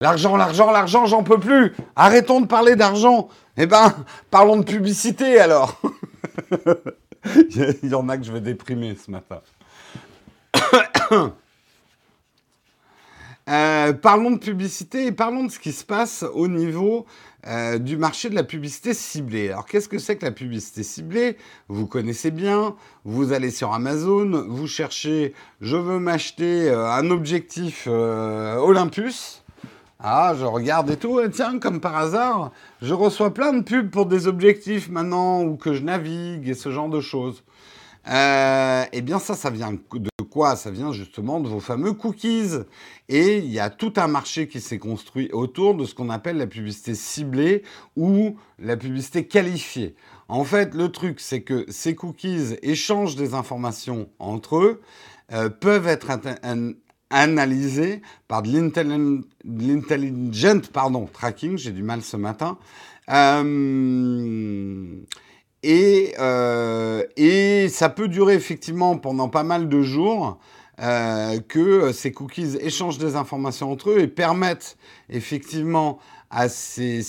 L'argent, 0.00 0.36
l'argent, 0.36 0.70
l'argent, 0.70 1.06
j'en 1.06 1.24
peux 1.24 1.40
plus. 1.40 1.74
Arrêtons 1.96 2.40
de 2.40 2.46
parler 2.46 2.76
d'argent. 2.76 3.26
Eh 3.56 3.66
ben, 3.66 3.96
parlons 4.30 4.58
de 4.58 4.64
publicité 4.64 5.40
alors. 5.40 5.80
Il 7.34 7.90
y 7.90 7.94
en 7.96 8.08
a 8.08 8.16
que 8.16 8.22
je 8.22 8.30
vais 8.30 8.40
déprimer 8.40 8.94
ce 8.94 9.10
matin. 9.10 9.40
Euh, 13.48 13.92
parlons 13.92 14.32
de 14.32 14.38
publicité 14.38 15.06
et 15.06 15.12
parlons 15.12 15.44
de 15.44 15.52
ce 15.52 15.60
qui 15.60 15.70
se 15.70 15.84
passe 15.84 16.24
au 16.34 16.48
niveau 16.48 17.06
euh, 17.46 17.78
du 17.78 17.96
marché 17.96 18.28
de 18.28 18.34
la 18.34 18.42
publicité 18.42 18.92
ciblée. 18.92 19.50
Alors 19.50 19.66
qu'est-ce 19.66 19.88
que 19.88 19.98
c'est 19.98 20.16
que 20.16 20.24
la 20.24 20.32
publicité 20.32 20.82
ciblée? 20.82 21.36
Vous 21.68 21.86
connaissez 21.86 22.32
bien, 22.32 22.74
vous 23.04 23.32
allez 23.32 23.52
sur 23.52 23.72
Amazon, 23.72 24.46
vous 24.48 24.66
cherchez 24.66 25.32
je 25.60 25.76
veux 25.76 26.00
m'acheter 26.00 26.68
euh, 26.68 26.90
un 26.90 27.08
objectif 27.10 27.86
Olympus. 27.86 29.44
Ah, 30.00 30.34
je 30.38 30.44
regarde 30.44 30.90
et 30.90 30.96
tout, 30.96 31.20
tiens, 31.32 31.58
comme 31.58 31.80
par 31.80 31.96
hasard, 31.96 32.50
je 32.82 32.92
reçois 32.94 33.32
plein 33.32 33.52
de 33.52 33.62
pubs 33.62 33.90
pour 33.90 34.06
des 34.06 34.26
objectifs 34.26 34.90
maintenant 34.90 35.42
ou 35.42 35.56
que 35.56 35.72
je 35.72 35.82
navigue 35.82 36.48
et 36.48 36.54
ce 36.54 36.70
genre 36.70 36.88
de 36.88 37.00
choses. 37.00 37.44
eh 38.06 39.02
bien 39.02 39.18
ça, 39.20 39.34
ça 39.34 39.50
vient 39.50 39.72
de 39.72 40.15
ça 40.56 40.70
vient 40.70 40.92
justement 40.92 41.40
de 41.40 41.48
vos 41.48 41.60
fameux 41.60 41.92
cookies. 41.94 42.50
Et 43.08 43.38
il 43.38 43.50
y 43.50 43.58
a 43.58 43.70
tout 43.70 43.94
un 43.96 44.06
marché 44.06 44.48
qui 44.48 44.60
s'est 44.60 44.78
construit 44.78 45.30
autour 45.32 45.74
de 45.74 45.84
ce 45.84 45.94
qu'on 45.94 46.10
appelle 46.10 46.36
la 46.36 46.46
publicité 46.46 46.94
ciblée 46.94 47.62
ou 47.96 48.36
la 48.58 48.76
publicité 48.76 49.26
qualifiée. 49.26 49.94
En 50.28 50.44
fait, 50.44 50.74
le 50.74 50.90
truc, 50.90 51.20
c'est 51.20 51.42
que 51.42 51.64
ces 51.68 51.94
cookies 51.94 52.56
échangent 52.62 53.16
des 53.16 53.34
informations 53.34 54.08
entre 54.18 54.56
eux, 54.56 54.80
euh, 55.32 55.48
peuvent 55.48 55.88
être 55.88 56.10
analysés 57.10 58.02
par 58.28 58.42
de 58.42 58.50
l'intelligent 59.44 60.60
pardon, 60.72 61.06
tracking, 61.06 61.56
j'ai 61.56 61.72
du 61.72 61.82
mal 61.82 62.02
ce 62.02 62.16
matin. 62.16 62.58
Euh, 63.08 64.84
et, 65.62 66.14
euh, 66.18 67.02
et 67.16 67.68
ça 67.68 67.88
peut 67.88 68.08
durer 68.08 68.34
effectivement 68.34 68.98
pendant 68.98 69.28
pas 69.28 69.44
mal 69.44 69.68
de 69.68 69.82
jours. 69.82 70.38
Euh, 70.78 71.40
que 71.48 71.90
ces 71.92 72.12
cookies 72.12 72.58
échangent 72.60 72.98
des 72.98 73.16
informations 73.16 73.72
entre 73.72 73.92
eux 73.92 74.00
et 74.00 74.08
permettent 74.08 74.76
effectivement 75.08 75.98
à 76.28 76.50
ces, 76.50 77.00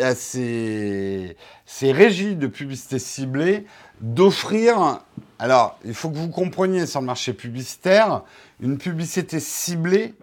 à 0.00 0.14
ces, 0.14 1.36
ces 1.66 1.90
régies 1.90 2.36
de 2.36 2.46
publicité 2.46 3.00
ciblée 3.00 3.66
d'offrir. 4.00 5.00
Alors, 5.40 5.80
il 5.84 5.94
faut 5.94 6.10
que 6.10 6.16
vous 6.16 6.28
compreniez 6.28 6.86
sur 6.86 7.00
le 7.00 7.06
marché 7.06 7.32
publicitaire, 7.32 8.22
une 8.60 8.78
publicité 8.78 9.40
ciblée 9.40 10.14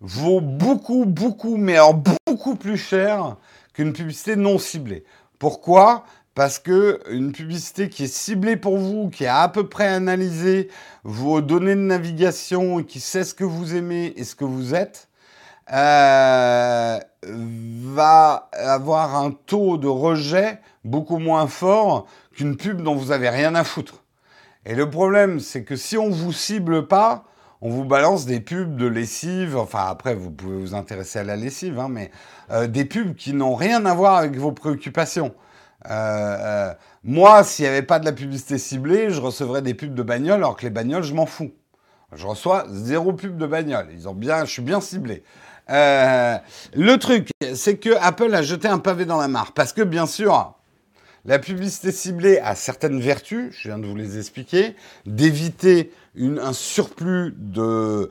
vaut 0.00 0.40
beaucoup, 0.40 1.06
beaucoup, 1.06 1.56
mais 1.56 1.74
alors 1.74 2.00
beaucoup 2.26 2.54
plus 2.54 2.76
cher 2.76 3.36
qu'une 3.72 3.92
publicité 3.92 4.36
non 4.36 4.58
ciblée. 4.58 5.02
Pourquoi? 5.40 6.04
Parce 6.34 6.58
que 6.58 7.00
une 7.10 7.32
publicité 7.32 7.88
qui 7.88 8.04
est 8.04 8.12
ciblée 8.12 8.56
pour 8.56 8.76
vous, 8.76 9.08
qui 9.08 9.26
a 9.26 9.42
à 9.42 9.48
peu 9.48 9.68
près 9.68 9.86
analysé 9.86 10.68
vos 11.04 11.40
données 11.40 11.76
de 11.76 11.80
navigation 11.80 12.82
qui 12.82 13.00
sait 13.00 13.24
ce 13.24 13.34
que 13.34 13.44
vous 13.44 13.76
aimez 13.76 14.12
et 14.16 14.24
ce 14.24 14.34
que 14.34 14.44
vous 14.44 14.74
êtes, 14.74 15.08
euh, 15.72 16.98
va 17.22 18.50
avoir 18.52 19.16
un 19.16 19.30
taux 19.30 19.78
de 19.78 19.86
rejet 19.86 20.58
beaucoup 20.84 21.18
moins 21.18 21.46
fort 21.46 22.06
qu'une 22.34 22.56
pub 22.56 22.82
dont 22.82 22.94
vous 22.94 23.12
avez 23.12 23.30
rien 23.30 23.54
à 23.54 23.64
foutre. 23.64 24.02
Et 24.66 24.74
le 24.74 24.90
problème, 24.90 25.40
c'est 25.40 25.62
que 25.62 25.76
si 25.76 25.96
on 25.96 26.10
vous 26.10 26.32
cible 26.32 26.86
pas, 26.86 27.24
on 27.60 27.70
vous 27.70 27.84
balance 27.84 28.26
des 28.26 28.40
pubs 28.40 28.76
de 28.76 28.86
lessive. 28.86 29.56
Enfin, 29.56 29.86
après, 29.88 30.14
vous 30.14 30.30
pouvez 30.30 30.58
vous 30.58 30.74
intéresser 30.74 31.20
à 31.20 31.24
la 31.24 31.36
lessive, 31.36 31.78
hein, 31.78 31.88
mais 31.88 32.10
euh, 32.50 32.66
des 32.66 32.84
pubs 32.84 33.14
qui 33.14 33.32
n'ont 33.32 33.54
rien 33.54 33.86
à 33.86 33.94
voir 33.94 34.16
avec 34.16 34.36
vos 34.36 34.52
préoccupations. 34.52 35.34
Euh, 35.90 35.90
euh, 35.90 36.74
moi, 37.02 37.44
s'il 37.44 37.64
n'y 37.64 37.68
avait 37.68 37.82
pas 37.82 37.98
de 37.98 38.04
la 38.04 38.12
publicité 38.12 38.58
ciblée, 38.58 39.10
je 39.10 39.20
recevrais 39.20 39.62
des 39.62 39.74
pubs 39.74 39.94
de 39.94 40.02
bagnoles, 40.02 40.36
alors 40.36 40.56
que 40.56 40.62
les 40.62 40.70
bagnoles, 40.70 41.02
je 41.02 41.14
m'en 41.14 41.26
fous. 41.26 41.52
Je 42.14 42.26
reçois 42.26 42.64
zéro 42.70 43.12
pub 43.12 43.36
de 43.36 43.46
bagnole. 43.46 43.88
Ils 43.92 44.08
ont 44.08 44.14
bien, 44.14 44.44
je 44.44 44.50
suis 44.50 44.62
bien 44.62 44.80
ciblé. 44.80 45.22
Euh, 45.70 46.36
le 46.74 46.96
truc, 46.96 47.30
c'est 47.54 47.76
que 47.76 47.90
Apple 48.00 48.34
a 48.34 48.42
jeté 48.42 48.68
un 48.68 48.78
pavé 48.78 49.04
dans 49.04 49.18
la 49.18 49.28
mare. 49.28 49.52
Parce 49.52 49.72
que, 49.72 49.82
bien 49.82 50.06
sûr, 50.06 50.54
la 51.24 51.38
publicité 51.38 51.90
ciblée 51.90 52.38
a 52.38 52.54
certaines 52.54 53.00
vertus, 53.00 53.54
je 53.58 53.68
viens 53.68 53.78
de 53.78 53.86
vous 53.86 53.96
les 53.96 54.18
expliquer, 54.18 54.76
d'éviter 55.06 55.90
un 56.16 56.52
surplus 56.52 57.34
de, 57.36 58.08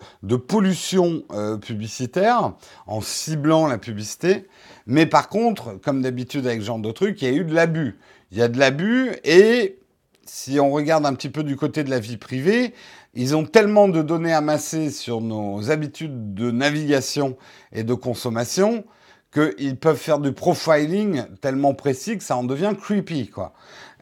pollution 0.48 1.24
publicitaire 1.62 2.54
en 2.88 3.02
ciblant 3.02 3.68
la 3.68 3.78
publicité. 3.78 4.48
Mais 4.86 5.06
par 5.06 5.30
contre, 5.30 5.80
comme 5.82 6.02
d'habitude 6.02 6.46
avec 6.46 6.62
ce 6.62 6.66
genre 6.66 6.80
de 6.80 6.92
trucs, 6.92 7.22
il 7.22 7.30
y 7.30 7.32
a 7.32 7.36
eu 7.36 7.46
de 7.46 7.54
l'abus. 7.54 7.98
Il 8.32 8.38
y 8.38 8.42
a 8.42 8.48
de 8.48 8.60
l'abus 8.60 9.12
et 9.24 9.80
si 10.26 10.60
on 10.60 10.72
regarde 10.72 11.06
un 11.06 11.14
petit 11.14 11.30
peu 11.30 11.44
du 11.44 11.56
côté 11.56 11.84
de 11.84 11.90
la 11.90 12.00
vie 12.00 12.18
privée, 12.18 12.74
ils 13.14 13.36
ont 13.36 13.46
tellement 13.46 13.88
de 13.88 14.02
données 14.02 14.34
amassées 14.34 14.90
sur 14.90 15.22
nos 15.22 15.70
habitudes 15.70 16.34
de 16.34 16.50
navigation 16.50 17.38
et 17.72 17.84
de 17.84 17.94
consommation 17.94 18.86
qu'ils 19.32 19.78
peuvent 19.78 19.98
faire 19.98 20.20
du 20.20 20.32
profiling 20.32 21.24
tellement 21.42 21.74
précis 21.74 22.18
que 22.18 22.24
ça 22.24 22.38
en 22.38 22.44
devient 22.44 22.74
creepy, 22.80 23.30
quoi. 23.30 23.54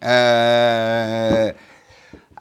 Euh, 0.04 1.52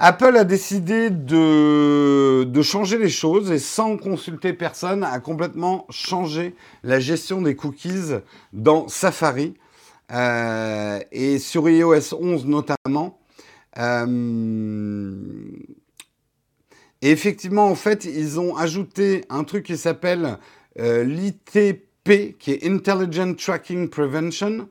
Apple 0.03 0.34
a 0.38 0.44
décidé 0.44 1.11
de, 1.11 2.62
changer 2.62 2.96
les 2.96 3.11
choses 3.11 3.51
et 3.51 3.59
sans 3.59 3.98
consulter 3.98 4.55
personne 4.55 5.05
a 5.05 5.20
complètement 5.20 5.86
changé 5.90 6.55
la 6.82 7.01
gestion 7.01 7.42
des 7.42 7.55
cookies 7.55 8.14
dans 8.55 8.88
Safari 8.88 9.53
euh, 10.11 11.01
et 11.12 11.38
sur 11.38 11.68
iOS 11.68 12.14
11 12.18 12.46
notamment. 12.46 13.20
Euh, 13.76 15.14
et 17.03 17.11
effectivement, 17.11 17.66
en 17.66 17.74
fait, 17.74 18.07
ils 18.07 18.40
ont 18.40 18.57
ajouté 18.57 19.26
un 19.28 19.44
truc 19.44 19.66
qui 19.66 19.76
s'appelle 19.76 20.38
euh, 20.78 21.05
l'ITP, 21.05 22.38
qui 22.38 22.53
est 22.53 22.66
Intelligent 22.66 23.34
Tracking 23.34 23.90
Prevention, 23.90 24.66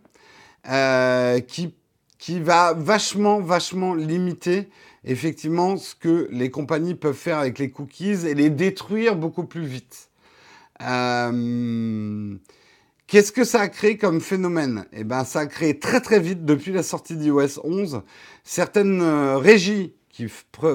qui, 1.47 1.75
qui 2.17 2.39
va 2.39 2.73
vachement, 2.73 3.39
vachement 3.39 3.93
limiter 3.93 4.69
effectivement 5.03 5.77
ce 5.77 5.95
que 5.95 6.27
les 6.31 6.51
compagnies 6.51 6.95
peuvent 6.95 7.15
faire 7.15 7.39
avec 7.39 7.59
les 7.59 7.71
cookies 7.71 8.27
et 8.27 8.33
les 8.33 8.49
détruire 8.49 9.15
beaucoup 9.15 9.45
plus 9.45 9.65
vite. 9.65 10.09
Euh, 10.81 12.35
qu'est-ce 13.07 13.31
que 13.31 13.43
ça 13.43 13.61
a 13.61 13.67
créé 13.67 13.97
comme 13.97 14.21
phénomène? 14.21 14.85
Eh 14.93 15.03
bien, 15.03 15.23
ça 15.23 15.39
a 15.39 15.45
créé 15.45 15.79
très 15.79 16.01
très 16.01 16.19
vite, 16.19 16.45
depuis 16.45 16.71
la 16.71 16.83
sortie 16.83 17.15
d'iOS 17.15 17.59
11, 17.63 18.01
certaines 18.43 19.01
euh, 19.01 19.37
régies 19.37 19.93
qui 20.09 20.27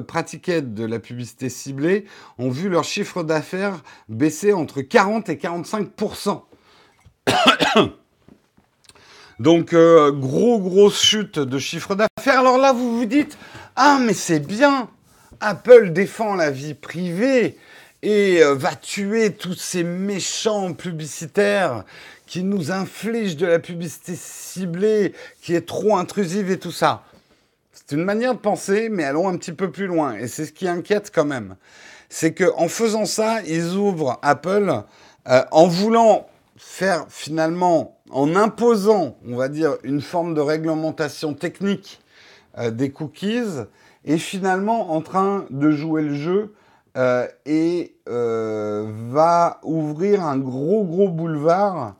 pratiquaient 0.06 0.62
de 0.62 0.84
la 0.84 0.98
publicité 0.98 1.48
ciblée 1.50 2.06
ont 2.38 2.48
vu 2.48 2.68
leur 2.70 2.84
chiffre 2.84 3.22
d'affaires 3.22 3.82
baisser 4.08 4.52
entre 4.54 4.80
40 4.80 5.28
et 5.28 5.36
45% 5.36 6.42
Donc, 9.40 9.72
euh, 9.72 10.12
gros, 10.12 10.60
grosse 10.60 11.02
chute 11.02 11.38
de 11.38 11.58
chiffre 11.58 11.94
d'affaires. 11.94 12.38
Alors 12.38 12.56
là, 12.56 12.72
vous 12.72 12.98
vous 12.98 13.04
dites, 13.04 13.36
ah, 13.76 13.98
mais 14.00 14.14
c'est 14.14 14.40
bien. 14.40 14.88
Apple 15.40 15.92
défend 15.92 16.34
la 16.34 16.50
vie 16.50 16.74
privée 16.74 17.58
et 18.02 18.40
euh, 18.40 18.54
va 18.54 18.76
tuer 18.76 19.32
tous 19.32 19.54
ces 19.54 19.82
méchants 19.82 20.74
publicitaires 20.74 21.84
qui 22.26 22.44
nous 22.44 22.70
infligent 22.70 23.36
de 23.36 23.46
la 23.46 23.58
publicité 23.58 24.14
ciblée, 24.16 25.12
qui 25.42 25.54
est 25.54 25.66
trop 25.66 25.96
intrusive 25.96 26.52
et 26.52 26.58
tout 26.58 26.70
ça. 26.70 27.02
C'est 27.72 27.96
une 27.96 28.04
manière 28.04 28.34
de 28.34 28.38
penser, 28.38 28.88
mais 28.88 29.02
allons 29.02 29.28
un 29.28 29.36
petit 29.36 29.52
peu 29.52 29.70
plus 29.72 29.88
loin. 29.88 30.14
Et 30.14 30.28
c'est 30.28 30.46
ce 30.46 30.52
qui 30.52 30.68
inquiète 30.68 31.10
quand 31.12 31.24
même. 31.24 31.56
C'est 32.08 32.32
qu'en 32.32 32.68
faisant 32.68 33.06
ça, 33.06 33.42
ils 33.42 33.74
ouvrent 33.74 34.20
Apple 34.22 34.84
euh, 35.28 35.42
en 35.50 35.66
voulant 35.66 36.28
faire 36.56 37.06
finalement, 37.08 37.98
en 38.10 38.36
imposant, 38.36 39.16
on 39.26 39.34
va 39.34 39.48
dire, 39.48 39.76
une 39.82 40.00
forme 40.00 40.34
de 40.34 40.40
réglementation 40.40 41.34
technique 41.34 42.00
euh, 42.58 42.70
des 42.70 42.90
cookies, 42.90 43.64
et 44.04 44.18
finalement 44.18 44.92
en 44.92 45.00
train 45.00 45.46
de 45.50 45.70
jouer 45.70 46.02
le 46.02 46.14
jeu 46.14 46.54
euh, 46.96 47.26
et 47.46 47.94
va 48.06 49.58
ouvrir 49.62 50.22
un 50.24 50.36
gros 50.36 50.84
gros 50.84 51.08
boulevard 51.08 51.94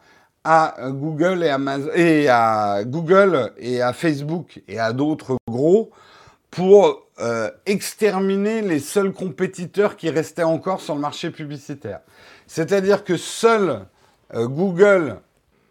à 0.44 0.74
Google 0.90 1.42
et, 1.94 2.28
à 2.28 2.84
Google 2.84 3.52
et 3.56 3.80
à 3.80 3.92
Facebook 3.94 4.60
et 4.68 4.78
à 4.78 4.92
d'autres 4.92 5.36
gros 5.48 5.90
pour 6.50 7.04
euh, 7.20 7.48
exterminer 7.66 8.60
les 8.60 8.80
seuls 8.80 9.12
compétiteurs 9.12 9.96
qui 9.96 10.10
restaient 10.10 10.42
encore 10.42 10.80
sur 10.80 10.96
le 10.96 11.00
marché 11.00 11.30
publicitaire. 11.30 12.00
C'est-à-dire 12.48 13.04
que 13.04 13.16
seuls 13.16 13.86
euh, 14.34 14.48
Google 14.48 15.20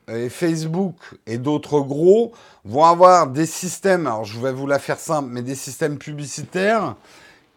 et 0.07 0.29
Facebook 0.29 0.95
et 1.25 1.37
d'autres 1.37 1.81
gros 1.81 2.31
vont 2.65 2.85
avoir 2.85 3.27
des 3.27 3.45
systèmes, 3.45 4.07
alors 4.07 4.25
je 4.25 4.39
vais 4.39 4.53
vous 4.53 4.67
la 4.67 4.79
faire 4.79 4.99
simple, 4.99 5.29
mais 5.31 5.41
des 5.41 5.55
systèmes 5.55 5.97
publicitaires 5.97 6.95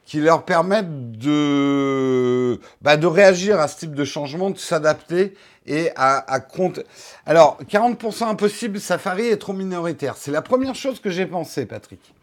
qui 0.04 0.20
leur 0.20 0.44
permettent 0.44 1.12
de, 1.18 2.61
bah, 2.80 2.96
de 2.96 3.07
réagir 3.07 3.61
à 3.61 3.66
ce 3.66 3.78
type 3.78 3.94
de 3.94 4.04
changement, 4.04 4.50
de 4.50 4.59
s'adapter 4.59 5.34
et 5.66 5.90
à, 5.96 6.32
à 6.32 6.38
compte. 6.38 6.80
Alors, 7.26 7.59
40% 7.68 8.24
impossible, 8.28 8.78
Safari 8.78 9.26
est 9.26 9.36
trop 9.36 9.52
minoritaire. 9.52 10.16
C'est 10.16 10.30
la 10.30 10.42
première 10.42 10.76
chose 10.76 11.00
que 11.00 11.11
j'ai 11.11 11.26
pensé, 11.26 11.66
Patrick. 11.66 12.14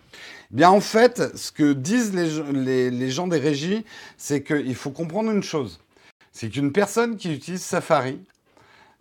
Bien, 0.49 0.69
en 0.69 0.79
fait, 0.79 1.35
ce 1.35 1.51
que 1.51 1.73
disent 1.73 2.13
les, 2.13 2.89
les 2.89 3.11
gens 3.11 3.27
des 3.27 3.39
régies, 3.39 3.83
c'est 4.17 4.43
qu'il 4.43 4.75
faut 4.75 4.91
comprendre 4.91 5.31
une 5.31 5.43
chose. 5.43 5.81
C'est 6.31 6.49
qu'une 6.49 6.71
personne 6.71 7.17
qui 7.17 7.33
utilise 7.33 7.63
Safari, 7.63 8.19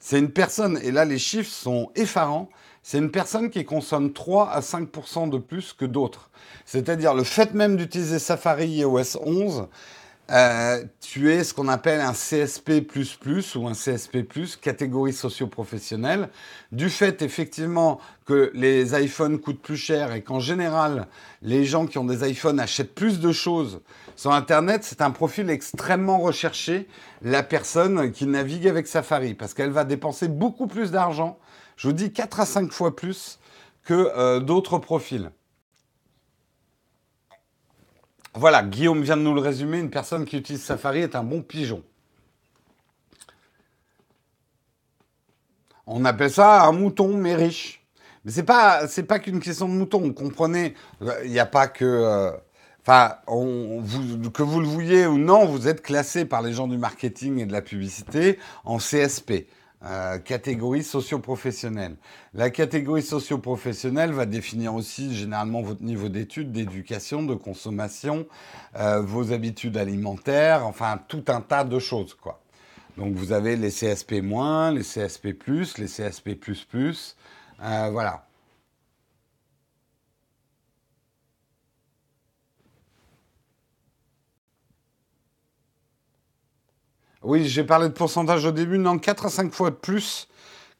c'est 0.00 0.18
une 0.18 0.30
personne, 0.30 0.80
et 0.82 0.90
là 0.90 1.04
les 1.04 1.18
chiffres 1.18 1.50
sont 1.50 1.90
effarants, 1.94 2.48
c'est 2.82 2.98
une 2.98 3.10
personne 3.10 3.50
qui 3.50 3.64
consomme 3.64 4.12
3 4.12 4.50
à 4.50 4.60
5% 4.60 5.30
de 5.30 5.38
plus 5.38 5.72
que 5.72 5.84
d'autres. 5.84 6.30
C'est-à-dire 6.64 7.14
le 7.14 7.24
fait 7.24 7.54
même 7.54 7.76
d'utiliser 7.76 8.18
Safari 8.18 8.68
iOS 8.68 9.18
11, 9.24 9.68
euh, 10.30 10.84
tu 11.00 11.30
es 11.30 11.44
ce 11.44 11.52
qu'on 11.52 11.68
appelle 11.68 12.00
un 12.00 12.12
CSP++ 12.12 12.86
ou 13.56 13.68
un 13.68 13.72
CSP+, 13.72 14.24
catégorie 14.60 15.12
socio-professionnelle, 15.12 16.30
du 16.70 16.88
fait 16.88 17.22
effectivement 17.22 18.00
que 18.24 18.50
les 18.54 18.98
iPhones 18.98 19.38
coûtent 19.38 19.60
plus 19.60 19.76
cher 19.76 20.12
et 20.14 20.22
qu'en 20.22 20.40
général, 20.40 21.06
les 21.42 21.64
gens 21.64 21.86
qui 21.86 21.98
ont 21.98 22.04
des 22.04 22.28
iPhones 22.28 22.60
achètent 22.60 22.94
plus 22.94 23.20
de 23.20 23.30
choses 23.30 23.80
sur 24.16 24.32
Internet, 24.32 24.84
c'est 24.84 25.02
un 25.02 25.10
profil 25.10 25.50
extrêmement 25.50 26.18
recherché, 26.18 26.86
la 27.22 27.42
personne 27.42 28.10
qui 28.12 28.26
navigue 28.26 28.68
avec 28.68 28.86
Safari, 28.86 29.34
parce 29.34 29.52
qu'elle 29.52 29.70
va 29.70 29.84
dépenser 29.84 30.28
beaucoup 30.28 30.66
plus 30.66 30.90
d'argent 30.92 31.38
je 31.76 31.88
vous 31.88 31.94
dis 31.94 32.12
4 32.12 32.40
à 32.40 32.46
5 32.46 32.72
fois 32.72 32.94
plus 32.94 33.38
que 33.84 33.94
euh, 34.16 34.40
d'autres 34.40 34.78
profils. 34.78 35.30
Voilà, 38.34 38.62
Guillaume 38.62 39.02
vient 39.02 39.16
de 39.16 39.22
nous 39.22 39.34
le 39.34 39.40
résumer. 39.40 39.78
Une 39.78 39.90
personne 39.90 40.24
qui 40.24 40.38
utilise 40.38 40.62
Safari 40.62 41.00
est 41.00 41.14
un 41.14 41.22
bon 41.22 41.42
pigeon. 41.42 41.82
On 45.86 46.04
appelle 46.04 46.30
ça 46.30 46.62
un 46.64 46.72
mouton, 46.72 47.14
mais 47.16 47.34
riche. 47.34 47.84
Mais 48.24 48.30
c'est 48.30 48.44
pas, 48.44 48.86
pas 49.08 49.18
qu'une 49.18 49.40
question 49.40 49.68
de 49.68 49.74
mouton. 49.74 50.00
Vous 50.00 50.14
comprenez? 50.14 50.74
Il 51.24 51.30
n'y 51.30 51.40
a 51.40 51.46
pas 51.46 51.66
que, 51.68 51.84
euh, 51.84 52.30
enfin, 52.80 53.16
que 53.26 54.42
vous 54.42 54.60
le 54.60 54.66
vouliez 54.66 55.06
ou 55.06 55.18
non, 55.18 55.44
vous 55.44 55.68
êtes 55.68 55.82
classé 55.82 56.24
par 56.24 56.40
les 56.40 56.52
gens 56.52 56.68
du 56.68 56.78
marketing 56.78 57.38
et 57.40 57.46
de 57.46 57.52
la 57.52 57.62
publicité 57.62 58.38
en 58.64 58.78
CSP. 58.78 59.46
Euh, 59.84 60.18
catégorie 60.18 60.84
socio-professionnelle. 60.84 61.96
La 62.34 62.50
catégorie 62.50 63.02
socio-professionnelle 63.02 64.12
va 64.12 64.26
définir 64.26 64.76
aussi 64.76 65.12
généralement 65.12 65.60
votre 65.60 65.82
niveau 65.82 66.08
d'études, 66.08 66.52
d'éducation, 66.52 67.24
de 67.24 67.34
consommation, 67.34 68.26
euh, 68.76 69.00
vos 69.00 69.32
habitudes 69.32 69.76
alimentaires, 69.76 70.64
enfin 70.66 71.00
tout 71.08 71.24
un 71.26 71.40
tas 71.40 71.64
de 71.64 71.80
choses. 71.80 72.16
Donc 72.96 73.14
vous 73.14 73.32
avez 73.32 73.56
les 73.56 73.70
CSP-, 73.70 74.72
les 74.72 74.82
CSP+, 74.82 75.36
les 75.78 75.86
CSP++, 75.86 76.38
euh, 77.64 77.88
voilà. 77.90 78.24
Oui, 87.24 87.46
j'ai 87.46 87.62
parlé 87.62 87.88
de 87.88 87.92
pourcentage 87.92 88.44
au 88.44 88.50
début, 88.50 88.78
non, 88.78 88.98
4 88.98 89.26
à 89.26 89.28
5 89.28 89.52
fois 89.52 89.70
de 89.70 89.76
plus 89.76 90.26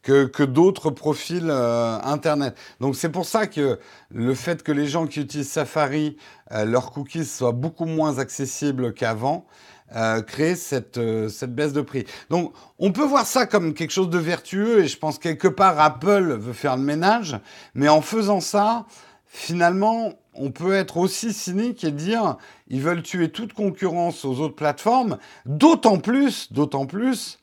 que, 0.03 0.25
que 0.25 0.43
d'autres 0.43 0.91
profils 0.91 1.49
euh, 1.49 2.01
Internet. 2.03 2.57
Donc 2.81 2.97
c'est 2.97 3.11
pour 3.11 3.27
ça 3.27 3.47
que 3.47 3.79
le 4.11 4.35
fait 4.35 4.65
que 4.65 4.73
les 4.73 4.89
gens 4.89 5.07
qui 5.07 5.21
utilisent 5.21 5.53
Safari, 5.53 6.17
euh, 6.51 6.65
leurs 6.65 6.91
cookies 6.91 7.25
soient 7.25 7.53
beaucoup 7.53 7.85
moins 7.85 8.19
accessibles 8.19 8.93
qu'avant, 8.93 9.47
euh, 9.95 10.21
crée 10.23 10.57
cette, 10.57 10.99
cette 11.29 11.55
baisse 11.55 11.73
de 11.73 11.81
prix. 11.83 12.07
Donc 12.29 12.53
on 12.81 12.91
peut 12.91 13.05
voir 13.05 13.25
ça 13.25 13.47
comme 13.47 13.73
quelque 13.73 13.93
chose 13.93 14.11
de 14.11 14.19
vertueux, 14.19 14.81
et 14.81 14.89
je 14.89 14.99
pense 14.99 15.21
quelque 15.21 15.47
part 15.47 15.79
Apple 15.79 16.37
veut 16.41 16.55
faire 16.55 16.77
le 16.77 16.83
ménage, 16.83 17.39
mais 17.75 17.89
en 17.89 18.01
faisant 18.01 18.41
ça, 18.41 18.87
finalement, 19.27 20.13
on 20.35 20.51
peut 20.51 20.75
être 20.75 20.97
aussi 20.97 21.33
cynique 21.33 21.85
et 21.85 21.93
dire 21.93 22.37
ils 22.73 22.81
veulent 22.81 23.03
tuer 23.03 23.29
toute 23.29 23.53
concurrence 23.53 24.25
aux 24.25 24.41
autres 24.41 24.57
plateformes, 24.57 25.19
d'autant 25.47 25.99
plus, 25.99 26.53
d'autant 26.53 26.87
plus 26.87 27.39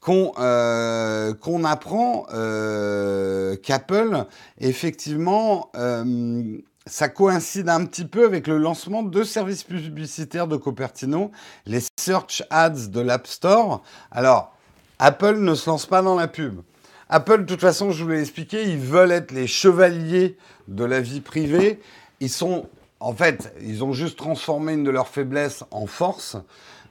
qu'on 0.00 0.32
euh, 0.38 1.32
apprend 1.64 2.26
euh, 2.34 3.56
qu'Apple, 3.56 4.24
effectivement, 4.58 5.70
euh, 5.76 6.58
ça 6.86 7.08
coïncide 7.08 7.68
un 7.68 7.86
petit 7.86 8.04
peu 8.04 8.24
avec 8.24 8.48
le 8.48 8.58
lancement 8.58 9.04
de 9.04 9.22
services 9.22 9.62
publicitaires 9.62 10.48
de 10.48 10.56
Cupertino, 10.56 11.30
les 11.66 11.80
Search 12.00 12.42
Ads 12.50 12.88
de 12.88 13.00
l'App 13.00 13.28
Store. 13.28 13.82
Alors, 14.10 14.56
Apple 14.98 15.36
ne 15.38 15.54
se 15.54 15.70
lance 15.70 15.86
pas 15.86 16.02
dans 16.02 16.16
la 16.16 16.26
pub. 16.26 16.62
Apple, 17.08 17.42
de 17.42 17.44
toute 17.44 17.60
façon, 17.60 17.92
je 17.92 18.02
vous 18.02 18.10
l'ai 18.10 18.20
expliqué, 18.20 18.64
ils 18.64 18.78
veulent 18.78 19.12
être 19.12 19.30
les 19.30 19.46
chevaliers 19.46 20.36
de 20.66 20.84
la 20.84 21.00
vie 21.00 21.20
privée. 21.20 21.80
Ils 22.18 22.30
sont, 22.30 22.66
en 23.02 23.12
fait, 23.14 23.52
ils 23.60 23.82
ont 23.82 23.92
juste 23.92 24.16
transformé 24.16 24.74
une 24.74 24.84
de 24.84 24.90
leurs 24.90 25.08
faiblesses 25.08 25.64
en 25.72 25.86
force. 25.86 26.36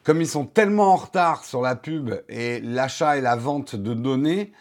Comme 0.04 0.20
ils 0.20 0.28
sont 0.28 0.46
tellement 0.46 0.94
en 0.94 0.98
retard 0.98 1.46
sur 1.46 1.62
la 1.62 1.76
pub 1.76 2.14
et 2.28 2.60
l'achat 2.60 3.18
et 3.18 3.22
la 3.22 3.38
vente 3.38 3.78
de 3.78 3.94
données, 3.94 4.52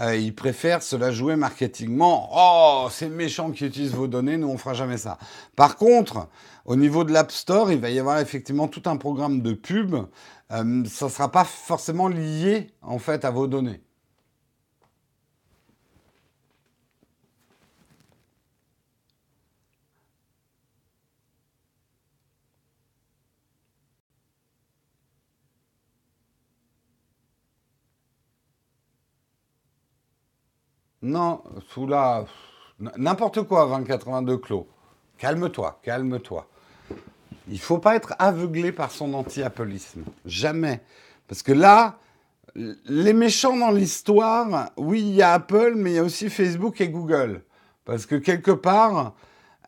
euh, 0.00 0.16
ils 0.16 0.34
préfèrent 0.34 0.82
se 0.82 0.96
la 0.96 1.10
jouer 1.10 1.36
marketingement. 1.36 2.30
Oh, 2.34 2.88
c'est 2.90 3.08
méchant 3.08 3.50
qui 3.50 3.66
utilisent 3.66 3.92
vos 3.92 4.06
données, 4.06 4.38
nous 4.38 4.48
on 4.48 4.56
fera 4.56 4.72
jamais 4.72 4.96
ça. 4.96 5.18
Par 5.56 5.76
contre, 5.76 6.28
au 6.64 6.74
niveau 6.74 7.04
de 7.04 7.12
l'App 7.12 7.32
Store, 7.32 7.70
il 7.70 7.80
va 7.80 7.90
y 7.90 7.98
avoir 7.98 8.18
effectivement 8.20 8.66
tout 8.66 8.82
un 8.86 8.96
programme 8.96 9.42
de 9.42 9.52
pub. 9.52 9.94
Euh, 9.94 10.84
ça 10.86 11.06
ne 11.06 11.10
sera 11.10 11.30
pas 11.30 11.44
forcément 11.44 12.08
lié 12.08 12.70
en 12.80 12.98
fait 12.98 13.26
à 13.26 13.30
vos 13.30 13.46
données. 13.46 13.82
Non, 31.04 31.42
sous 31.68 31.86
la... 31.86 32.24
N'importe 32.96 33.42
quoi, 33.42 33.66
2082 33.66 34.38
clos. 34.38 34.66
Calme-toi, 35.18 35.78
calme-toi. 35.82 36.48
Il 37.46 37.60
faut 37.60 37.76
pas 37.76 37.94
être 37.94 38.14
aveuglé 38.18 38.72
par 38.72 38.90
son 38.90 39.12
anti-appleisme. 39.12 40.02
Jamais. 40.24 40.80
Parce 41.28 41.42
que 41.42 41.52
là, 41.52 41.98
les 42.54 43.12
méchants 43.12 43.54
dans 43.54 43.70
l'histoire, 43.70 44.70
oui, 44.78 45.00
il 45.00 45.14
y 45.14 45.20
a 45.20 45.34
Apple, 45.34 45.74
mais 45.76 45.90
il 45.90 45.94
y 45.96 45.98
a 45.98 46.02
aussi 46.02 46.30
Facebook 46.30 46.80
et 46.80 46.88
Google. 46.88 47.42
Parce 47.84 48.06
que 48.06 48.14
quelque 48.14 48.52
part, 48.52 49.12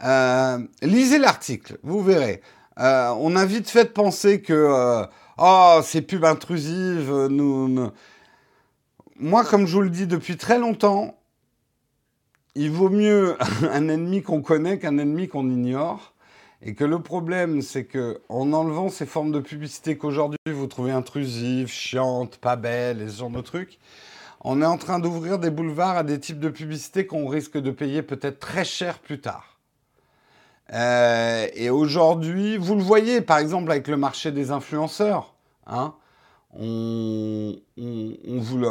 euh, 0.04 0.58
lisez 0.80 1.18
l'article, 1.18 1.76
vous 1.82 2.02
verrez. 2.02 2.40
Euh, 2.78 3.10
on 3.18 3.36
a 3.36 3.44
vite 3.44 3.68
fait 3.68 3.84
de 3.84 3.90
penser 3.90 4.40
que, 4.40 4.54
euh, 4.54 5.04
oh, 5.36 5.80
ces 5.82 6.00
pubs 6.00 6.24
intrusives, 6.24 7.26
nous... 7.26 7.90
Moi, 9.18 9.44
comme 9.44 9.66
je 9.66 9.74
vous 9.74 9.82
le 9.82 9.90
dis 9.90 10.06
depuis 10.06 10.38
très 10.38 10.58
longtemps, 10.58 11.14
il 12.56 12.70
vaut 12.70 12.88
mieux 12.88 13.36
un 13.70 13.88
ennemi 13.88 14.22
qu'on 14.22 14.42
connaît 14.42 14.78
qu'un 14.78 14.98
ennemi 14.98 15.28
qu'on 15.28 15.48
ignore. 15.48 16.12
Et 16.62 16.74
que 16.74 16.84
le 16.84 17.00
problème, 17.00 17.60
c'est 17.60 17.84
que 17.84 18.22
en 18.30 18.52
enlevant 18.54 18.88
ces 18.88 19.04
formes 19.04 19.30
de 19.30 19.40
publicité 19.40 19.98
qu'aujourd'hui 19.98 20.38
vous 20.46 20.66
trouvez 20.66 20.90
intrusives, 20.90 21.68
chiantes, 21.68 22.38
pas 22.38 22.56
belles, 22.56 23.02
et 23.02 23.08
ce 23.08 23.18
genre 23.18 23.30
de 23.30 23.42
trucs, 23.42 23.78
on 24.40 24.62
est 24.62 24.66
en 24.66 24.78
train 24.78 24.98
d'ouvrir 24.98 25.38
des 25.38 25.50
boulevards 25.50 25.98
à 25.98 26.02
des 26.02 26.18
types 26.18 26.40
de 26.40 26.48
publicités 26.48 27.06
qu'on 27.06 27.28
risque 27.28 27.58
de 27.58 27.70
payer 27.70 28.02
peut-être 28.02 28.40
très 28.40 28.64
cher 28.64 29.00
plus 29.00 29.20
tard. 29.20 29.58
Euh, 30.72 31.46
et 31.54 31.68
aujourd'hui, 31.68 32.56
vous 32.56 32.74
le 32.74 32.82
voyez 32.82 33.20
par 33.20 33.38
exemple 33.38 33.70
avec 33.70 33.86
le 33.86 33.98
marché 33.98 34.32
des 34.32 34.50
influenceurs. 34.50 35.34
Hein, 35.66 35.94
on, 36.58 37.54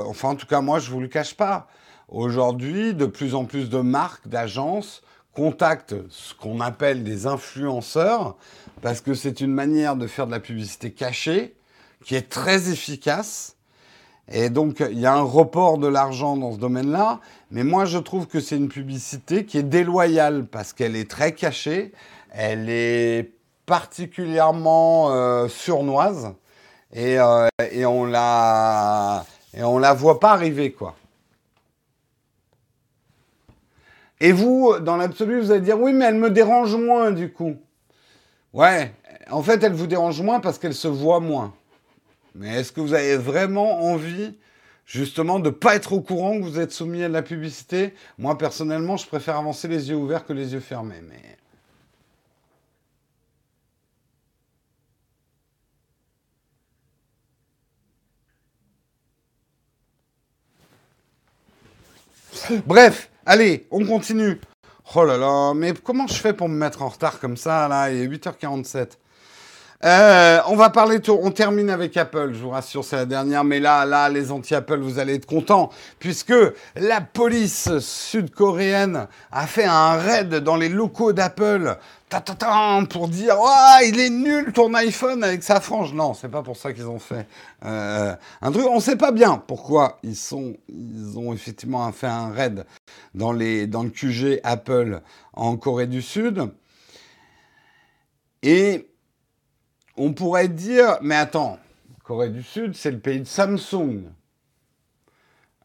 enfin, 0.07 0.29
en 0.29 0.35
tout 0.35 0.47
cas, 0.47 0.61
moi, 0.61 0.79
je 0.79 0.89
ne 0.89 0.95
vous 0.95 1.01
le 1.01 1.07
cache 1.07 1.35
pas. 1.35 1.67
Aujourd'hui, 2.09 2.93
de 2.93 3.05
plus 3.05 3.35
en 3.35 3.45
plus 3.45 3.69
de 3.69 3.79
marques, 3.79 4.27
d'agences 4.27 5.01
contactent 5.33 5.95
ce 6.09 6.33
qu'on 6.33 6.61
appelle 6.61 7.03
des 7.03 7.27
influenceurs 7.27 8.35
parce 8.81 9.01
que 9.01 9.13
c'est 9.13 9.41
une 9.41 9.51
manière 9.51 9.95
de 9.95 10.07
faire 10.07 10.27
de 10.27 10.31
la 10.31 10.39
publicité 10.39 10.91
cachée 10.91 11.55
qui 12.03 12.15
est 12.15 12.29
très 12.29 12.69
efficace. 12.69 13.55
Et 14.31 14.49
donc, 14.49 14.79
il 14.79 14.99
y 14.99 15.05
a 15.05 15.13
un 15.13 15.21
report 15.21 15.77
de 15.77 15.87
l'argent 15.87 16.37
dans 16.37 16.53
ce 16.53 16.57
domaine-là. 16.57 17.19
Mais 17.51 17.63
moi, 17.63 17.85
je 17.85 17.97
trouve 17.97 18.27
que 18.27 18.39
c'est 18.39 18.57
une 18.57 18.69
publicité 18.69 19.45
qui 19.45 19.57
est 19.57 19.63
déloyale 19.63 20.45
parce 20.45 20.73
qu'elle 20.73 20.95
est 20.95 21.09
très 21.09 21.33
cachée. 21.33 21.91
Elle 22.31 22.69
est 22.69 23.31
particulièrement 23.65 25.11
euh, 25.11 25.47
surnoise. 25.47 26.33
Et, 26.93 27.19
euh, 27.19 27.47
et 27.71 27.85
on 27.85 28.05
la 28.05 29.25
et 29.53 29.63
on 29.63 29.79
la 29.79 29.93
voit 29.93 30.19
pas 30.19 30.31
arriver, 30.31 30.71
quoi. 30.71 30.95
Et 34.19 34.31
vous, 34.31 34.79
dans 34.79 34.97
l'absolu, 34.97 35.39
vous 35.39 35.51
allez 35.51 35.61
dire 35.61 35.79
oui, 35.79 35.93
mais 35.93 36.05
elle 36.05 36.15
me 36.15 36.29
dérange 36.29 36.75
moins 36.75 37.11
du 37.11 37.31
coup. 37.31 37.57
Ouais, 38.53 38.93
en 39.29 39.43
fait, 39.43 39.63
elle 39.63 39.73
vous 39.73 39.87
dérange 39.87 40.21
moins 40.21 40.39
parce 40.39 40.57
qu'elle 40.57 40.73
se 40.73 40.87
voit 40.87 41.19
moins. 41.19 41.53
Mais 42.35 42.59
est-ce 42.59 42.71
que 42.71 42.81
vous 42.81 42.93
avez 42.93 43.17
vraiment 43.17 43.83
envie, 43.83 44.35
justement, 44.85 45.39
de 45.39 45.49
ne 45.49 45.53
pas 45.53 45.75
être 45.75 45.93
au 45.93 46.01
courant 46.01 46.37
que 46.37 46.43
vous 46.43 46.59
êtes 46.59 46.71
soumis 46.71 47.03
à 47.03 47.07
de 47.07 47.13
la 47.13 47.21
publicité? 47.21 47.93
Moi, 48.17 48.37
personnellement, 48.37 48.97
je 48.97 49.07
préfère 49.07 49.37
avancer 49.37 49.67
les 49.67 49.89
yeux 49.89 49.95
ouverts 49.95 50.25
que 50.25 50.33
les 50.33 50.53
yeux 50.53 50.59
fermés. 50.61 51.01
Mais 51.09 51.37
Bref, 62.65 63.09
allez, 63.25 63.67
on 63.71 63.85
continue. 63.85 64.39
Oh 64.95 65.03
là 65.03 65.17
là, 65.17 65.53
mais 65.55 65.73
comment 65.73 66.07
je 66.07 66.13
fais 66.13 66.33
pour 66.33 66.47
me 66.47 66.55
mettre 66.55 66.81
en 66.83 66.89
retard 66.89 67.19
comme 67.19 67.37
ça, 67.37 67.67
là? 67.67 67.91
Il 67.91 68.01
est 68.01 68.07
8h47. 68.07 68.97
Euh, 69.83 70.39
on 70.47 70.55
va 70.55 70.69
parler, 70.69 70.99
on 71.09 71.31
termine 71.31 71.69
avec 71.69 71.97
Apple, 71.97 72.31
je 72.33 72.39
vous 72.39 72.49
rassure, 72.49 72.83
c'est 72.83 72.95
la 72.95 73.05
dernière, 73.05 73.43
mais 73.43 73.59
là, 73.59 73.85
là, 73.85 74.09
les 74.09 74.31
anti-Apple, 74.31 74.79
vous 74.79 74.99
allez 74.99 75.15
être 75.15 75.25
contents, 75.25 75.69
puisque 75.99 76.33
la 76.75 77.01
police 77.01 77.77
sud-coréenne 77.79 79.07
a 79.31 79.45
fait 79.45 79.65
un 79.65 79.97
raid 79.97 80.35
dans 80.35 80.55
les 80.55 80.69
locaux 80.69 81.13
d'Apple 81.13 81.77
pour 82.89 83.07
dire 83.07 83.35
oh, 83.39 83.77
il 83.85 83.99
est 83.99 84.09
nul 84.09 84.53
ton 84.53 84.73
iPhone 84.73 85.23
avec 85.23 85.43
sa 85.43 85.59
frange. 85.59 85.93
Non, 85.93 86.13
c'est 86.13 86.29
pas 86.29 86.43
pour 86.43 86.57
ça 86.57 86.73
qu'ils 86.73 86.87
ont 86.87 86.99
fait 86.99 87.27
euh, 87.65 88.15
un 88.41 88.51
truc. 88.51 88.65
On 88.69 88.79
sait 88.79 88.95
pas 88.95 89.11
bien 89.11 89.41
pourquoi 89.45 89.99
ils 90.03 90.15
sont, 90.15 90.55
ils 90.69 91.17
ont 91.17 91.33
effectivement 91.33 91.91
fait 91.91 92.07
un 92.07 92.31
raid 92.31 92.65
dans 93.13 93.31
le 93.31 93.89
QG 93.89 94.39
Apple 94.43 95.01
en 95.33 95.57
Corée 95.57 95.87
du 95.87 96.01
Sud. 96.01 96.51
Et 98.43 98.87
on 99.97 100.13
pourrait 100.13 100.49
dire, 100.49 100.97
mais 101.01 101.15
attends, 101.15 101.57
Corée 102.03 102.29
du 102.29 102.43
Sud, 102.43 102.75
c'est 102.75 102.91
le 102.91 102.99
pays 102.99 103.19
de 103.19 103.25
Samsung. 103.25 104.03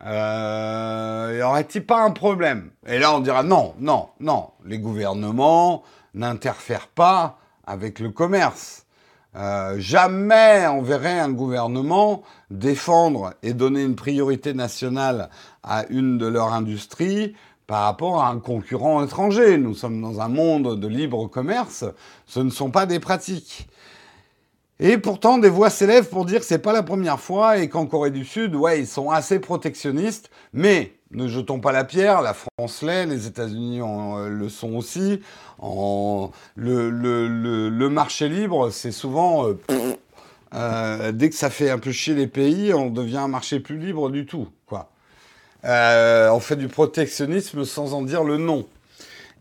Euh, 0.02 1.36
y 1.38 1.42
aurait-il 1.42 1.84
pas 1.84 2.02
un 2.02 2.10
problème? 2.10 2.70
Et 2.86 2.98
là, 2.98 3.14
on 3.14 3.20
dira 3.20 3.42
non, 3.42 3.74
non, 3.78 4.08
non. 4.18 4.50
Les 4.64 4.78
gouvernements 4.78 5.82
n'interfèrent 6.14 6.88
pas 6.88 7.38
avec 7.66 8.00
le 8.00 8.10
commerce. 8.10 8.86
Euh, 9.36 9.76
jamais 9.78 10.66
on 10.66 10.82
verrait 10.82 11.20
un 11.20 11.30
gouvernement 11.30 12.22
défendre 12.50 13.34
et 13.44 13.54
donner 13.54 13.84
une 13.84 13.94
priorité 13.94 14.54
nationale 14.54 15.30
à 15.62 15.86
une 15.88 16.18
de 16.18 16.26
leurs 16.26 16.52
industries 16.52 17.34
par 17.68 17.84
rapport 17.84 18.24
à 18.24 18.28
un 18.28 18.40
concurrent 18.40 19.04
étranger. 19.04 19.56
Nous 19.56 19.74
sommes 19.74 20.02
dans 20.02 20.20
un 20.20 20.28
monde 20.28 20.80
de 20.80 20.88
libre 20.88 21.28
commerce, 21.28 21.84
ce 22.26 22.40
ne 22.40 22.50
sont 22.50 22.72
pas 22.72 22.86
des 22.86 22.98
pratiques. 22.98 23.68
Et 24.80 24.98
pourtant, 24.98 25.38
des 25.38 25.50
voix 25.50 25.70
s'élèvent 25.70 26.08
pour 26.08 26.24
dire 26.24 26.40
que 26.40 26.46
c'est 26.46 26.58
pas 26.58 26.72
la 26.72 26.82
première 26.82 27.20
fois 27.20 27.58
et 27.58 27.68
qu'en 27.68 27.86
Corée 27.86 28.10
du 28.10 28.24
Sud, 28.24 28.56
ouais, 28.56 28.80
ils 28.80 28.86
sont 28.86 29.10
assez 29.10 29.38
protectionnistes, 29.38 30.30
mais 30.54 30.94
ne 31.12 31.26
jetons 31.26 31.60
pas 31.60 31.72
la 31.72 31.84
pierre, 31.84 32.22
la 32.22 32.34
France 32.34 32.82
l'est, 32.82 33.06
les 33.06 33.26
États-Unis 33.26 33.80
euh, 33.80 34.28
le 34.28 34.48
sont 34.48 34.74
aussi. 34.74 35.20
Le, 36.56 37.88
marché 37.88 38.28
libre, 38.28 38.70
c'est 38.70 38.92
souvent... 38.92 39.48
Euh, 39.48 39.58
euh, 40.52 41.12
dès 41.12 41.30
que 41.30 41.36
ça 41.36 41.48
fait 41.50 41.70
un 41.70 41.78
peu 41.78 41.92
chier 41.92 42.14
les 42.14 42.26
pays, 42.26 42.74
on 42.74 42.90
devient 42.90 43.18
un 43.18 43.28
marché 43.28 43.60
plus 43.60 43.78
libre 43.78 44.10
du 44.10 44.26
tout. 44.26 44.48
Quoi. 44.66 44.90
on 45.64 46.40
fait 46.40 46.56
du 46.56 46.68
protectionnisme 46.68 47.64
sans 47.64 47.94
en 47.94 48.02
dire 48.02 48.24
le 48.24 48.36
nom. 48.36 48.66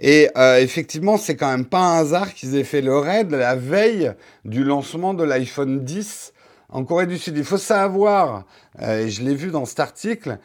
Et 0.02 0.30
effectivement, 0.60 1.18
c'est 1.18 1.36
quand 1.36 1.50
même 1.50 1.66
pas 1.66 1.80
un 1.80 2.00
hasard 2.00 2.34
qu'ils 2.34 2.56
aient 2.56 2.64
fait 2.64 2.82
le 2.82 2.98
raid 2.98 3.32
la 3.32 3.56
veille 3.56 4.14
du 4.46 4.64
lancement 4.64 5.14
de 5.14 5.24
l'iPhone 5.24 5.84
10 5.84 6.34
en 6.70 6.86
Corée 6.86 7.08
du 7.08 7.18
Sud. 7.18 7.36
Il 7.38 7.44
faut 7.44 7.58
savoir, 7.58 8.46
et 8.80 9.10
je 9.10 9.24
l'ai 9.24 9.36
vu 9.36 9.50
dans 9.50 9.66
cet 9.66 9.80
article, 9.80 10.38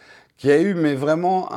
qu'il 0.45 0.51
y 0.51 0.57
a 0.57 0.61
eu 0.61 0.75
mais 0.75 0.95
vraiment 0.95 1.49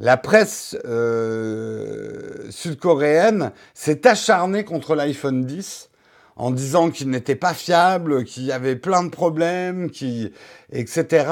la 0.00 0.16
presse 0.16 0.74
euh, 0.86 2.50
sud-coréenne 2.50 3.52
s'est 3.74 4.06
acharnée 4.06 4.64
contre 4.64 4.94
l'iPhone 4.94 5.44
10 5.44 5.90
en 6.36 6.50
disant 6.50 6.88
qu'il 6.88 7.10
n'était 7.10 7.36
pas 7.36 7.52
fiable, 7.52 8.24
qu'il 8.24 8.44
y 8.44 8.52
avait 8.52 8.76
plein 8.76 9.04
de 9.04 9.10
problèmes, 9.10 9.90
qui, 9.90 10.32
etc. 10.72 11.26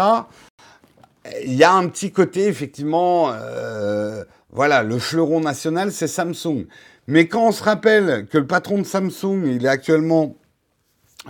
Il 1.42 1.54
y 1.54 1.64
a 1.64 1.72
un 1.72 1.88
petit 1.88 2.12
côté 2.12 2.48
effectivement 2.48 3.30
euh, 3.32 4.22
voilà, 4.50 4.82
le 4.82 4.98
fleuron 4.98 5.40
national, 5.40 5.90
c'est 5.90 6.06
Samsung. 6.06 6.66
Mais 7.06 7.28
quand 7.28 7.46
on 7.46 7.52
se 7.52 7.62
rappelle 7.62 8.26
que 8.26 8.36
le 8.36 8.46
patron 8.46 8.76
de 8.76 8.84
Samsung, 8.84 9.46
il 9.46 9.64
est 9.64 9.70
actuellement 9.70 10.36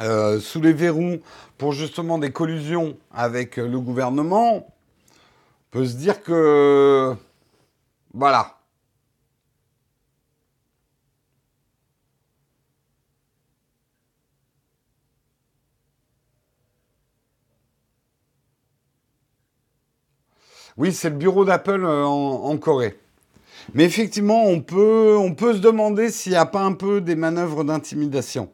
euh, 0.01 0.41
sous 0.41 0.61
les 0.61 0.73
verrous 0.73 1.19
pour 1.59 1.75
justement 1.75 2.19
des 2.19 2.33
collusions 2.33 2.97
avec 3.15 3.57
le 3.57 3.79
gouvernement, 3.79 4.67
peut 5.73 5.87
se 5.87 5.97
dire 5.97 6.23
que... 6.23 7.17
Voilà. 8.15 8.59
Oui, 20.77 20.93
c'est 20.93 21.11
le 21.11 21.17
bureau 21.17 21.45
d'Apple 21.45 21.85
euh, 21.85 22.05
en 22.05 22.57
Corée. 22.59 22.99
Mais 23.75 23.85
effectivement, 23.85 24.45
on 24.45 24.61
peut, 24.61 25.17
on 25.19 25.35
peut 25.35 25.55
se 25.55 25.59
demander 25.59 26.11
s'il 26.11 26.33
n'y 26.33 26.39
a 26.39 26.47
pas 26.47 26.63
un 26.63 26.73
peu 26.73 27.01
des 27.01 27.17
manœuvres 27.17 27.65
d'intimidation. 27.65 28.53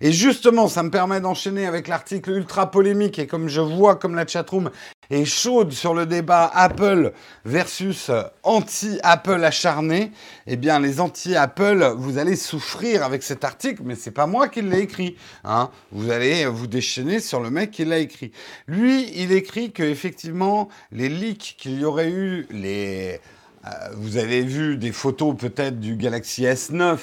Et 0.00 0.12
justement, 0.12 0.68
ça 0.68 0.82
me 0.82 0.90
permet 0.90 1.20
d'enchaîner 1.20 1.66
avec 1.66 1.88
l'article 1.88 2.30
ultra 2.30 2.70
polémique 2.70 3.18
et 3.18 3.26
comme 3.26 3.48
je 3.48 3.60
vois 3.60 3.96
comme 3.96 4.14
la 4.14 4.26
chatroom 4.26 4.70
est 5.10 5.24
chaude 5.24 5.72
sur 5.72 5.92
le 5.92 6.06
débat 6.06 6.50
Apple 6.54 7.12
versus 7.44 8.10
anti-Apple 8.42 9.42
acharné, 9.42 10.12
eh 10.46 10.56
bien 10.56 10.78
les 10.78 11.00
anti-Apple, 11.00 11.94
vous 11.96 12.18
allez 12.18 12.36
souffrir 12.36 13.02
avec 13.02 13.22
cet 13.22 13.44
article, 13.44 13.82
mais 13.84 13.96
c'est 13.96 14.12
pas 14.12 14.26
moi 14.26 14.48
qui 14.48 14.62
l'ai 14.62 14.80
écrit. 14.80 15.16
Hein. 15.44 15.70
Vous 15.90 16.10
allez 16.10 16.46
vous 16.46 16.68
déchaîner 16.68 17.20
sur 17.20 17.40
le 17.40 17.50
mec 17.50 17.72
qui 17.72 17.84
l'a 17.84 17.98
écrit. 17.98 18.30
Lui, 18.68 19.10
il 19.14 19.32
écrit 19.32 19.72
que 19.72 19.82
effectivement 19.82 20.68
les 20.92 21.08
leaks 21.08 21.56
qu'il 21.58 21.80
y 21.80 21.84
aurait 21.84 22.10
eu, 22.10 22.46
les 22.50 23.20
euh, 23.66 23.70
vous 23.94 24.16
avez 24.16 24.40
vu 24.42 24.78
des 24.78 24.92
photos 24.92 25.36
peut-être 25.36 25.80
du 25.80 25.96
Galaxy 25.96 26.44
S9 26.44 26.98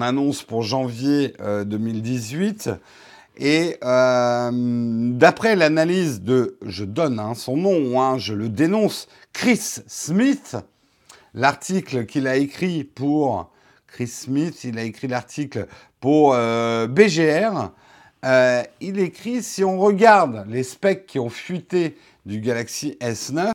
annonce 0.00 0.42
pour 0.42 0.62
janvier 0.62 1.34
2018. 1.40 2.68
Euh, 2.68 2.74
Et 3.38 3.76
euh, 3.82 4.50
d'après 4.52 5.56
l'analyse 5.56 6.22
de, 6.22 6.58
je 6.64 6.84
donne 6.84 7.18
hein, 7.20 7.34
son 7.34 7.56
nom, 7.56 8.00
hein, 8.00 8.18
je 8.18 8.34
le 8.34 8.48
dénonce, 8.48 9.08
Chris 9.32 9.80
Smith, 9.86 10.56
l'article 11.34 12.06
qu'il 12.06 12.26
a 12.26 12.36
écrit 12.36 12.84
pour 12.84 13.50
Chris 13.86 14.08
Smith, 14.08 14.64
il 14.64 14.78
a 14.78 14.82
écrit 14.82 15.08
l'article 15.08 15.66
pour 16.00 16.32
BGR. 16.32 17.70
il 18.80 18.98
écrit 18.98 19.42
si 19.42 19.64
on 19.64 19.78
regarde 19.78 20.46
les 20.48 20.62
specs 20.62 21.06
qui 21.06 21.18
ont 21.18 21.30
fuité 21.30 21.96
du 22.26 22.40
Galaxy 22.40 22.96
S9, 23.00 23.52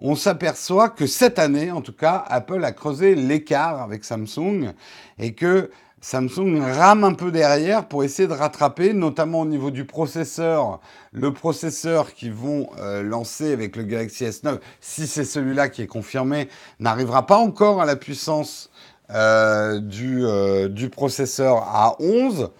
on 0.00 0.14
s'aperçoit 0.14 0.88
que 0.90 1.06
cette 1.06 1.38
année, 1.38 1.70
en 1.70 1.80
tout 1.80 1.92
cas, 1.92 2.24
Apple 2.28 2.64
a 2.64 2.72
creusé 2.72 3.14
l'écart 3.14 3.82
avec 3.82 4.04
Samsung 4.04 4.72
et 5.18 5.32
que 5.34 5.70
Samsung 6.00 6.60
rame 6.60 7.02
un 7.02 7.14
peu 7.14 7.32
derrière 7.32 7.86
pour 7.86 8.04
essayer 8.04 8.28
de 8.28 8.32
rattraper, 8.32 8.92
notamment 8.92 9.40
au 9.40 9.46
niveau 9.46 9.72
du 9.72 9.84
processeur. 9.84 10.80
Le 11.12 11.32
processeur 11.32 12.14
qu'ils 12.14 12.32
vont 12.32 12.70
euh, 12.78 13.02
lancer 13.02 13.52
avec 13.52 13.74
le 13.74 13.82
Galaxy 13.82 14.24
S9, 14.24 14.60
si 14.80 15.08
c'est 15.08 15.24
celui-là 15.24 15.68
qui 15.68 15.82
est 15.82 15.88
confirmé, 15.88 16.48
n'arrivera 16.78 17.26
pas 17.26 17.36
encore 17.36 17.80
à 17.80 17.84
la 17.84 17.96
puissance 17.96 18.70
euh, 19.10 19.80
du, 19.80 20.24
euh, 20.24 20.68
du, 20.68 20.88
processeur 20.88 21.64
à 21.64 21.96
11. 21.98 22.50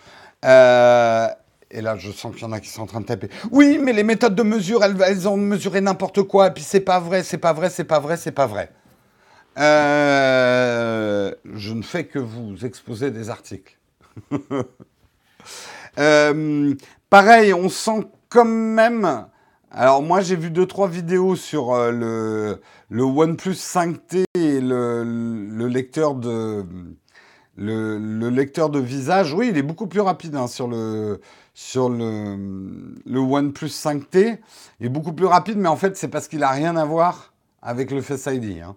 Et 1.71 1.83
là, 1.83 1.97
je 1.97 2.11
sens 2.11 2.35
qu'il 2.35 2.43
y 2.43 2.47
en 2.47 2.53
a 2.53 2.61
qui 2.61 2.69
sont 2.69 2.83
en 2.83 2.87
train 2.87 3.01
de 3.01 3.07
taper. 3.07 3.29
Oui, 3.51 3.79
mais 3.83 3.93
les 3.93 4.03
méthodes 4.03 4.35
de 4.35 4.43
mesure, 4.43 4.83
elles, 4.83 5.29
ont 5.29 5.37
mesuré 5.37 5.81
n'importe 5.81 6.23
quoi. 6.23 6.49
Et 6.49 6.51
puis 6.53 6.63
c'est 6.63 6.81
pas 6.81 6.99
vrai, 6.99 7.23
c'est 7.23 7.39
pas 7.39 7.53
vrai, 7.53 7.69
c'est 7.69 7.85
pas 7.85 8.01
vrai, 8.01 8.17
c'est 8.17 8.33
pas 8.33 8.47
vrai. 8.47 8.71
Euh, 9.59 11.35
je 11.55 11.75
ne 11.75 11.83
fais 11.83 12.05
que 12.05 12.19
vous 12.19 12.65
exposer 12.65 13.11
des 13.11 13.31
articles. 13.31 13.77
Euh, 15.99 16.75
pareil, 17.11 17.53
on 17.53 17.69
sent 17.69 18.07
quand 18.29 18.45
même. 18.45 19.27
Alors 19.71 20.01
moi 20.01 20.21
j'ai 20.21 20.37
vu 20.37 20.51
deux 20.51 20.67
trois 20.67 20.87
vidéos 20.87 21.35
sur 21.35 21.73
euh, 21.73 21.91
le, 21.91 22.61
le 22.89 23.03
OnePlus 23.03 23.53
5T 23.53 24.25
et 24.35 24.61
le, 24.61 25.67
lecteur 25.67 26.15
de 26.15 26.65
le, 27.59 28.29
lecteur 28.29 28.71
de 28.71 28.79
visage. 28.79 29.35
Oui, 29.35 29.49
il 29.51 29.59
est 29.59 29.63
beaucoup 29.63 29.87
plus 29.87 30.01
rapide 30.01 30.37
hein, 30.37 30.47
sur 30.47 30.69
le 30.69 31.21
sur 31.55 31.89
le, 31.89 32.37
le 33.05 33.19
OnePlus 33.19 33.69
5T. 33.69 34.39
Il 34.81 34.87
est 34.87 34.91
beaucoup 34.91 35.13
plus 35.13 35.27
rapide, 35.27 35.59
mais 35.59 35.69
en 35.69 35.77
fait 35.77 35.97
c'est 35.97 36.09
parce 36.09 36.29
qu'il 36.29 36.43
a 36.45 36.51
rien 36.51 36.77
à 36.77 36.85
voir 36.85 37.33
avec 37.63 37.91
le 37.91 38.01
Face 38.01 38.27
ID. 38.27 38.63
Hein. 38.63 38.77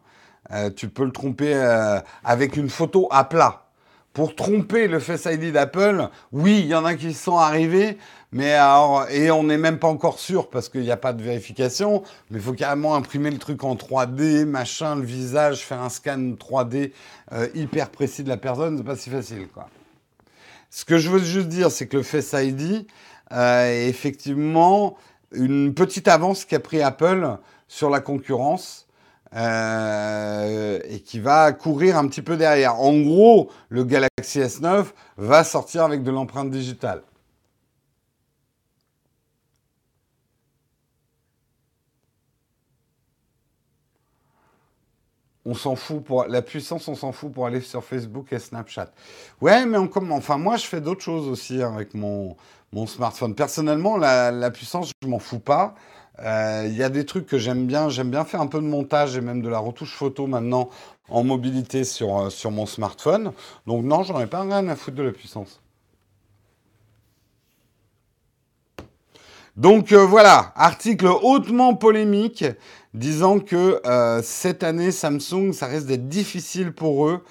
Euh, 0.52 0.70
tu 0.70 0.90
peux 0.90 1.06
le 1.06 1.12
tromper 1.12 1.54
euh, 1.54 2.00
avec 2.24 2.58
une 2.58 2.70
photo 2.70 3.08
à 3.12 3.24
plat. 3.24 3.68
Pour 4.14 4.36
tromper 4.36 4.88
le 4.88 5.00
Face 5.00 5.26
ID 5.26 5.54
d'Apple, 5.54 6.10
oui, 6.34 6.60
il 6.60 6.66
y 6.66 6.76
en 6.76 6.84
a 6.84 6.96
qui 6.96 7.14
sont 7.14 7.38
arrivés, 7.38 7.98
mais 8.32 8.54
alors, 8.54 9.10
et 9.10 9.30
on 9.32 9.44
n'est 9.44 9.58
même 9.58 9.78
pas 9.78 9.88
encore 9.88 10.20
sûr 10.20 10.50
parce 10.50 10.70
qu'il 10.70 10.82
n'y 10.82 10.92
a 10.92 10.98
pas 10.98 11.14
de 11.14 11.22
vérification, 11.22 12.04
mais 12.30 12.40
il 12.40 12.44
faut 12.44 12.54
carrément 12.54 12.96
imprimer 12.96 13.30
le 13.30 13.38
truc 13.38 13.64
en 13.64 13.76
3D, 13.76 14.46
machin, 14.46 14.96
le 14.96 15.04
visage, 15.04 15.66
faire 15.66 15.82
un 15.82 15.90
scan 15.90 16.36
3D 16.40 16.92
euh, 17.34 17.48
hyper 17.56 17.90
précis 17.90 18.24
de 18.24 18.30
la 18.30 18.38
personne, 18.38 18.78
c'est 18.78 18.84
pas 18.84 18.96
si 18.96 19.10
facile, 19.10 19.48
quoi. 19.54 19.70
Ce 20.70 20.86
que 20.86 20.98
je 20.98 21.10
veux 21.10 21.20
juste 21.20 21.50
dire, 21.50 21.70
c'est 21.70 21.88
que 21.88 21.98
le 21.98 22.04
Face 22.04 22.34
ID 22.34 22.86
est 23.30 23.90
effectivement 23.90 24.96
une 25.34 25.74
petite 25.74 26.08
avance 26.08 26.46
qu'a 26.46 26.62
pris 26.62 26.82
Apple 26.82 27.38
sur 27.68 27.90
la 27.90 28.00
concurrence. 28.00 28.88
Euh, 29.34 30.80
et 30.90 31.00
qui 31.00 31.22
va 31.22 31.54
courir 31.54 31.96
un 31.96 32.06
petit 32.08 32.22
peu 32.22 32.36
derrière. 32.36 32.82
En 32.82 33.00
gros, 33.00 33.50
le 33.70 33.86
Galaxy 33.86 34.42
S9 34.42 34.88
va 35.16 35.46
sortir 35.46 35.84
avec 35.84 36.04
de 36.04 36.12
l'empreinte 36.12 36.52
digitale. 36.52 37.02
On 45.52 45.54
s'en 45.54 45.76
fout 45.76 46.02
pour 46.02 46.24
la 46.28 46.42
puissance, 46.42 46.88
on 46.88 46.96
s'en 46.96 47.12
fout 47.12 47.30
pour 47.30 47.46
aller 47.46 47.60
sur 47.60 47.84
Facebook 47.84 48.32
et 48.32 48.40
Snapchat. 48.40 48.90
Ouais, 49.42 49.66
mais 49.66 49.78
enfin 49.78 50.38
moi 50.38 50.56
je 50.56 50.66
fais 50.66 50.80
d'autres 50.80 51.02
choses 51.02 51.28
aussi 51.28 51.62
hein, 51.62 51.74
avec 51.76 51.94
mon, 51.94 52.38
smartphone. 52.88 53.36
Personnellement, 53.36 53.98
la, 53.98 54.50
puissance, 54.50 54.94
je 55.04 55.10
m'en 55.10 55.20
fous 55.20 55.40
pas. 55.40 55.76
Euh, 56.20 56.64
il 56.68 56.78
y 56.78 56.84
a 56.84 56.90
des 56.90 57.06
trucs 57.06 57.26
que 57.26 57.38
j'aime 57.38 57.66
bien. 57.66 57.90
J'aime 57.90 58.10
bien 58.10 58.24
faire 58.24 58.40
un 58.40 58.48
peu 58.48 58.62
de 58.62 58.66
montage 58.66 59.18
et 59.18 59.22
même 59.22 59.42
de 59.42 59.50
la 59.50 59.60
retouche 59.60 59.94
photo 59.94 60.26
maintenant 60.26 60.70
en 61.10 61.26
mobilité 61.26 61.84
sur, 61.84 62.18
euh, 62.18 62.50
mon 62.50 62.66
smartphone. 62.66 63.34
Donc 63.68 63.84
non, 63.84 64.04
j'en 64.04 64.22
ai 64.22 64.28
pas 64.28 64.44
rien 64.44 64.66
à 64.70 64.76
foutre 64.78 64.96
de 64.96 65.04
la 65.04 65.12
puissance. 65.12 65.60
Donc 69.58 69.92
euh, 69.92 70.06
voilà, 70.06 70.54
article 70.56 71.08
hautement 71.08 71.76
polémique 71.76 72.46
disant 72.94 73.40
que 73.40 73.82
cette 74.24 74.64
année 74.64 74.92
Samsung, 74.92 75.54
ça 75.54 75.68
risque 75.68 75.88
d'être 75.88 76.08
difficile 76.08 76.74
pour 76.74 77.08
eux 77.08 77.24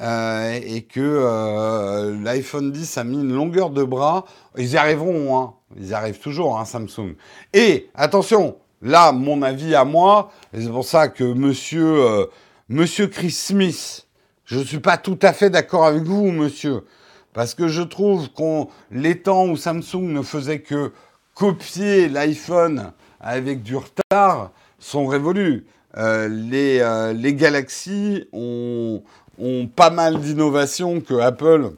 et 0.00 0.82
que 0.82 2.22
l'iPhone 2.22 2.72
10 2.72 2.98
a 2.98 3.04
mis 3.04 3.20
une 3.20 3.32
longueur 3.32 3.70
de 3.70 3.82
bras. 3.82 4.24
Ils 4.56 4.72
y 4.72 4.76
arriveront, 4.76 5.38
hein. 5.38 5.54
Ils 5.78 5.94
arrivent 5.94 6.18
toujours, 6.18 6.58
hein, 6.58 6.64
Samsung. 6.64 7.14
Et 7.52 7.90
attention, 7.94 8.56
là, 8.82 9.12
mon 9.12 9.42
avis 9.42 9.74
à 9.74 9.84
moi, 9.84 10.30
c'est 10.54 10.70
pour 10.70 10.84
ça 10.84 11.08
que 11.08 11.24
monsieur, 11.24 12.04
euh, 12.04 12.26
monsieur 12.68 13.08
Chris 13.08 13.32
Smith, 13.32 14.06
je 14.44 14.58
ne 14.58 14.64
suis 14.64 14.78
pas 14.78 14.96
tout 14.96 15.18
à 15.22 15.32
fait 15.32 15.50
d'accord 15.50 15.84
avec 15.86 16.04
vous, 16.04 16.30
monsieur. 16.30 16.84
Parce 17.32 17.54
que 17.54 17.68
je 17.68 17.82
trouve 17.82 18.30
qu'on 18.30 18.68
les 18.90 19.20
temps 19.20 19.46
où 19.46 19.56
Samsung 19.56 20.02
ne 20.02 20.22
faisait 20.22 20.60
que 20.60 20.92
copier 21.34 22.08
l'iPhone 22.08 22.92
avec 23.20 23.62
du 23.62 23.76
retard 23.76 24.52
sont 24.78 25.06
révolus. 25.06 25.66
Euh, 25.96 26.28
les, 26.28 26.80
euh, 26.80 27.12
les 27.12 27.34
Galaxy 27.34 28.28
ont, 28.32 29.02
ont 29.38 29.66
pas 29.66 29.90
mal 29.90 30.20
d'innovations 30.20 31.00
que 31.00 31.14
Apple 31.14 31.72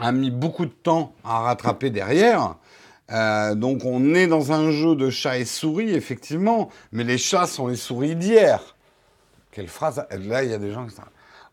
a 0.00 0.12
mis 0.12 0.30
beaucoup 0.30 0.66
de 0.66 0.70
temps 0.70 1.14
à 1.24 1.40
rattraper 1.40 1.90
derrière. 1.90 2.56
Euh, 3.12 3.54
donc 3.54 3.84
on 3.84 4.14
est 4.14 4.26
dans 4.26 4.52
un 4.52 4.70
jeu 4.70 4.94
de 4.96 5.10
chat 5.10 5.38
et 5.38 5.44
souris, 5.44 5.90
effectivement, 5.90 6.70
mais 6.92 7.04
les 7.04 7.18
chats 7.18 7.46
sont 7.46 7.68
les 7.68 7.76
souris 7.76 8.16
d'hier. 8.16 8.76
Quelle 9.50 9.68
phrase 9.68 10.04
Là, 10.10 10.44
il 10.44 10.50
y 10.50 10.54
a 10.54 10.58
des 10.58 10.72
gens 10.72 10.86
qui 10.86 10.94
sont... 10.94 11.02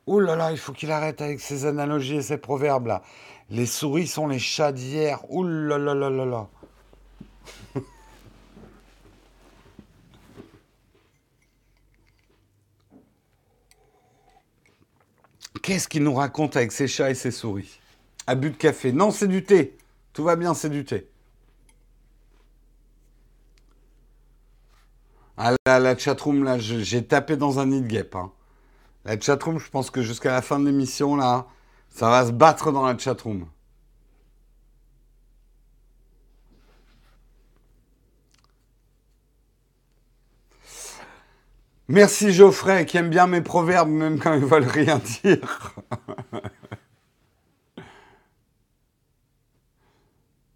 Oh 0.06 0.20
là 0.20 0.36
là, 0.36 0.52
il 0.52 0.58
faut 0.58 0.74
qu'il 0.74 0.92
arrête 0.92 1.22
avec 1.22 1.40
ces 1.40 1.66
analogies 1.66 2.18
et 2.18 2.22
ces 2.22 2.38
proverbes-là. 2.38 3.02
Les 3.50 3.66
souris 3.66 4.08
sont 4.08 4.28
les 4.28 4.40
chats 4.40 4.74
d'hier. 4.74 5.20
Oh 5.30 5.44
là 5.44 5.78
là 5.78 5.94
là 5.94 6.10
là 6.10 6.26
là. 6.26 6.48
Qu'est-ce 15.64 15.88
qu'il 15.88 16.04
nous 16.04 16.14
raconte 16.14 16.58
avec 16.58 16.74
ses 16.74 16.90
chats 16.90 17.10
et 17.10 17.16
ses 17.16 17.32
souris 17.32 17.80
Abus 18.28 18.52
de 18.52 18.56
café. 18.58 18.92
Non, 18.92 19.12
c'est 19.12 19.30
du 19.30 19.46
thé. 19.46 19.78
Tout 20.12 20.26
va 20.26 20.36
bien, 20.36 20.54
c'est 20.54 20.70
du 20.70 20.84
thé. 20.84 21.10
Ah 25.38 25.54
là, 25.66 25.80
la 25.80 25.98
chatroom, 25.98 26.44
là, 26.44 26.60
j'ai 26.60 27.06
tapé 27.06 27.38
dans 27.38 27.60
un 27.60 27.68
nid 27.68 27.82
de 27.82 27.88
guêpe. 27.88 28.14
Hein. 28.14 28.32
La 29.06 29.18
chatroom, 29.18 29.58
je 29.58 29.70
pense 29.70 29.90
que 29.90 30.02
jusqu'à 30.02 30.34
la 30.34 30.42
fin 30.42 30.60
de 30.60 30.66
l'émission, 30.66 31.16
là, 31.16 31.48
ça 31.90 32.10
va 32.10 32.26
se 32.26 32.32
battre 32.32 32.74
dans 32.74 32.86
la 32.86 32.98
chatroom. 32.98 33.46
Merci 41.90 42.32
Geoffrey, 42.32 42.86
qui 42.86 42.98
aime 42.98 43.10
bien 43.10 43.28
mes 43.28 43.42
proverbes, 43.42 43.90
même 43.90 44.18
quand 44.20 44.34
ils 44.34 44.46
veulent 44.46 44.68
rien 44.68 45.00
dire. 45.24 45.76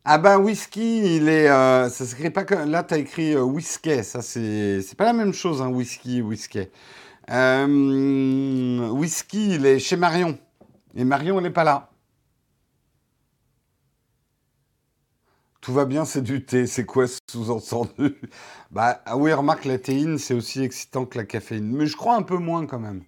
Ah 0.10 0.18
ben 0.18 0.38
whisky, 0.40 1.18
il 1.18 1.28
est, 1.28 1.50
euh, 1.50 1.90
ça 1.90 2.06
s'écrit 2.06 2.30
pas 2.30 2.46
là 2.66 2.82
tu 2.84 2.94
as 2.94 2.98
écrit 2.98 3.34
euh, 3.36 3.42
whisky, 3.42 4.04
ça 4.06 4.22
c'est 4.22 4.82
c'est 4.82 4.96
pas 4.98 5.04
la 5.04 5.12
même 5.14 5.34
chose 5.34 5.62
hein, 5.62 5.68
whisky 5.68 6.22
whisky. 6.22 6.62
Euh, 7.30 8.90
whisky, 8.90 9.56
il 9.56 9.66
est 9.66 9.80
chez 9.80 9.98
Marion 9.98 10.38
et 10.96 11.04
Marion 11.04 11.38
elle 11.38 11.44
n'est 11.44 11.50
pas 11.52 11.66
là. 11.66 11.90
Tout 15.68 15.74
va 15.74 15.84
bien, 15.84 16.06
c'est 16.06 16.22
du 16.22 16.46
thé. 16.46 16.66
C'est 16.66 16.86
quoi 16.86 17.08
ce 17.08 17.20
sous-entendu? 17.30 18.16
Bah 18.72 19.02
ah 19.06 19.18
oui, 19.18 19.34
remarque 19.34 19.66
la 19.66 19.78
théine, 19.78 20.18
c'est 20.18 20.34
aussi 20.34 20.64
excitant 20.64 21.06
que 21.06 21.18
la 21.18 21.26
caféine, 21.26 21.76
mais 21.76 21.88
je 21.88 21.98
crois 21.98 22.16
un 22.16 22.22
peu 22.22 22.38
moins 22.38 22.66
quand 22.66 22.80
même. 22.80 23.04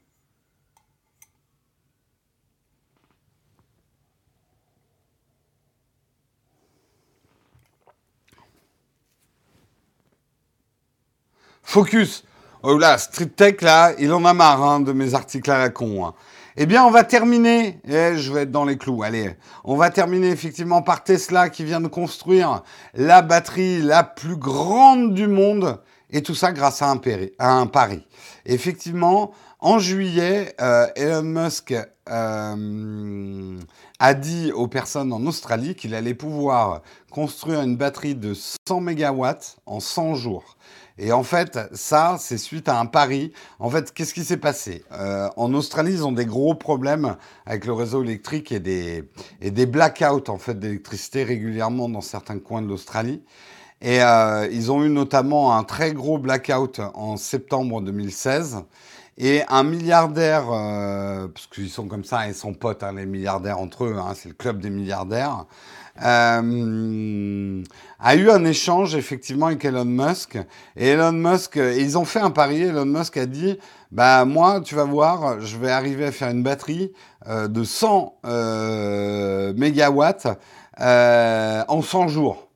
Focus. 11.64 12.26
Oh 12.64 12.78
là, 12.78 12.97
Street 12.97 13.28
Tech, 13.28 13.62
là, 13.62 13.93
il 13.99 14.12
en 14.12 14.26
a 14.26 14.34
marre 14.34 14.62
hein, 14.62 14.80
de 14.82 14.91
mes 14.91 15.14
articles 15.14 15.49
à 15.49 15.60
la 15.60 15.70
con. 15.70 16.05
Hein. 16.05 16.14
Eh 16.58 16.66
bien, 16.66 16.84
on 16.84 16.91
va 16.91 17.04
terminer, 17.04 17.80
eh, 17.88 18.18
je 18.18 18.34
vais 18.34 18.41
être 18.41 18.52
dans 18.52 18.66
les 18.66 18.78
clous, 18.78 19.04
allez, 19.04 19.36
on 19.64 19.76
va 19.76 19.91
terminer 19.91 20.30
effectivement 20.30 20.82
par 20.82 21.04
Tesla 21.04 21.50
qui 21.50 21.64
vient 21.64 21.80
de 21.80 21.88
construire 21.88 22.64
la 22.95 23.22
batterie 23.22 23.82
la 23.82 24.04
plus 24.04 24.36
grande 24.36 25.14
du 25.14 25.28
monde, 25.28 25.80
et 26.10 26.24
tout 26.24 26.34
ça 26.34 26.52
grâce 26.52 26.82
à 26.82 26.89
un, 26.89 27.68
pari. 27.68 28.08
Effectivement, 28.45 29.32
en 29.60 29.78
juillet, 29.78 30.56
euh, 30.60 30.88
Elon 30.95 31.22
Musk 31.22 31.76
euh, 32.10 33.60
a 34.00 34.14
dit 34.16 34.52
aux 34.52 34.68
personnes 34.68 35.14
en 35.14 35.24
Australie 35.28 35.76
qu'il 35.76 35.93
allait 35.93 36.16
pouvoir 36.16 36.82
construire 37.12 37.62
une 37.62 37.78
batterie 37.78 38.16
de 38.16 38.34
100 38.34 38.82
MW 38.82 39.26
en 39.68 39.80
100 39.80 40.16
jours. 40.16 40.58
Et 41.02 41.14
en 41.14 41.24
fait, 41.24 41.58
ça, 41.72 42.18
c'est 42.20 42.38
suite 42.38 42.68
à 42.68 42.78
un 42.78 42.86
pari. 42.86 43.32
En 43.60 43.70
fait, 43.70 43.93
qu'est-ce 43.93 44.14
qui 44.14 44.26
s'est 44.26 44.38
passé? 44.38 44.84
Euh, 44.91 45.30
En 45.38 45.54
Australie, 45.54 45.93
ils 45.93 46.06
ont 46.06 46.12
des 46.12 46.26
gros 46.26 46.56
problèmes 46.56 47.16
avec 47.45 47.66
le 47.66 47.72
réseau 47.72 48.04
électrique 48.04 48.52
et 48.52 48.60
des, 48.60 49.06
et 49.41 49.50
des 49.50 49.66
blackouts 49.66 50.30
en 50.30 50.38
fait, 50.38 50.60
d'électricité 50.60 51.24
régulièrement 51.24 51.88
dans 51.88 52.02
certains 52.02 52.38
coins 52.38 52.62
de 52.62 52.68
l'Australie. 52.68 53.24
Et 53.82 54.04
euh, 54.04 54.50
ils 54.52 54.74
ont 54.74 54.84
eu 54.84 54.89
notamment 54.89 55.56
un 55.56 55.64
très 55.64 55.93
gros 55.93 56.18
blackout 56.18 56.82
en 56.93 57.16
septembre 57.16 57.82
2016. 57.82 58.58
Et 59.22 59.43
un 59.50 59.64
milliardaire, 59.64 60.45
euh, 60.52 61.28
parce 61.28 61.47
qu'ils 61.47 61.70
sont 61.70 61.88
comme 61.88 62.06
ça, 62.06 62.28
ils 62.28 62.34
sont 62.34 62.54
potes, 62.54 62.84
hein, 62.84 62.93
les 62.93 63.06
milliardaires 63.06 63.60
entre 63.60 63.86
eux, 63.86 63.97
hein, 63.97 64.14
c'est 64.16 64.30
le 64.30 64.36
club 64.36 64.62
des 64.62 64.70
milliardaires, 64.70 65.45
euh, 66.04 67.64
a 68.00 68.16
eu 68.16 68.30
un 68.30 68.45
échange 68.45 68.95
effectivement 68.95 69.47
avec 69.47 69.64
Elon 69.66 69.86
Musk. 69.86 70.38
Et 70.76 70.89
Elon 70.89 71.12
Musk, 71.12 71.56
ils 71.58 71.97
ont 71.97 72.06
fait 72.06 72.20
un 72.20 72.32
pari. 72.32 72.62
Elon 72.64 72.86
Musk 72.86 73.18
a 73.18 73.26
dit, 73.26 73.58
bah 73.91 74.26
moi, 74.26 74.62
tu 74.62 74.76
vas 74.76 74.86
voir, 74.86 75.41
je 75.41 75.58
vais 75.58 75.72
arriver 75.72 76.06
à 76.06 76.12
faire 76.12 76.30
une 76.30 76.43
batterie 76.43 76.93
euh, 77.28 77.47
de 77.47 77.64
100 77.64 78.20
euh, 78.26 79.54
mégawatts 79.56 80.28
euh, 80.80 81.64
en 81.68 81.82
100 81.82 82.08
jours. 82.08 82.47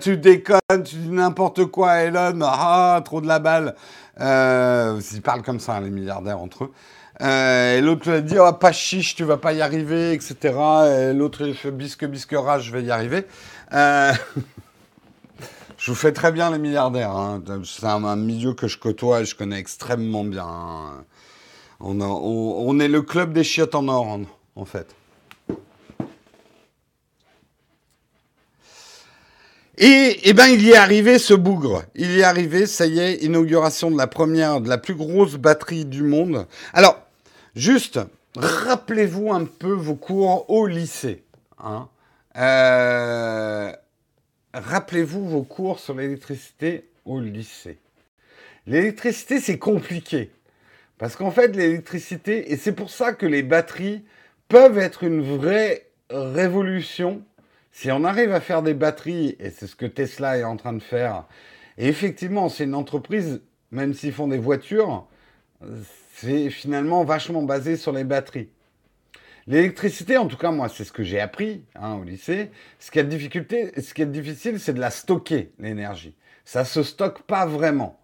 Tu 0.00 0.16
déconnes, 0.18 0.82
tu 0.84 0.96
dis 0.96 1.10
n'importe 1.10 1.64
quoi, 1.66 2.02
Elon. 2.02 2.38
Ah, 2.42 3.00
trop 3.04 3.20
de 3.20 3.26
la 3.26 3.38
balle. 3.38 3.74
Euh, 4.20 5.00
ils 5.12 5.22
parlent 5.22 5.42
comme 5.42 5.60
ça, 5.60 5.80
les 5.80 5.90
milliardaires 5.90 6.40
entre 6.40 6.64
eux. 6.64 6.72
Euh, 7.20 7.78
et 7.78 7.80
l'autre 7.80 8.10
lui 8.10 8.22
dit, 8.22 8.38
oh, 8.38 8.52
pas 8.52 8.72
chiche, 8.72 9.14
tu 9.14 9.24
vas 9.24 9.38
pas 9.38 9.52
y 9.52 9.60
arriver, 9.60 10.12
etc. 10.12 10.36
Et 10.86 11.12
l'autre, 11.12 11.46
il 11.46 11.54
fait 11.54 11.70
bisque, 11.70 12.04
bisque, 12.04 12.32
rage, 12.32 12.64
je 12.64 12.72
vais 12.72 12.82
y 12.82 12.90
arriver. 12.90 13.26
Euh, 13.72 14.12
je 15.78 15.90
vous 15.90 15.96
fais 15.96 16.12
très 16.12 16.30
bien 16.30 16.50
les 16.50 16.58
milliardaires. 16.58 17.10
Hein. 17.10 17.42
C'est 17.64 17.86
un, 17.86 18.16
milieu 18.16 18.54
que 18.54 18.68
je 18.68 18.78
côtoie 18.78 19.22
et 19.22 19.24
je 19.24 19.34
connais 19.34 19.58
extrêmement 19.58 20.24
bien. 20.24 20.46
Hein. 20.46 21.04
On, 21.80 22.80
est 22.80 22.88
le 22.88 23.02
club 23.02 23.32
des 23.32 23.44
chiottes 23.44 23.74
en 23.74 23.88
or, 23.88 24.20
en 24.56 24.64
fait. 24.64 24.94
Et, 29.80 30.18
eh 30.24 30.32
ben, 30.32 30.48
il 30.48 30.62
y 30.62 30.70
est 30.70 30.76
arrivé 30.76 31.20
ce 31.20 31.34
bougre. 31.34 31.84
Il 31.94 32.10
y 32.10 32.20
est 32.20 32.24
arrivé, 32.24 32.66
ça 32.66 32.86
y 32.86 32.98
est, 32.98 33.22
inauguration 33.22 33.92
de 33.92 33.96
la 33.96 34.08
première, 34.08 34.60
de 34.60 34.68
la 34.68 34.76
plus 34.76 34.96
grosse 34.96 35.34
batterie 35.34 35.84
du 35.84 36.02
monde. 36.02 36.46
Alors, 36.72 37.07
juste, 37.58 38.00
rappelez-vous 38.36 39.32
un 39.32 39.44
peu 39.44 39.72
vos 39.72 39.94
cours 39.94 40.48
au 40.48 40.66
lycée. 40.66 41.24
Hein. 41.58 41.88
Euh, 42.36 43.72
rappelez-vous 44.54 45.28
vos 45.28 45.42
cours 45.42 45.80
sur 45.80 45.94
l'électricité 45.94 46.88
au 47.04 47.20
lycée. 47.20 47.78
L'électricité, 48.66 49.40
c'est 49.40 49.58
compliqué. 49.58 50.30
Parce 50.98 51.16
qu'en 51.16 51.30
fait, 51.30 51.54
l'électricité, 51.56 52.52
et 52.52 52.56
c'est 52.56 52.72
pour 52.72 52.90
ça 52.90 53.12
que 53.12 53.26
les 53.26 53.42
batteries 53.42 54.04
peuvent 54.48 54.78
être 54.78 55.04
une 55.04 55.22
vraie 55.22 55.86
révolution 56.10 57.22
si 57.70 57.92
on 57.92 58.02
arrive 58.04 58.32
à 58.32 58.40
faire 58.40 58.62
des 58.62 58.74
batteries, 58.74 59.36
et 59.38 59.50
c'est 59.50 59.68
ce 59.68 59.76
que 59.76 59.86
Tesla 59.86 60.36
est 60.36 60.42
en 60.42 60.56
train 60.56 60.72
de 60.72 60.82
faire, 60.82 61.24
et 61.76 61.86
effectivement, 61.86 62.48
c'est 62.48 62.64
une 62.64 62.74
entreprise, 62.74 63.40
même 63.70 63.94
s'ils 63.94 64.12
font 64.12 64.26
des 64.26 64.38
voitures, 64.38 65.06
c'est 66.20 66.50
finalement 66.50 67.04
vachement 67.04 67.42
basé 67.42 67.76
sur 67.76 67.92
les 67.92 68.04
batteries. 68.04 68.48
L'électricité, 69.46 70.18
en 70.18 70.26
tout 70.26 70.36
cas, 70.36 70.50
moi, 70.50 70.68
c'est 70.68 70.84
ce 70.84 70.92
que 70.92 71.02
j'ai 71.02 71.20
appris 71.20 71.64
hein, 71.74 71.94
au 71.94 72.04
lycée. 72.04 72.50
Ce 72.78 72.90
qui 72.90 72.98
est, 72.98 73.04
difficile, 73.04 74.60
c'est 74.60 74.74
de 74.74 74.80
la 74.80 74.90
stocker, 74.90 75.52
l'énergie. 75.58 76.14
Ça 76.44 76.64
se 76.64 76.82
stocke 76.82 77.22
pas 77.22 77.46
vraiment. 77.46 77.98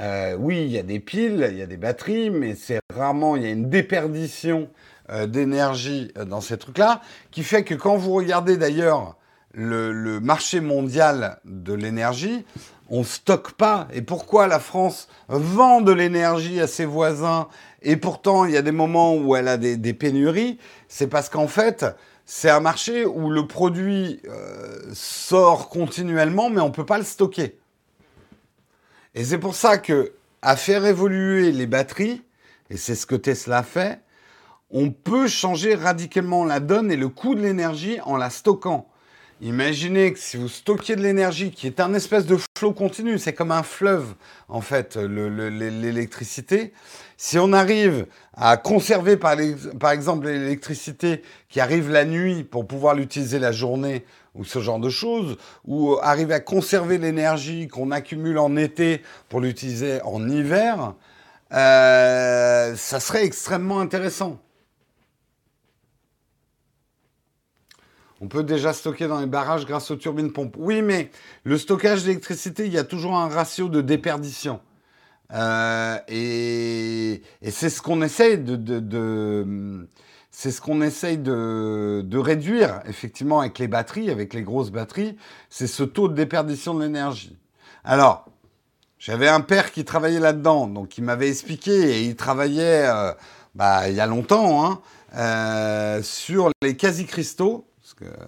Euh, 0.00 0.34
oui, 0.38 0.62
il 0.64 0.70
y 0.72 0.78
a 0.78 0.82
des 0.82 0.98
piles, 0.98 1.46
il 1.50 1.58
y 1.58 1.62
a 1.62 1.66
des 1.66 1.76
batteries, 1.76 2.30
mais 2.30 2.54
c'est 2.54 2.80
rarement, 2.92 3.36
il 3.36 3.42
y 3.42 3.46
a 3.46 3.50
une 3.50 3.68
déperdition 3.68 4.70
euh, 5.10 5.26
d'énergie 5.26 6.10
euh, 6.16 6.24
dans 6.24 6.40
ces 6.40 6.56
trucs-là, 6.56 7.02
qui 7.30 7.44
fait 7.44 7.64
que 7.64 7.74
quand 7.74 7.96
vous 7.96 8.14
regardez 8.14 8.56
d'ailleurs 8.56 9.16
le, 9.54 10.18
marché 10.20 10.60
mondial 10.60 11.38
de 11.44 11.74
l'énergie, 11.74 12.44
on 12.92 13.04
stocke 13.04 13.52
pas. 13.52 13.88
Et 13.94 14.02
pourquoi 14.02 14.46
la 14.46 14.60
France 14.60 15.08
vend 15.28 15.80
de 15.80 15.92
l'énergie 15.92 16.60
à 16.60 16.66
ses 16.66 16.84
voisins 16.84 17.48
et 17.80 17.96
pourtant 17.96 18.44
il 18.44 18.52
y 18.52 18.56
a 18.56 18.62
des 18.62 18.70
moments 18.70 19.16
où 19.16 19.34
elle 19.34 19.48
a 19.48 19.56
des, 19.56 19.94
pénuries 19.94 20.58
C'est 20.88 21.08
parce 21.08 21.30
qu'en 21.30 21.48
fait, 21.48 21.86
c'est 22.26 22.50
un 22.50 22.60
marché 22.60 23.06
où 23.06 23.30
le 23.30 23.46
produit 23.46 24.20
euh, 24.28 24.78
sort 24.92 25.70
continuellement, 25.70 26.50
mais 26.50 26.60
on 26.60 26.68
ne 26.68 26.72
peut 26.72 26.86
pas 26.86 26.98
le 26.98 27.04
stocker. 27.04 27.58
Et 29.14 29.24
c'est 29.24 29.38
pour 29.38 29.54
ça 29.54 29.78
que 29.78 30.12
à 30.42 30.56
faire 30.56 30.84
évoluer 30.84 31.50
les 31.50 31.66
batteries, 31.66 32.22
et 32.68 32.76
c'est 32.76 32.94
ce 32.94 33.06
que 33.06 33.14
Tesla 33.14 33.62
fait, 33.62 34.00
on 34.70 34.90
peut 34.90 35.28
changer 35.28 35.74
radicalement 35.74 36.44
la 36.44 36.60
donne 36.60 36.92
et 36.92 36.96
le 36.96 37.08
coût 37.08 37.34
de 37.34 37.40
l'énergie 37.40 38.00
en 38.02 38.16
la 38.16 38.28
stockant. 38.28 38.91
Imaginez 39.44 40.12
que 40.12 40.20
si 40.20 40.36
vous 40.36 40.46
stockiez 40.46 40.94
de 40.94 41.02
l'énergie 41.02 41.50
qui 41.50 41.66
est 41.66 41.80
un 41.80 41.94
espèce 41.94 42.26
de 42.26 42.38
flot 42.56 42.72
continu, 42.72 43.18
c'est 43.18 43.32
comme 43.32 43.50
un 43.50 43.64
fleuve 43.64 44.14
en 44.48 44.60
fait, 44.60 44.94
l'électricité. 44.94 46.72
Si 47.16 47.40
on 47.40 47.52
arrive 47.52 48.06
à 48.34 48.56
conserver 48.56 49.16
par, 49.16 49.32
exemple 49.90 50.28
l'électricité 50.28 51.22
qui 51.48 51.58
arrive 51.58 51.90
la 51.90 52.04
nuit 52.04 52.44
pour 52.44 52.68
pouvoir 52.68 52.94
l'utiliser 52.94 53.40
la 53.40 53.50
journée 53.50 54.04
ou 54.36 54.44
ce 54.44 54.60
genre 54.60 54.78
de 54.78 54.90
choses, 54.90 55.36
ou 55.64 55.96
arriver 56.00 56.34
à 56.34 56.40
conserver 56.40 56.98
l'énergie 56.98 57.66
qu'on 57.66 57.90
accumule 57.90 58.38
en 58.38 58.56
été 58.56 59.02
pour 59.28 59.40
l'utiliser 59.40 60.00
en 60.02 60.28
hiver, 60.28 60.94
euh, 61.52 62.76
ça 62.76 63.00
serait 63.00 63.24
extrêmement 63.24 63.80
intéressant. 63.80 64.38
On 68.22 68.28
peut 68.28 68.44
déjà 68.44 68.72
stocker 68.72 69.08
dans 69.08 69.18
les 69.18 69.26
barrages 69.26 69.66
grâce 69.66 69.90
aux 69.90 69.96
turbines 69.96 70.32
pompes. 70.32 70.54
Oui, 70.56 70.80
mais 70.80 71.10
le 71.42 71.58
stockage 71.58 72.04
d'électricité, 72.04 72.66
il 72.66 72.72
y 72.72 72.78
a 72.78 72.84
toujours 72.84 73.16
un 73.16 73.28
ratio 73.28 73.68
de 73.68 73.80
déperdition. 73.80 74.60
Euh, 75.32 75.98
et, 76.06 77.20
c'est 77.50 77.68
ce 77.68 77.82
qu'on 77.82 78.00
essaye 78.00 78.38
de, 78.38 79.88
c'est 80.30 80.52
ce 80.52 80.60
qu'on 80.60 80.78
de, 80.78 82.16
réduire 82.16 82.80
effectivement 82.86 83.40
avec 83.40 83.58
les 83.58 83.66
batteries, 83.66 84.08
avec 84.08 84.34
les 84.34 84.42
grosses 84.42 84.70
batteries, 84.70 85.16
c'est 85.50 85.66
ce 85.66 85.82
taux 85.82 86.06
de 86.06 86.14
déperdition 86.14 86.74
de 86.74 86.84
l'énergie. 86.84 87.36
Alors, 87.82 88.26
j'avais 89.00 89.26
un 89.26 89.40
père 89.40 89.72
qui 89.72 89.84
travaillait 89.84 90.20
là-dedans, 90.20 90.68
donc 90.68 90.96
il 90.96 91.02
m'avait 91.02 91.28
expliqué 91.28 91.72
et 91.72 92.02
il 92.02 92.14
travaillait 92.14 92.86
euh, 92.86 93.10
bah, 93.56 93.88
il 93.88 93.96
y 93.96 94.00
a 94.00 94.06
longtemps 94.06 94.64
hein, 94.64 94.80
euh, 95.16 96.02
sur 96.04 96.52
les 96.62 96.76
quasi-cristaux 96.76 97.66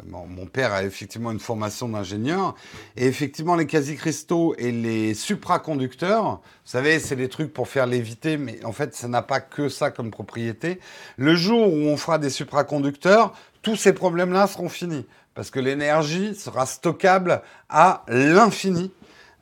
mon, 0.07 0.47
père 0.47 0.73
a 0.73 0.85
effectivement 0.85 1.31
une 1.33 1.41
formation 1.41 1.89
d'ingénieur. 1.89 2.55
Et 2.97 3.07
effectivement, 3.07 3.57
les 3.57 3.67
quasi-cristaux 3.67 4.55
et 4.59 4.73
les 4.73 5.15
supraconducteurs, 5.15 6.25
vous 6.25 6.71
savez, 6.71 6.99
c'est 6.99 7.17
des 7.17 7.29
trucs 7.29 7.53
pour 7.53 7.69
faire 7.69 7.87
léviter, 7.87 8.37
mais 8.37 8.65
en 8.65 8.73
fait, 8.73 8.95
ça 8.95 9.09
n'a 9.09 9.23
pas 9.23 9.41
que 9.41 9.69
ça 9.69 9.91
comme 9.91 10.11
propriété. 10.11 10.81
Le 11.17 11.35
jour 11.35 11.73
où 11.73 11.77
on 11.77 11.97
fera 11.97 12.19
des 12.19 12.31
supraconducteurs, 12.31 13.33
tous 13.63 13.77
ces 13.77 13.93
problèmes-là 13.93 14.47
seront 14.47 14.69
finis. 14.69 15.07
Parce 15.35 15.51
que 15.51 15.59
l'énergie 15.59 16.35
sera 16.35 16.65
stockable 16.65 17.43
à 17.69 18.05
l'infini. 18.09 18.93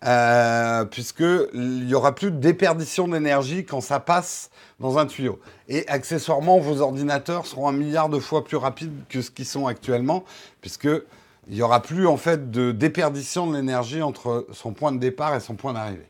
Euh, 0.05 0.85
puisqu'il 0.85 1.87
n'y 1.87 1.95
aura 1.95 2.13
plus 2.13 2.33
de 2.33 2.37
déperdition 2.37 3.07
d'énergie 3.07 3.65
quand 3.65 3.81
ça 3.81 4.01
passe 4.01 4.51
dans 4.81 4.99
un 4.99 5.07
tuyau. 5.07 5.39
Et 5.69 5.87
accessoirement, 5.87 6.59
vos 6.59 6.81
ordinateurs 6.81 7.47
seront 7.47 7.69
un 7.69 7.73
milliard 7.73 8.09
de 8.09 8.19
fois 8.19 8.43
plus 8.43 8.57
rapides 8.57 8.93
que 9.09 9.23
ce 9.23 9.31
qu'ils 9.31 9.47
sont 9.47 9.69
actuellement, 9.69 10.25
puisqu'il 10.61 11.03
n'y 11.49 11.63
aura 11.63 11.83
plus 11.83 12.09
en 12.09 12.17
fait 12.17 12.51
de 12.51 12.73
déperdition 12.73 13.47
de 13.47 13.55
l'énergie 13.55 14.03
entre 14.03 14.47
son 14.53 14.73
point 14.73 14.91
de 14.91 14.99
départ 14.99 15.37
et 15.37 15.41
son 15.41 15.55
point 15.55 15.73
d'arrivée. 15.73 16.09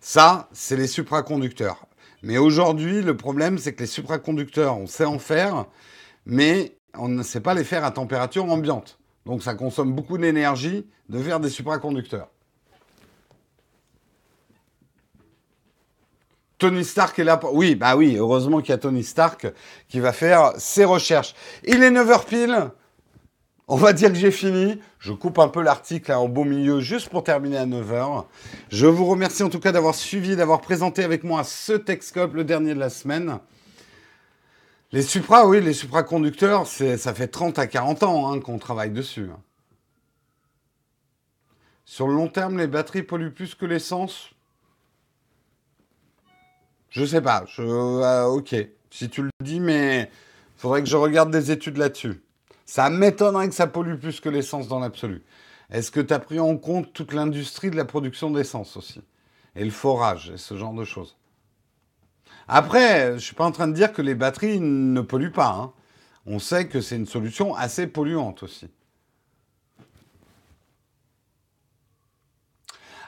Ça, 0.00 0.48
c'est 0.52 0.76
les 0.76 0.88
supraconducteurs. 0.88 1.86
Mais 2.24 2.38
aujourd'hui, 2.38 3.00
le 3.02 3.16
problème, 3.16 3.58
c'est 3.58 3.74
que 3.74 3.80
les 3.80 3.86
supraconducteurs, 3.86 4.76
on 4.76 4.88
sait 4.88 5.04
en 5.04 5.20
faire, 5.20 5.66
mais 6.26 6.76
on 6.94 7.06
ne 7.06 7.22
sait 7.22 7.40
pas 7.40 7.54
les 7.54 7.62
faire 7.62 7.84
à 7.84 7.92
température 7.92 8.44
ambiante. 8.44 8.98
Donc 9.24 9.44
ça 9.44 9.54
consomme 9.54 9.92
beaucoup 9.92 10.18
d'énergie 10.18 10.84
de 11.08 11.22
faire 11.22 11.38
des 11.38 11.50
supraconducteurs. 11.50 12.28
Tony 16.58 16.84
Stark 16.84 17.18
est 17.18 17.24
là. 17.24 17.40
Oui, 17.52 17.76
bah 17.76 17.96
oui, 17.96 18.16
heureusement 18.16 18.60
qu'il 18.60 18.70
y 18.70 18.72
a 18.72 18.78
Tony 18.78 19.04
Stark 19.04 19.46
qui 19.88 20.00
va 20.00 20.12
faire 20.12 20.52
ses 20.58 20.84
recherches. 20.84 21.34
Il 21.64 21.82
est 21.82 21.90
9h 21.90 22.26
pile. 22.26 22.70
On 23.68 23.76
va 23.76 23.92
dire 23.92 24.08
que 24.08 24.18
j'ai 24.18 24.32
fini. 24.32 24.80
Je 24.98 25.12
coupe 25.12 25.38
un 25.38 25.48
peu 25.48 25.62
l'article 25.62 26.10
en 26.12 26.28
beau 26.28 26.44
milieu 26.44 26.80
juste 26.80 27.10
pour 27.10 27.22
terminer 27.22 27.58
à 27.58 27.66
9h. 27.66 28.24
Je 28.70 28.86
vous 28.86 29.04
remercie 29.04 29.42
en 29.42 29.50
tout 29.50 29.60
cas 29.60 29.72
d'avoir 29.72 29.94
suivi, 29.94 30.34
d'avoir 30.34 30.60
présenté 30.60 31.04
avec 31.04 31.22
moi 31.22 31.44
ce 31.44 31.74
Texcope, 31.74 32.34
le 32.34 32.44
dernier 32.44 32.74
de 32.74 32.80
la 32.80 32.90
semaine. 32.90 33.38
Les 34.90 35.02
supra, 35.02 35.46
oui, 35.46 35.60
les 35.60 35.74
supraconducteurs, 35.74 36.66
ça 36.66 37.14
fait 37.14 37.28
30 37.28 37.58
à 37.58 37.66
40 37.66 38.02
ans 38.04 38.32
hein, 38.32 38.40
qu'on 38.40 38.58
travaille 38.58 38.90
dessus. 38.90 39.28
Sur 41.84 42.08
le 42.08 42.14
long 42.14 42.28
terme, 42.28 42.56
les 42.56 42.66
batteries 42.66 43.02
polluent 43.02 43.32
plus 43.32 43.54
que 43.54 43.66
l'essence 43.66 44.30
Je 46.90 47.04
sais 47.04 47.20
pas. 47.20 47.44
Je, 47.46 47.62
euh, 47.62 48.24
ok, 48.24 48.54
si 48.90 49.08
tu 49.08 49.22
le 49.22 49.30
dis, 49.42 49.60
mais 49.60 50.10
faudrait 50.56 50.82
que 50.82 50.88
je 50.88 50.96
regarde 50.96 51.30
des 51.30 51.50
études 51.50 51.76
là-dessus. 51.76 52.22
Ça 52.64 52.90
m'étonnerait 52.90 53.48
que 53.48 53.54
ça 53.54 53.66
pollue 53.66 53.96
plus 53.96 54.20
que 54.20 54.28
l'essence 54.28 54.68
dans 54.68 54.80
l'absolu. 54.80 55.22
Est-ce 55.70 55.90
que 55.90 56.00
tu 56.00 56.14
as 56.14 56.18
pris 56.18 56.40
en 56.40 56.56
compte 56.56 56.92
toute 56.92 57.12
l'industrie 57.12 57.70
de 57.70 57.76
la 57.76 57.84
production 57.84 58.30
d'essence 58.30 58.76
aussi? 58.76 59.02
Et 59.54 59.64
le 59.64 59.70
forage 59.70 60.30
et 60.30 60.38
ce 60.38 60.56
genre 60.56 60.72
de 60.72 60.84
choses? 60.84 61.16
Après, 62.46 63.08
je 63.08 63.12
ne 63.14 63.18
suis 63.18 63.34
pas 63.34 63.44
en 63.44 63.52
train 63.52 63.68
de 63.68 63.74
dire 63.74 63.92
que 63.92 64.00
les 64.00 64.14
batteries 64.14 64.60
ne 64.60 65.00
polluent 65.02 65.32
pas. 65.32 65.50
Hein. 65.50 65.72
On 66.24 66.38
sait 66.38 66.66
que 66.66 66.80
c'est 66.80 66.96
une 66.96 67.06
solution 67.06 67.54
assez 67.54 67.86
polluante 67.86 68.42
aussi. 68.42 68.68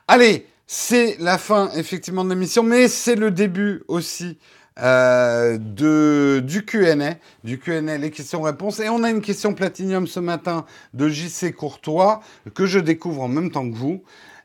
Allez, 0.09 0.47
c'est 0.73 1.16
la 1.18 1.37
fin 1.37 1.73
effectivement 1.73 2.23
de 2.23 2.31
l'émission, 2.31 2.62
mais 2.62 2.87
c'est 2.87 3.16
le 3.16 3.33
début 3.33 3.83
aussi 3.89 4.39
euh, 4.79 5.59
du 5.59 6.64
Q&A, 6.64 7.16
du 7.43 7.59
Q&A, 7.59 7.99
les 7.99 8.12
questions-réponses. 8.12 8.79
Et 8.79 8.89
on 8.89 9.03
a 9.03 9.11
une 9.11 9.21
question 9.21 9.53
Platinium 9.53 10.07
ce 10.07 10.21
matin 10.21 10.64
de 10.95 11.09
JC 11.09 11.53
Courtois, 11.53 12.21
que 12.55 12.66
je 12.66 12.79
découvre 12.79 13.23
en 13.23 13.29
même 13.29 13.51
temps 13.51 13.68
que 13.68 13.75
vous, 13.75 14.05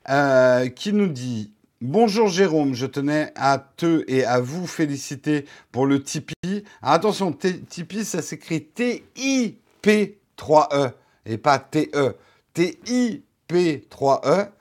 euh, 0.09 0.67
qui 0.67 0.93
nous 0.93 1.09
dit 1.09 1.51
«Bonjour 1.81 2.27
Jérôme, 2.27 2.73
je 2.73 2.87
tenais 2.87 3.31
à 3.35 3.59
te 3.59 4.03
et 4.07 4.25
à 4.25 4.39
vous 4.39 4.65
féliciter 4.65 5.45
pour 5.71 5.85
le 5.85 6.01
Tipeee. 6.01 6.63
attention, 6.81 7.33
Tipeee, 7.33 8.03
ça 8.03 8.23
s'écrit 8.23 8.63
T-I-P-3-E 8.63 10.89
et 11.27 11.37
pas 11.37 11.59
T-E. 11.59 12.15
T-I-P-3-E. 12.55 14.54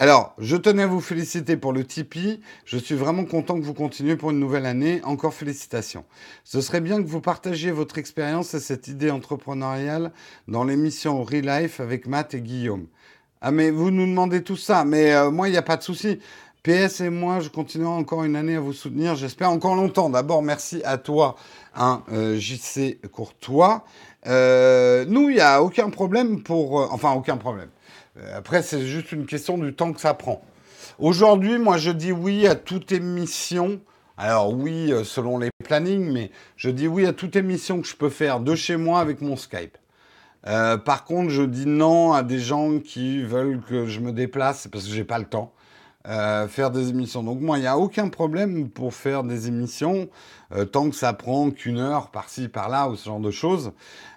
Alors, 0.00 0.32
je 0.38 0.56
tenais 0.56 0.84
à 0.84 0.86
vous 0.86 1.02
féliciter 1.02 1.58
pour 1.58 1.74
le 1.74 1.84
Tipeee. 1.84 2.40
Je 2.64 2.78
suis 2.78 2.94
vraiment 2.94 3.26
content 3.26 3.60
que 3.60 3.66
vous 3.66 3.74
continuez 3.74 4.16
pour 4.16 4.30
une 4.30 4.40
nouvelle 4.40 4.64
année. 4.64 5.02
Encore 5.04 5.34
félicitations. 5.34 6.06
Ce 6.42 6.62
serait 6.62 6.80
bien 6.80 7.02
que 7.02 7.06
vous 7.06 7.20
partagiez 7.20 7.70
votre 7.70 7.98
expérience 7.98 8.54
et 8.54 8.60
cette 8.60 8.88
idée 8.88 9.10
entrepreneuriale 9.10 10.10
dans 10.48 10.64
l'émission 10.64 11.22
Real 11.22 11.44
Life 11.44 11.80
avec 11.80 12.06
Matt 12.06 12.32
et 12.32 12.40
Guillaume. 12.40 12.86
Ah, 13.42 13.50
mais 13.50 13.70
vous 13.70 13.90
nous 13.90 14.06
demandez 14.06 14.42
tout 14.42 14.56
ça. 14.56 14.86
Mais 14.86 15.12
euh, 15.12 15.30
moi, 15.30 15.50
il 15.50 15.52
n'y 15.52 15.58
a 15.58 15.62
pas 15.62 15.76
de 15.76 15.82
souci. 15.82 16.18
PS 16.62 17.02
et 17.02 17.10
moi, 17.10 17.40
je 17.40 17.50
continuerai 17.50 17.92
encore 17.92 18.24
une 18.24 18.36
année 18.36 18.56
à 18.56 18.60
vous 18.60 18.72
soutenir. 18.72 19.16
J'espère 19.16 19.50
encore 19.50 19.76
longtemps. 19.76 20.08
D'abord, 20.08 20.42
merci 20.42 20.80
à 20.86 20.96
toi, 20.96 21.36
hein, 21.76 22.04
euh, 22.10 22.38
JC 22.38 22.98
Courtois. 23.12 23.84
Euh, 24.26 25.04
nous, 25.06 25.28
il 25.28 25.34
n'y 25.34 25.40
a 25.42 25.62
aucun 25.62 25.90
problème 25.90 26.42
pour... 26.42 26.90
enfin, 26.90 27.12
aucun 27.12 27.36
problème. 27.36 27.68
Euh, 28.16 28.38
après, 28.38 28.62
c'est 28.62 28.86
juste 28.86 29.12
une 29.12 29.26
question 29.26 29.58
du 29.58 29.74
temps 29.74 29.92
que 29.92 30.00
ça 30.00 30.14
prend. 30.14 30.42
Aujourd'hui, 30.98 31.58
moi, 31.58 31.76
je 31.78 31.90
dis 31.90 32.12
oui 32.12 32.46
à 32.46 32.54
toute 32.54 32.92
émission. 32.92 33.80
Alors 34.16 34.52
oui, 34.52 34.92
euh, 34.92 35.04
selon 35.04 35.38
les 35.38 35.50
plannings, 35.64 36.12
mais 36.12 36.30
je 36.56 36.70
dis 36.70 36.88
oui 36.88 37.06
à 37.06 37.12
toute 37.12 37.36
émission 37.36 37.80
que 37.80 37.88
je 37.88 37.96
peux 37.96 38.10
faire 38.10 38.40
de 38.40 38.54
chez 38.54 38.76
moi 38.76 39.00
avec 39.00 39.20
mon 39.20 39.36
Skype. 39.36 39.78
Euh, 40.46 40.76
par 40.76 41.04
contre, 41.04 41.30
je 41.30 41.42
dis 41.42 41.66
non 41.66 42.12
à 42.12 42.22
des 42.22 42.38
gens 42.38 42.78
qui 42.80 43.22
veulent 43.22 43.60
que 43.60 43.86
je 43.86 44.00
me 44.00 44.12
déplace 44.12 44.68
parce 44.68 44.86
que 44.86 44.92
j'ai 44.92 45.04
pas 45.04 45.18
le 45.18 45.26
temps. 45.26 45.52
faire 46.04 46.70
des 46.70 46.88
émissions. 46.90 47.22
Donc 47.22 47.40
moi, 47.40 47.58
il 47.58 47.62
n'y 47.62 47.66
a 47.66 47.76
aucun 47.78 48.08
problème 48.08 48.70
pour 48.70 48.94
faire 48.94 49.22
des 49.22 49.48
émissions 49.48 50.08
tant 50.72 50.88
que 50.88 50.96
ça 50.96 51.12
prend 51.12 51.50
qu'une 51.50 51.78
heure 51.78 52.10
par-ci, 52.10 52.48
par-là 52.48 52.88
ou 52.88 52.96
ce 52.96 53.04
genre 53.04 53.20
de 53.20 53.30
choses. 53.30 53.72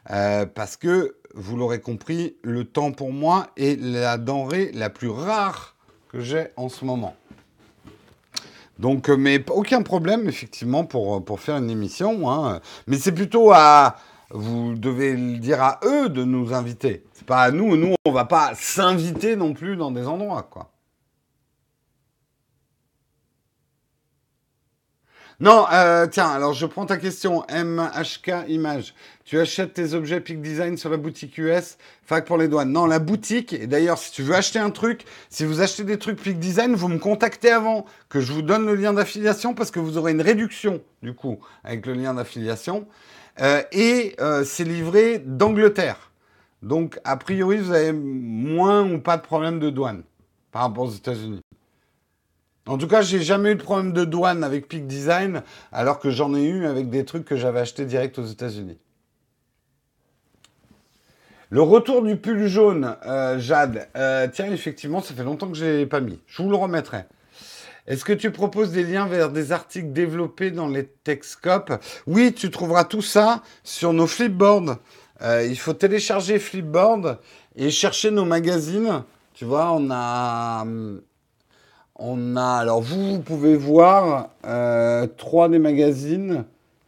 parce 0.06 0.78
que 0.78 1.18
vous 1.34 1.58
l'aurez 1.58 1.82
compris, 1.82 2.36
le 2.44 2.64
temps 2.64 2.92
pour 2.92 3.12
moi 3.12 3.48
est 3.58 3.80
la 3.80 4.18
denrée 4.18 4.72
la 4.74 4.90
plus 4.90 5.10
rare 5.10 5.76
que 6.10 6.20
j'ai 6.20 6.48
en 6.58 6.70
ce 6.70 6.86
moment. 6.86 7.16
Donc, 8.80 9.10
euh, 9.10 9.18
mais 9.18 9.44
aucun 9.50 9.82
problème, 9.82 10.28
effectivement, 10.28 10.84
pour, 10.84 11.24
pour 11.24 11.40
faire 11.40 11.58
une 11.58 11.70
émission. 11.70 12.30
Hein. 12.30 12.60
Mais 12.88 12.98
c'est 12.98 13.12
plutôt 13.12 13.52
à. 13.52 13.96
Vous 14.30 14.74
devez 14.74 15.16
le 15.16 15.38
dire 15.38 15.62
à 15.62 15.80
eux 15.84 16.10
de 16.10 16.24
nous 16.24 16.54
inviter. 16.54 17.04
C'est 17.14 17.26
pas 17.26 17.44
à 17.44 17.52
nous. 17.52 17.78
Nous, 17.78 17.94
on 18.06 18.12
va 18.12 18.26
pas 18.26 18.54
s'inviter 18.56 19.36
non 19.36 19.54
plus 19.54 19.78
dans 19.78 19.92
des 19.92 20.08
endroits, 20.08 20.44
quoi. 20.44 20.73
Non, 25.44 25.66
euh, 25.74 26.08
tiens, 26.08 26.30
alors 26.30 26.54
je 26.54 26.66
prends 26.66 26.86
ta 26.86 26.96
question. 26.96 27.44
MHK 27.54 28.48
Image. 28.48 28.96
Tu 29.26 29.38
achètes 29.38 29.74
tes 29.74 29.94
objets 29.94 30.22
Peak 30.22 30.42
Design 30.42 30.78
sur 30.78 30.90
la 30.90 30.96
boutique 30.96 31.38
US, 31.38 31.78
fac 32.06 32.24
pour 32.24 32.38
les 32.38 32.48
douanes. 32.48 32.72
Non, 32.72 32.86
la 32.86 33.00
boutique, 33.00 33.52
et 33.52 33.68
d'ailleurs, 33.68 33.98
si 33.98 34.14
tu 34.14 34.24
veux 34.24 34.36
acheter 34.36 34.60
un 34.60 34.70
truc, 34.70 35.04
si 35.30 35.44
vous 35.44 35.60
achetez 35.60 35.84
des 35.84 36.00
trucs 36.00 36.24
Peak 36.24 36.40
Design, 36.40 36.76
vous 36.76 36.88
me 36.88 36.98
contactez 36.98 37.52
avant, 37.52 37.84
que 38.08 38.22
je 38.22 38.32
vous 38.32 38.42
donne 38.42 38.66
le 38.66 38.76
lien 38.76 38.94
d'affiliation, 38.94 39.54
parce 39.54 39.70
que 39.70 39.82
vous 39.82 39.98
aurez 39.98 40.14
une 40.14 40.22
réduction, 40.22 40.82
du 41.02 41.14
coup, 41.14 41.40
avec 41.66 41.86
le 41.88 41.92
lien 41.92 42.14
d'affiliation. 42.14 42.88
Euh, 43.42 43.64
et 43.74 44.16
euh, 44.22 44.46
c'est 44.46 44.64
livré 44.64 45.20
d'Angleterre. 45.20 46.14
Donc, 46.62 47.02
a 47.04 47.18
priori, 47.18 47.58
vous 47.58 47.74
avez 47.74 47.92
moins 47.92 48.90
ou 48.90 48.98
pas 48.98 49.18
de 49.18 49.24
problème 49.24 49.60
de 49.60 49.70
douane 49.70 50.04
par 50.54 50.62
rapport 50.62 50.86
aux 50.86 50.92
États-Unis. 50.92 51.42
En 52.66 52.78
tout 52.78 52.88
cas, 52.88 53.02
j'ai 53.02 53.22
jamais 53.22 53.52
eu 53.52 53.56
de 53.56 53.62
problème 53.62 53.92
de 53.92 54.06
douane 54.06 54.44
avec 54.44 54.70
Peak 54.70 54.88
Design, 54.88 55.44
alors 55.74 56.00
que 56.00 56.10
j'en 56.10 56.34
ai 56.34 56.44
eu 56.44 56.66
avec 56.66 56.90
des 56.90 57.04
trucs 57.04 57.26
que 57.26 57.36
j'avais 57.36 57.60
achetés 57.60 57.86
direct 57.86 58.18
aux 58.20 58.26
États-Unis. 58.26 58.78
Le 61.50 61.62
retour 61.62 62.02
du 62.02 62.16
pull 62.16 62.48
jaune, 62.48 62.96
euh, 63.06 63.38
Jade. 63.38 63.88
Euh, 63.96 64.28
tiens, 64.32 64.52
effectivement, 64.52 65.02
ça 65.02 65.14
fait 65.14 65.24
longtemps 65.24 65.50
que 65.50 65.58
je 65.58 65.66
l'ai 65.66 65.86
pas 65.86 66.00
mis. 66.00 66.20
Je 66.26 66.42
vous 66.42 66.50
le 66.50 66.56
remettrai. 66.56 67.06
Est-ce 67.86 68.06
que 68.06 68.14
tu 68.14 68.32
proposes 68.32 68.72
des 68.72 68.84
liens 68.84 69.08
vers 69.08 69.30
des 69.30 69.52
articles 69.52 69.92
développés 69.92 70.52
dans 70.52 70.70
les 70.70 70.86
Techscope 70.86 71.74
Oui, 72.08 72.34
tu 72.34 72.50
trouveras 72.50 72.86
tout 72.86 73.02
ça 73.02 73.44
sur 73.64 73.92
nos 73.92 74.08
Flipboard. 74.08 74.78
Euh, 75.22 75.46
il 75.46 75.60
faut 75.60 75.74
télécharger 75.74 76.40
Flipboard 76.40 77.20
et 77.58 77.70
chercher 77.70 78.10
nos 78.10 78.26
magazines. 78.26 79.04
Tu 79.34 79.44
vois, 79.44 79.74
on 79.74 79.90
a 79.92 80.62
hum, 80.62 81.02
on 81.96 82.36
a, 82.36 82.56
alors 82.56 82.82
vous, 82.82 83.20
pouvez 83.20 83.56
voir 83.56 84.30
euh, 84.46 85.08
trois 85.18 85.48
des 85.50 85.60
magazines. 85.60 86.46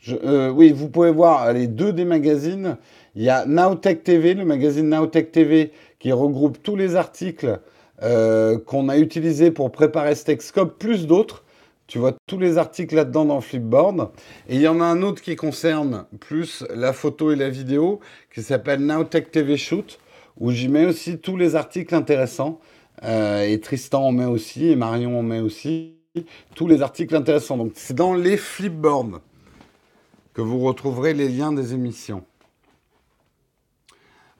Euh, 0.09 0.49
oui, 0.49 0.71
vous 0.71 0.89
pouvez 0.89 1.11
voir 1.11 1.53
les 1.53 1.67
deux 1.67 1.93
des 1.93 2.05
magazines. 2.05 2.77
Il 3.15 3.23
y 3.23 3.29
a 3.29 3.45
Nowtech 3.45 4.03
TV, 4.03 4.33
le 4.33 4.45
magazine 4.45 4.89
Nowtech 4.89 5.31
TV, 5.31 5.71
qui 5.99 6.11
regroupe 6.11 6.61
tous 6.61 6.75
les 6.75 6.95
articles 6.95 7.59
euh, 8.03 8.57
qu'on 8.57 8.89
a 8.89 8.97
utilisés 8.97 9.51
pour 9.51 9.71
préparer 9.71 10.15
Stexcope, 10.15 10.77
plus 10.79 11.07
d'autres. 11.07 11.43
Tu 11.87 11.99
vois 11.99 12.13
tous 12.25 12.39
les 12.39 12.57
articles 12.57 12.95
là-dedans 12.95 13.25
dans 13.25 13.41
Flipboard. 13.41 14.09
Et 14.49 14.55
il 14.55 14.61
y 14.61 14.67
en 14.67 14.81
a 14.81 14.85
un 14.85 15.03
autre 15.03 15.21
qui 15.21 15.35
concerne 15.35 16.05
plus 16.19 16.65
la 16.73 16.93
photo 16.93 17.31
et 17.31 17.35
la 17.35 17.49
vidéo, 17.49 17.99
qui 18.33 18.41
s'appelle 18.41 18.79
Nowtech 18.79 19.29
TV 19.29 19.55
Shoot, 19.55 19.99
où 20.39 20.51
j'y 20.51 20.67
mets 20.67 20.85
aussi 20.85 21.19
tous 21.19 21.37
les 21.37 21.55
articles 21.55 21.93
intéressants. 21.93 22.59
Euh, 23.03 23.43
et 23.43 23.59
Tristan 23.59 24.03
en 24.03 24.11
met 24.11 24.25
aussi, 24.25 24.69
et 24.69 24.75
Marion 24.75 25.19
en 25.19 25.23
met 25.23 25.39
aussi. 25.39 25.95
Tous 26.55 26.67
les 26.67 26.81
articles 26.81 27.15
intéressants. 27.15 27.57
Donc 27.57 27.73
c'est 27.75 27.93
dans 27.93 28.13
les 28.13 28.37
flipboards 28.37 29.19
que 30.33 30.41
vous 30.41 30.59
retrouverez 30.59 31.13
les 31.13 31.29
liens 31.29 31.51
des 31.51 31.73
émissions. 31.73 32.23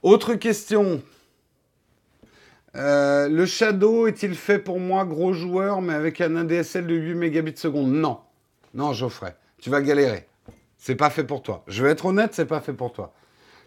Autre 0.03 0.35
question. 0.35 1.01
Euh, 2.75 3.29
le 3.29 3.45
Shadow 3.45 4.07
est-il 4.07 4.35
fait 4.35 4.59
pour 4.59 4.79
moi, 4.79 5.05
gros 5.05 5.33
joueur, 5.33 5.81
mais 5.81 5.93
avec 5.93 6.21
un 6.21 6.35
ADSL 6.35 6.85
de 6.85 6.95
8 6.95 7.15
mégabits 7.15 7.57
seconde 7.57 7.91
Non. 7.91 8.19
Non, 8.73 8.93
Geoffrey. 8.93 9.35
Tu 9.59 9.69
vas 9.69 9.81
galérer. 9.81 10.27
C'est 10.77 10.95
pas 10.95 11.09
fait 11.09 11.23
pour 11.23 11.41
toi. 11.41 11.63
Je 11.67 11.83
vais 11.83 11.89
être 11.89 12.05
honnête, 12.05 12.33
c'est 12.33 12.45
pas 12.45 12.59
fait 12.59 12.73
pour 12.73 12.91
toi. 12.91 13.13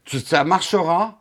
Ça 0.07 0.45
marchera, 0.45 1.21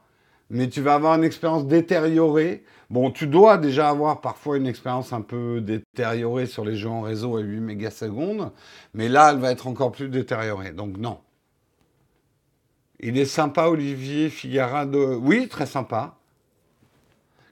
mais 0.49 0.69
tu 0.69 0.81
vas 0.81 0.93
avoir 0.93 1.15
une 1.15 1.23
expérience 1.23 1.65
détériorée. 1.65 2.63
Bon, 2.89 3.11
tu 3.11 3.27
dois 3.27 3.57
déjà 3.57 3.89
avoir 3.89 4.21
parfois 4.21 4.57
une 4.57 4.65
expérience 4.65 5.11
un 5.11 5.21
peu 5.21 5.59
détériorée 5.59 6.45
sur 6.45 6.63
les 6.63 6.77
jeux 6.77 6.89
en 6.89 7.01
réseau 7.01 7.35
à 7.35 7.41
8 7.41 7.59
mégasecondes, 7.59 8.51
mais 8.93 9.09
là, 9.09 9.31
elle 9.31 9.39
va 9.39 9.51
être 9.51 9.67
encore 9.67 9.91
plus 9.91 10.07
détériorée. 10.07 10.71
Donc 10.71 10.97
non. 10.97 11.19
Il 12.99 13.17
est 13.17 13.25
sympa, 13.25 13.67
Olivier 13.67 14.29
Figara. 14.29 14.85
De... 14.85 14.97
Oui, 14.97 15.49
très 15.49 15.65
sympa. 15.65 16.15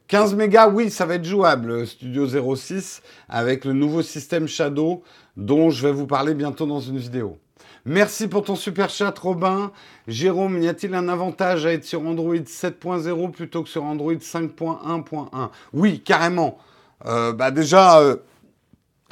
15 0.08 0.36
mégas, 0.36 0.70
oui, 0.70 0.90
ça 0.90 1.06
va 1.06 1.16
être 1.16 1.26
jouable, 1.26 1.86
Studio 1.88 2.56
06, 2.56 3.02
avec 3.28 3.66
le 3.66 3.74
nouveau 3.74 4.04
système 4.04 4.48
Shadow, 4.48 5.04
dont 5.36 5.70
je 5.72 5.86
vais 5.86 5.94
vous 5.94 6.08
parler 6.08 6.36
bientôt 6.36 6.68
dans 6.68 6.80
une 6.80 6.98
vidéo. 6.98 7.40
Merci 7.88 8.28
pour 8.28 8.44
ton 8.44 8.56
super 8.56 8.90
chat, 8.90 9.16
Robin. 9.20 9.72
Jérôme, 10.08 10.60
y 10.60 10.68
a-t-il 10.68 10.96
un 10.96 11.08
avantage 11.08 11.68
à 11.68 11.74
être 11.74 11.86
sur 11.86 12.02
Android 12.02 12.34
7.0 12.34 13.30
plutôt 13.30 13.62
que 13.62 13.70
sur 13.70 13.84
Android 13.84 14.14
5.1.1 14.14 15.50
Oui, 15.72 16.00
carrément. 16.00 16.58
Euh, 17.06 17.32
bah 17.32 17.52
déjà, 17.52 18.00
euh, 18.00 18.16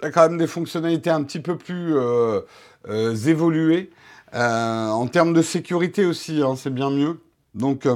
tu 0.01 0.07
as 0.07 0.09
quand 0.11 0.27
même 0.27 0.39
des 0.39 0.47
fonctionnalités 0.47 1.11
un 1.11 1.21
petit 1.21 1.39
peu 1.39 1.55
plus 1.55 1.95
euh, 1.95 2.41
évoluées. 3.27 3.91
en 4.33 5.05
termes 5.05 5.33
de 5.33 5.43
sécurité 5.43 6.07
aussi, 6.07 6.41
hein, 6.41 6.55
c'est 6.57 6.73
bien 6.73 6.89
mieux. 6.89 7.21
Donc, 7.53 7.87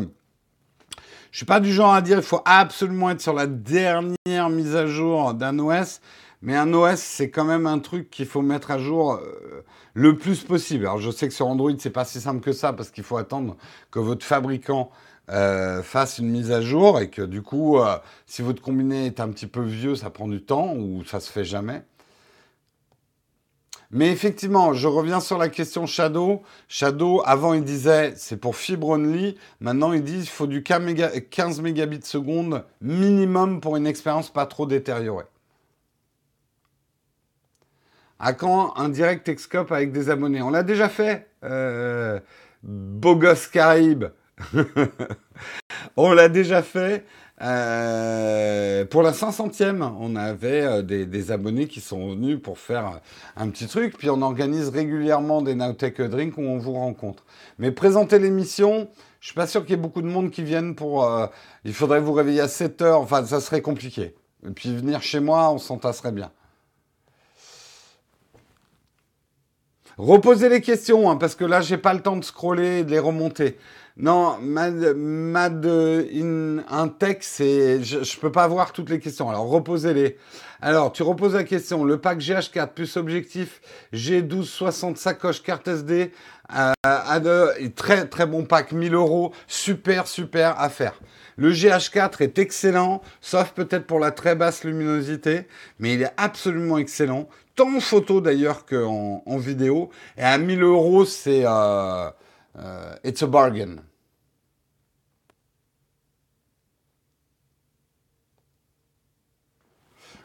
Je 1.32 1.38
suis 1.38 1.48
pas 1.48 1.60
du 1.60 1.74
genre 1.74 1.96
à 1.96 2.04
dire 2.04 2.18
il 2.18 2.24
faut 2.24 2.44
absolument 2.46 3.10
être 3.10 3.22
sur 3.22 3.34
la 3.34 3.48
dernière 3.48 4.50
mise 4.52 4.76
à 4.76 4.86
jour 4.86 5.34
d'un 5.34 5.58
OS, 5.58 6.02
mais 6.42 6.56
un 6.56 6.72
OS 6.74 7.00
c'est 7.00 7.30
quand 7.30 7.46
même 7.46 7.66
un 7.66 7.80
truc 7.80 8.10
qu'il 8.10 8.28
faut 8.28 8.42
mettre 8.42 8.72
à 8.72 8.78
jour 8.78 9.14
euh, 9.14 9.64
le 9.98 10.16
plus 10.16 10.44
possible. 10.44 10.86
Alors 10.86 11.00
je 11.00 11.10
sais 11.10 11.28
que 11.28 11.34
sur 11.34 11.48
Android 11.48 11.72
c'est 11.80 11.90
pas 11.90 12.06
si 12.06 12.22
simple 12.22 12.40
que 12.40 12.52
ça 12.52 12.72
parce 12.72 12.92
qu'il 12.92 13.04
faut 13.04 13.18
attendre 13.18 13.58
que 13.90 13.98
votre 13.98 14.24
fabricant 14.24 14.92
euh, 15.32 15.82
fasse 15.82 16.20
une 16.20 16.30
mise 16.30 16.52
à 16.52 16.62
jour 16.62 17.00
et 17.00 17.10
que 17.10 17.24
du 17.24 17.42
coup, 17.42 17.80
euh, 17.80 17.98
si 18.28 18.44
votre 18.44 18.62
combiné 18.62 19.08
est 19.08 19.20
un 19.20 19.30
petit 19.30 19.48
peu 19.48 19.64
vieux, 19.64 19.96
ça 19.96 20.12
prend 20.12 20.28
du 20.28 20.44
temps 20.44 20.76
ou 20.76 21.04
ça 21.04 21.20
se 21.20 21.32
fait 21.32 21.44
jamais. 21.44 21.82
Mais 23.90 24.12
effectivement, 24.12 24.74
je 24.74 24.88
reviens 24.88 25.20
sur 25.20 25.40
la 25.40 25.50
question 25.50 25.88
Shadow. 25.88 26.44
Shadow, 26.68 27.24
avant, 27.26 27.56
il 27.56 27.64
disait 27.64 28.14
c'est 28.18 28.38
pour 28.38 28.56
fibre 28.56 28.90
only. 28.90 29.36
Maintenant, 29.62 29.94
il 29.94 30.04
dit 30.04 30.18
qu'il 30.20 30.30
faut 30.30 30.46
du 30.46 30.62
15 30.62 31.60
mégabits 31.62 32.04
seconde 32.04 32.64
minimum 32.82 33.62
pour 33.62 33.78
une 33.78 33.88
expérience 33.88 34.30
pas 34.30 34.46
trop 34.46 34.68
détériorée. 34.68 35.26
À 38.20 38.34
quand 38.34 38.74
un 38.78 38.90
direct 38.90 39.30
Xcop 39.30 39.72
avec 39.72 39.92
des 39.92 40.10
abonnés? 40.10 40.42
On 40.42 40.50
l'a 40.50 40.64
déjà 40.64 40.90
fait. 40.90 41.28
Euh, 41.44 42.20
Bogos 42.64 43.50
Caraïbes. 43.52 44.06
on 45.98 46.14
l'a 46.14 46.28
déjà 46.28 46.64
fait. 46.64 47.06
Euh, 47.44 48.86
pour 48.86 49.04
la 49.04 49.12
500e, 49.12 49.92
on 50.00 50.16
avait 50.16 50.64
euh, 50.64 50.82
des, 50.82 51.32
abonnés 51.32 51.68
qui 51.68 51.80
sont 51.80 52.10
venus 52.16 52.40
pour 52.42 52.58
faire 52.58 53.00
un 53.36 53.50
petit 53.50 53.68
truc. 53.68 53.96
Puis 53.96 54.10
on 54.10 54.24
organise 54.24 54.70
régulièrement 54.70 55.44
des 55.44 55.54
Nowtech 55.54 56.02
Drink 56.02 56.40
où 56.40 56.42
on 56.42 56.58
vous 56.58 56.74
rencontre. 56.74 57.24
Mais 57.60 57.72
présenter 57.72 58.18
l'émission, 58.18 58.90
je 59.20 59.28
suis 59.28 59.36
pas 59.36 59.46
sûr 59.46 59.62
qu'il 59.62 59.72
y 59.72 59.80
ait 59.80 59.82
beaucoup 59.82 60.02
de 60.02 60.08
monde 60.08 60.32
qui 60.32 60.42
vienne 60.42 60.74
pour. 60.74 61.08
Il 61.66 61.74
faudrait 61.74 62.00
vous 62.00 62.14
réveiller 62.14 62.42
à 62.42 62.48
7 62.48 62.82
heures. 62.82 63.02
Enfin, 63.02 63.24
ça 63.24 63.40
serait 63.40 63.62
compliqué. 63.62 64.16
Et 64.48 64.52
puis 64.52 64.76
venir 64.76 65.04
chez 65.04 65.20
moi, 65.20 65.52
on 65.52 65.60
s'entasserait 65.60 66.12
bien. 66.12 66.32
Reposez 69.98 70.50
les 70.50 70.62
questions, 70.62 71.10
hein, 71.10 71.16
parce 71.16 71.34
que 71.36 71.44
là, 71.44 71.62
j'ai 71.62 71.78
pas 71.78 71.94
le 71.94 72.02
temps 72.02 72.18
de 72.18 72.24
scroller 72.24 72.80
et 72.80 72.84
de 72.84 72.92
les 72.92 73.00
remonter. 73.00 73.58
Non, 74.00 74.38
Mad, 74.40 74.96
Mad 74.96 75.66
in 75.66 76.60
un 76.70 76.88
texte, 76.88 77.40
je, 77.40 77.98
ne 77.98 78.20
peux 78.22 78.32
pas 78.32 78.48
voir 78.48 78.72
toutes 78.72 78.92
les 78.92 79.00
questions. 79.00 79.28
Alors 79.28 79.48
reposez-les. 79.48 80.18
Alors, 80.62 80.92
tu 80.92 81.02
reposes 81.02 81.34
la 81.34 81.44
question. 81.44 81.84
Le 81.84 81.98
pack 81.98 82.20
GH4 82.20 82.74
plus 82.74 82.96
objectif 82.96 83.60
G1260 83.94 84.98
sacoche 84.98 85.42
carte 85.42 85.68
SD 85.68 86.12
euh, 86.56 87.70
très 87.76 88.08
très 88.08 88.26
bon 88.28 88.46
pack, 88.46 88.72
1000 88.72 88.94
euros, 88.94 89.34
super 89.48 90.06
super 90.06 90.60
affaire. 90.60 90.94
Le 91.36 91.52
GH4 91.52 92.24
est 92.24 92.40
excellent, 92.40 93.02
sauf 93.20 93.52
peut-être 93.52 93.86
pour 93.86 94.00
la 94.00 94.12
très 94.12 94.36
basse 94.36 94.64
luminosité, 94.64 95.48
mais 95.80 95.94
il 95.94 96.04
est 96.04 96.14
absolument 96.18 96.78
excellent, 96.78 97.28
tant 97.58 97.76
en 97.76 97.82
photo 97.82 98.22
d'ailleurs 98.22 98.66
qu'en 98.66 99.22
en 99.26 99.38
vidéo. 99.38 99.90
Et 100.18 100.24
à 100.24 100.38
1000 100.38 100.64
euros, 100.64 101.04
c'est 101.04 101.44
euh, 101.46 102.10
euh, 102.58 102.96
it's 103.04 103.22
a 103.22 103.28
bargain. 103.28 103.78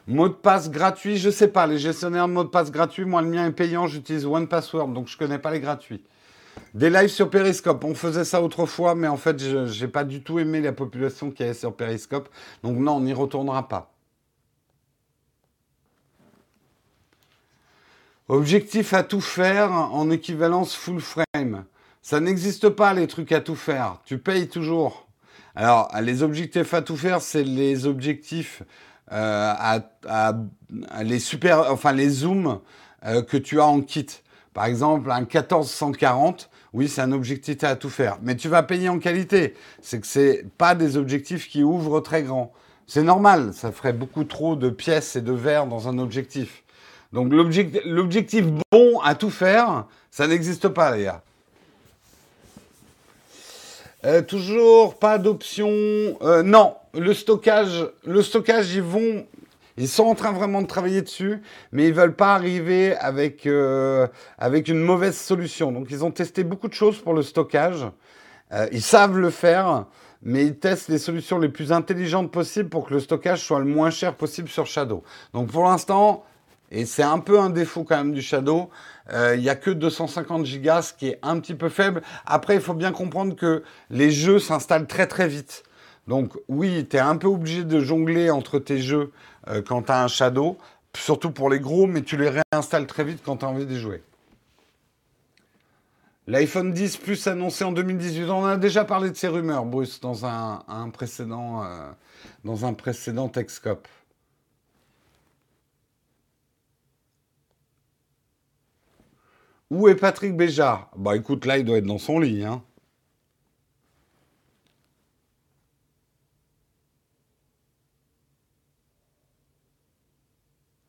Mot 0.05 0.27
de 0.27 0.33
passe 0.33 0.69
gratuit, 0.69 1.17
je 1.17 1.29
sais 1.29 1.47
pas. 1.47 1.65
Les 1.65 1.77
gestionnaires 1.79 2.27
de 2.27 2.33
mots 2.33 2.43
de 2.43 2.49
passe 2.49 2.71
gratuits, 2.71 3.05
moi 3.05 3.21
le 3.21 3.29
mien 3.29 3.47
est 3.47 3.51
payant, 3.51 3.87
j'utilise 3.87 4.25
One 4.25 4.47
Password, 4.47 4.89
donc 4.89 5.07
je 5.07 5.17
connais 5.17 5.39
pas 5.39 5.51
les 5.51 5.61
gratuits. 5.61 6.03
Des 6.73 6.89
lives 6.89 7.07
sur 7.07 7.29
Periscope, 7.29 7.83
on 7.85 7.95
faisait 7.95 8.25
ça 8.25 8.41
autrefois, 8.41 8.95
mais 8.95 9.07
en 9.07 9.17
fait, 9.17 9.39
je 9.39 9.81
n'ai 9.83 9.87
pas 9.89 10.03
du 10.03 10.21
tout 10.21 10.39
aimé 10.39 10.59
la 10.61 10.73
population 10.73 11.31
qui 11.31 11.43
est 11.43 11.53
sur 11.53 11.73
Periscope. 11.75 12.29
Donc 12.63 12.77
non, 12.77 12.97
on 12.97 13.01
n'y 13.01 13.13
retournera 13.13 13.67
pas. 13.69 13.92
Objectif 18.29 18.93
à 18.93 19.03
tout 19.03 19.19
faire 19.19 19.73
en 19.73 20.09
équivalence 20.09 20.73
full 20.75 21.01
frame. 21.01 21.65
Ça 22.01 22.21
n'existe 22.21 22.69
pas 22.69 22.93
les 22.93 23.07
trucs 23.07 23.33
à 23.33 23.41
tout 23.41 23.55
faire. 23.55 23.97
Tu 24.05 24.17
payes 24.17 24.47
toujours. 24.47 25.07
Alors, 25.55 25.91
les 26.01 26.23
objectifs 26.23 26.73
à 26.73 26.81
tout 26.81 26.95
faire, 26.95 27.21
c'est 27.21 27.43
les 27.43 27.85
objectifs 27.85 28.63
euh, 29.11 29.53
à, 29.57 30.33
les 31.03 31.19
super, 31.19 31.69
enfin 31.69 31.91
les 31.91 32.09
zooms 32.09 32.59
euh, 33.05 33.21
que 33.21 33.35
tu 33.35 33.59
as 33.59 33.65
en 33.65 33.81
kit. 33.81 34.07
Par 34.53 34.65
exemple, 34.65 35.11
un 35.11 35.19
1440, 35.19 36.49
oui, 36.71 36.87
c'est 36.87 37.01
un 37.01 37.11
objectif 37.11 37.61
à 37.65 37.75
tout 37.75 37.89
faire. 37.89 38.19
Mais 38.21 38.37
tu 38.37 38.47
vas 38.47 38.63
payer 38.63 38.87
en 38.87 38.99
qualité. 38.99 39.53
C'est 39.81 39.99
que 39.99 40.07
c'est 40.07 40.45
pas 40.57 40.75
des 40.75 40.95
objectifs 40.95 41.49
qui 41.49 41.61
ouvrent 41.61 41.99
très 41.99 42.23
grand. 42.23 42.53
C'est 42.87 43.03
normal, 43.03 43.53
ça 43.53 43.73
ferait 43.73 43.93
beaucoup 43.93 44.23
trop 44.23 44.55
de 44.55 44.69
pièces 44.69 45.17
et 45.17 45.21
de 45.21 45.33
verres 45.33 45.67
dans 45.67 45.89
un 45.89 45.97
objectif. 45.97 46.63
Donc 47.13 47.31
l'objectif 47.31 48.45
bon 48.71 48.99
à 49.01 49.13
tout 49.13 49.29
faire, 49.29 49.85
ça 50.09 50.27
n'existe 50.27 50.67
pas, 50.67 50.97
gars. 50.97 51.21
Euh, 54.03 54.21
toujours 54.21 54.95
pas 54.95 55.19
d'option. 55.19 55.69
Euh, 56.23 56.41
non, 56.43 56.75
le 56.93 57.13
stockage, 57.13 57.87
le 58.03 58.21
stockage, 58.21 58.73
ils 58.73 58.81
vont, 58.81 59.25
ils 59.77 59.87
sont 59.87 60.03
en 60.03 60.15
train 60.15 60.33
vraiment 60.33 60.61
de 60.61 60.67
travailler 60.67 61.03
dessus, 61.03 61.41
mais 61.71 61.87
ils 61.87 61.93
veulent 61.93 62.15
pas 62.15 62.33
arriver 62.33 62.95
avec 62.97 63.45
euh, 63.45 64.07
avec 64.39 64.67
une 64.67 64.79
mauvaise 64.81 65.15
solution. 65.15 65.71
Donc 65.71 65.87
ils 65.91 66.03
ont 66.03 66.11
testé 66.11 66.43
beaucoup 66.43 66.67
de 66.67 66.73
choses 66.73 66.99
pour 66.99 67.13
le 67.13 67.21
stockage. 67.21 67.85
ils 68.71 68.81
savent 68.81 69.17
le 69.17 69.29
faire, 69.29 69.85
mais 70.23 70.45
ils 70.45 70.57
testent 70.57 70.89
les 70.89 70.97
solutions 70.97 71.37
les 71.37 71.49
plus 71.49 71.71
intelligentes 71.71 72.31
possibles 72.31 72.69
pour 72.69 72.87
que 72.87 72.93
le 72.95 72.99
stockage 72.99 73.41
soit 73.41 73.59
le 73.59 73.65
moins 73.65 73.91
cher 73.91 74.15
possible 74.15 74.49
sur 74.49 74.65
Shadow. 74.65 75.03
Donc 75.33 75.49
pour 75.51 75.63
l'instant, 75.63 76.25
et 76.73 76.85
c'est 76.85 77.03
un 77.03 77.19
peu 77.19 77.39
un 77.39 77.51
défaut 77.51 77.83
quand 77.83 77.97
même 77.97 78.13
du 78.13 78.21
Shadow. 78.21 78.69
Euh, 79.11 79.35
il 79.35 79.41
n'y 79.41 79.49
a 79.49 79.55
que 79.55 79.69
250 79.69 80.45
gigas, 80.45 80.81
ce 80.81 80.93
qui 80.93 81.09
est 81.09 81.19
un 81.21 81.39
petit 81.39 81.53
peu 81.53 81.69
faible. 81.69 82.01
Après, 82.25 82.55
il 82.55 82.61
faut 82.61 82.73
bien 82.73 82.91
comprendre 82.91 83.35
que 83.35 83.63
les 83.91 84.09
jeux 84.09 84.39
s'installent 84.39 84.87
très 84.87 85.05
très 85.05 85.27
vite. 85.27 85.63
Donc 86.07 86.33
oui, 86.49 86.87
tu 86.89 86.97
es 86.97 86.99
un 86.99 87.15
peu 87.15 87.27
obligé 87.27 87.63
de 87.63 87.79
jongler 87.79 88.31
entre 88.31 88.57
tes 88.57 88.79
jeux 88.79 89.11
euh, 89.49 89.61
quand 89.61 89.83
tu 89.83 89.91
as 89.91 90.03
un 90.03 90.07
Shadow, 90.07 90.57
surtout 90.97 91.29
pour 91.29 91.49
les 91.49 91.59
gros, 91.59 91.85
mais 91.85 92.01
tu 92.01 92.17
les 92.17 92.41
réinstalles 92.51 92.87
très 92.87 93.03
vite 93.03 93.21
quand 93.23 93.37
tu 93.37 93.45
as 93.45 93.49
envie 93.49 93.67
de 93.67 93.77
jouer. 93.77 94.01
L'iPhone 96.25 96.73
10 96.73 96.97
Plus 96.97 97.27
annoncé 97.27 97.63
en 97.65 97.71
2018, 97.71 98.29
on 98.29 98.45
a 98.45 98.57
déjà 98.57 98.83
parlé 98.83 99.11
de 99.11 99.15
ces 99.15 99.27
rumeurs, 99.27 99.65
Bruce, 99.65 99.99
dans 99.99 100.25
un, 100.25 100.89
précédent, 100.91 101.63
euh, 101.63 101.91
dans 102.45 102.65
un 102.65 102.73
précédent. 102.73 103.29
Où 109.73 109.87
est 109.87 109.95
Patrick 109.95 110.37
Béjart? 110.37 110.91
Bah 110.95 111.15
écoute, 111.15 111.47
là, 111.47 111.57
il 111.57 111.65
doit 111.65 111.79
être 111.79 111.85
dans 111.87 111.97
son 111.97 112.19
lit. 112.19 112.45
Hein. 112.45 112.61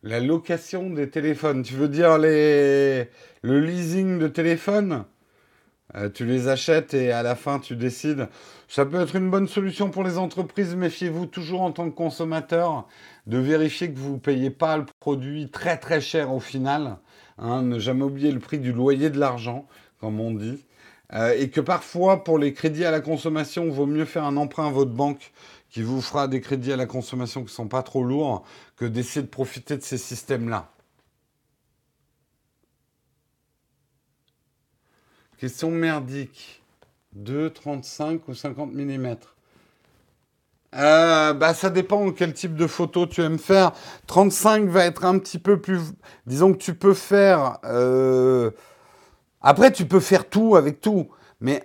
La 0.03 0.21
location 0.21 0.91
des 0.91 1.09
téléphones, 1.09 1.63
tu 1.63 1.73
veux 1.73 1.89
dire 1.89 2.19
le 2.19 3.09
leasing 3.43 4.19
de 4.19 4.29
téléphone 4.29 5.07
euh, 5.95 6.11
Tu 6.11 6.27
les 6.27 6.49
achètes 6.49 6.93
et 6.93 7.11
à 7.11 7.23
la 7.23 7.37
fin 7.37 7.61
tu 7.61 7.77
décides. 7.77 8.29
Ça 8.69 8.85
peut 8.85 9.01
être 9.01 9.17
une 9.17 9.31
bonne 9.31 9.49
solution 9.49 9.89
pour 9.89 10.05
les 10.05 10.19
entreprises. 10.19 10.77
Méfiez-vous 10.77 11.25
toujours 11.25 11.63
en 11.63 11.73
tant 11.73 11.89
que 11.89 11.95
consommateur 11.97 12.87
de 13.27 13.39
vérifier 13.39 13.91
que 13.91 13.99
vous 13.99 14.13
ne 14.17 14.19
payez 14.19 14.51
pas 14.51 14.77
le 14.77 14.85
produit 15.01 15.49
très 15.51 15.79
très 15.79 16.03
cher 16.03 16.35
au 16.35 16.41
final. 16.41 16.99
Hein, 17.39 17.63
ne 17.63 17.79
jamais 17.79 18.05
oublier 18.05 18.31
le 18.31 18.41
prix 18.41 18.59
du 18.59 18.73
loyer 18.73 19.11
de 19.11 19.19
l'argent, 19.19 19.67
comme 20.01 20.21
on 20.21 20.33
dit. 20.33 20.65
Euh, 21.13 21.35
et 21.37 21.51
que 21.51 21.61
parfois, 21.61 22.25
pour 22.25 22.39
les 22.39 22.53
crédits 22.53 22.85
à 22.85 22.91
la 22.91 23.01
consommation, 23.01 23.65
il 23.65 23.73
vaut 23.73 23.87
mieux 23.87 24.05
faire 24.05 24.25
un 24.25 24.37
emprunt 24.37 24.69
à 24.69 24.71
votre 24.71 24.93
banque 24.93 25.33
qui 25.71 25.83
vous 25.83 26.01
fera 26.01 26.29
des 26.29 26.41
crédits 26.41 26.73
à 26.73 26.77
la 26.77 26.87
consommation 26.87 27.41
qui 27.41 27.47
ne 27.47 27.51
sont 27.51 27.69
pas 27.69 27.83
trop 27.83 28.05
lourds 28.05 28.45
que 28.77 28.85
d'essayer 28.85 29.23
de 29.23 29.31
profiter 29.31 29.77
de 29.77 29.83
ces 29.83 29.99
systèmes-là. 29.99 30.71
Question 35.39 35.71
merdique. 35.71 36.63
2, 37.15 37.51
35 37.51 38.27
ou 38.29 38.35
50 38.35 38.73
mm 38.73 39.17
euh, 40.77 41.33
bah, 41.33 41.55
ça 41.55 41.71
dépend 41.71 42.11
quel 42.11 42.33
type 42.33 42.55
de 42.55 42.67
photo 42.67 43.07
tu 43.07 43.23
aimes 43.23 43.39
faire. 43.39 43.73
35 44.07 44.69
va 44.69 44.85
être 44.85 45.05
un 45.05 45.19
petit 45.19 45.39
peu 45.39 45.61
plus. 45.61 45.81
Disons 46.27 46.53
que 46.53 46.59
tu 46.59 46.75
peux 46.75 46.95
faire. 46.95 47.59
Euh, 47.65 48.51
après, 49.41 49.73
tu 49.73 49.87
peux 49.87 50.01
faire 50.01 50.29
tout 50.29 50.57
avec 50.57 50.81
tout. 50.81 51.09
Mais 51.41 51.63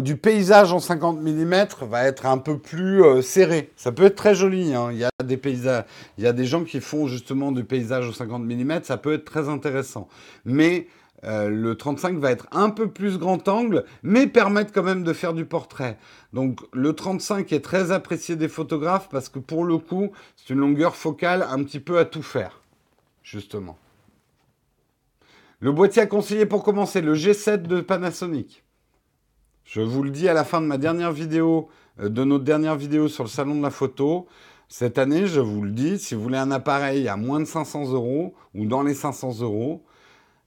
du 0.00 0.16
paysage 0.16 0.72
en 0.72 0.80
50 0.80 1.20
mm 1.20 1.66
va 1.82 2.04
être 2.06 2.26
un 2.26 2.38
peu 2.38 2.58
plus 2.58 3.04
euh, 3.04 3.22
serré. 3.22 3.70
Ça 3.76 3.92
peut 3.92 4.06
être 4.06 4.16
très 4.16 4.34
joli. 4.34 4.74
Hein. 4.74 4.88
Il 4.90 4.98
y 4.98 5.04
a 5.04 5.10
des 5.22 5.36
paysages, 5.36 5.84
il 6.18 6.24
y 6.24 6.26
a 6.26 6.32
des 6.32 6.44
gens 6.44 6.64
qui 6.64 6.80
font 6.80 7.06
justement 7.06 7.52
du 7.52 7.62
paysage 7.62 8.08
en 8.08 8.12
50 8.12 8.42
mm. 8.42 8.80
Ça 8.82 8.96
peut 8.96 9.12
être 9.12 9.24
très 9.24 9.48
intéressant. 9.48 10.08
Mais 10.44 10.88
Euh, 11.24 11.48
le 11.48 11.76
35 11.76 12.18
va 12.18 12.32
être 12.32 12.48
un 12.50 12.70
peu 12.70 12.88
plus 12.88 13.18
grand 13.18 13.46
angle, 13.48 13.84
mais 14.02 14.26
permettre 14.26 14.72
quand 14.72 14.82
même 14.82 15.04
de 15.04 15.12
faire 15.12 15.34
du 15.34 15.44
portrait. 15.44 15.96
Donc 16.32 16.60
le 16.72 16.92
35 16.94 17.52
est 17.52 17.64
très 17.64 17.92
apprécié 17.92 18.34
des 18.34 18.48
photographes 18.48 19.08
parce 19.08 19.28
que 19.28 19.38
pour 19.38 19.64
le 19.64 19.78
coup, 19.78 20.10
c'est 20.36 20.52
une 20.52 20.60
longueur 20.60 20.96
focale 20.96 21.46
un 21.48 21.62
petit 21.62 21.80
peu 21.80 21.98
à 21.98 22.04
tout 22.04 22.22
faire, 22.22 22.60
justement. 23.22 23.78
Le 25.60 25.70
boîtier 25.70 26.02
à 26.02 26.06
conseiller 26.06 26.44
pour 26.44 26.64
commencer, 26.64 27.00
le 27.00 27.14
G7 27.14 27.62
de 27.62 27.80
Panasonic. 27.80 28.64
Je 29.64 29.80
vous 29.80 30.02
le 30.02 30.10
dis 30.10 30.28
à 30.28 30.34
la 30.34 30.42
fin 30.42 30.60
de 30.60 30.66
ma 30.66 30.76
dernière 30.76 31.12
vidéo, 31.12 31.68
euh, 32.00 32.08
de 32.08 32.24
notre 32.24 32.42
dernière 32.42 32.74
vidéo 32.74 33.06
sur 33.06 33.22
le 33.22 33.28
salon 33.28 33.54
de 33.54 33.62
la 33.62 33.70
photo. 33.70 34.26
Cette 34.68 34.98
année, 34.98 35.26
je 35.26 35.38
vous 35.38 35.62
le 35.62 35.70
dis, 35.70 36.00
si 36.00 36.16
vous 36.16 36.22
voulez 36.22 36.38
un 36.38 36.50
appareil 36.50 37.06
à 37.06 37.16
moins 37.16 37.38
de 37.38 37.44
500 37.44 37.92
euros 37.92 38.34
ou 38.54 38.66
dans 38.66 38.82
les 38.82 38.94
500 38.94 39.40
euros, 39.40 39.84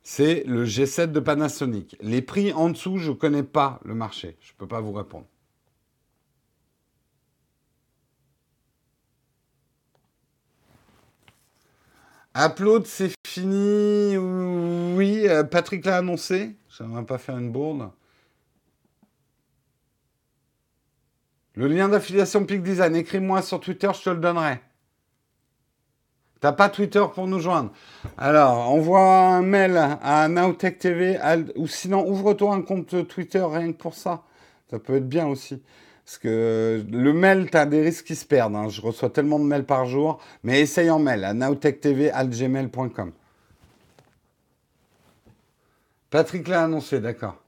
c'est 0.07 0.44
le 0.45 0.65
G7 0.65 1.07
de 1.07 1.19
Panasonic. 1.19 1.98
Les 1.99 2.22
prix 2.22 2.53
en 2.53 2.69
dessous, 2.69 2.99
je 2.99 3.10
ne 3.10 3.15
connais 3.15 3.41
pas 3.41 3.80
le 3.84 3.95
marché. 3.95 4.38
Je 4.40 4.53
ne 4.53 4.57
peux 4.60 4.68
pas 4.68 4.80
vous 4.80 4.94
répondre. 4.94 5.26
Upload, 12.38 12.86
c'est 12.86 13.15
fini. 13.26 14.15
Oui, 14.95 15.27
euh, 15.27 15.44
Patrick 15.44 15.84
l'a 15.84 15.98
annoncé. 15.98 16.56
Va 16.80 17.02
pas 17.02 17.18
faire 17.18 17.40
une 17.40 17.52
bourde. 17.52 17.90
Le 21.56 21.68
lien 21.68 21.90
d'affiliation 21.90 22.45
Peak 22.45 22.61
Design, 22.61 22.95
écris-moi 22.95 23.41
sur 23.41 23.60
Twitter, 23.60 23.90
je 23.95 24.03
te 24.03 24.10
le 24.11 24.18
donnerai. 24.18 24.61
T'as 26.45 26.51
pas 26.51 26.69
Twitter 26.69 27.03
pour 27.15 27.26
nous 27.26 27.39
joindre. 27.39 27.72
Alors, 28.19 28.69
envoie 28.69 29.01
un 29.01 29.41
mail 29.41 29.81
à 30.03 30.27
Nowtech 30.27 30.77
TV 30.77 31.17
ou 31.55 31.65
sinon 31.65 32.07
ouvre-toi 32.07 32.53
un 32.53 32.61
compte 32.61 33.07
Twitter 33.07 33.43
rien 33.43 33.72
que 33.72 33.77
pour 33.77 33.95
ça. 33.95 34.22
Ça 34.69 34.77
peut 34.77 34.97
être 34.97 35.09
bien 35.09 35.26
aussi. 35.26 35.63
Parce 36.05 36.19
que 36.19 36.85
le 36.88 37.13
mail, 37.13 37.49
tu 37.49 37.57
as 37.57 37.65
des 37.65 37.81
risques 37.81 38.05
qui 38.05 38.15
se 38.15 38.27
perdent. 38.27 38.55
Hein. 38.55 38.69
Je 38.69 38.80
reçois 38.80 39.09
tellement 39.09 39.39
de 39.39 39.43
mails 39.43 39.65
par 39.65 39.88
jour. 39.88 40.19
Mais 40.43 40.61
essaye 40.61 40.91
en 40.91 40.99
mail 40.99 41.23
à 41.23 41.34
nowtechtv.gmail.com. 41.34 43.11
Patrick 46.11 46.47
l'a 46.47 46.65
annoncé, 46.65 46.99
d'accord. 46.99 47.41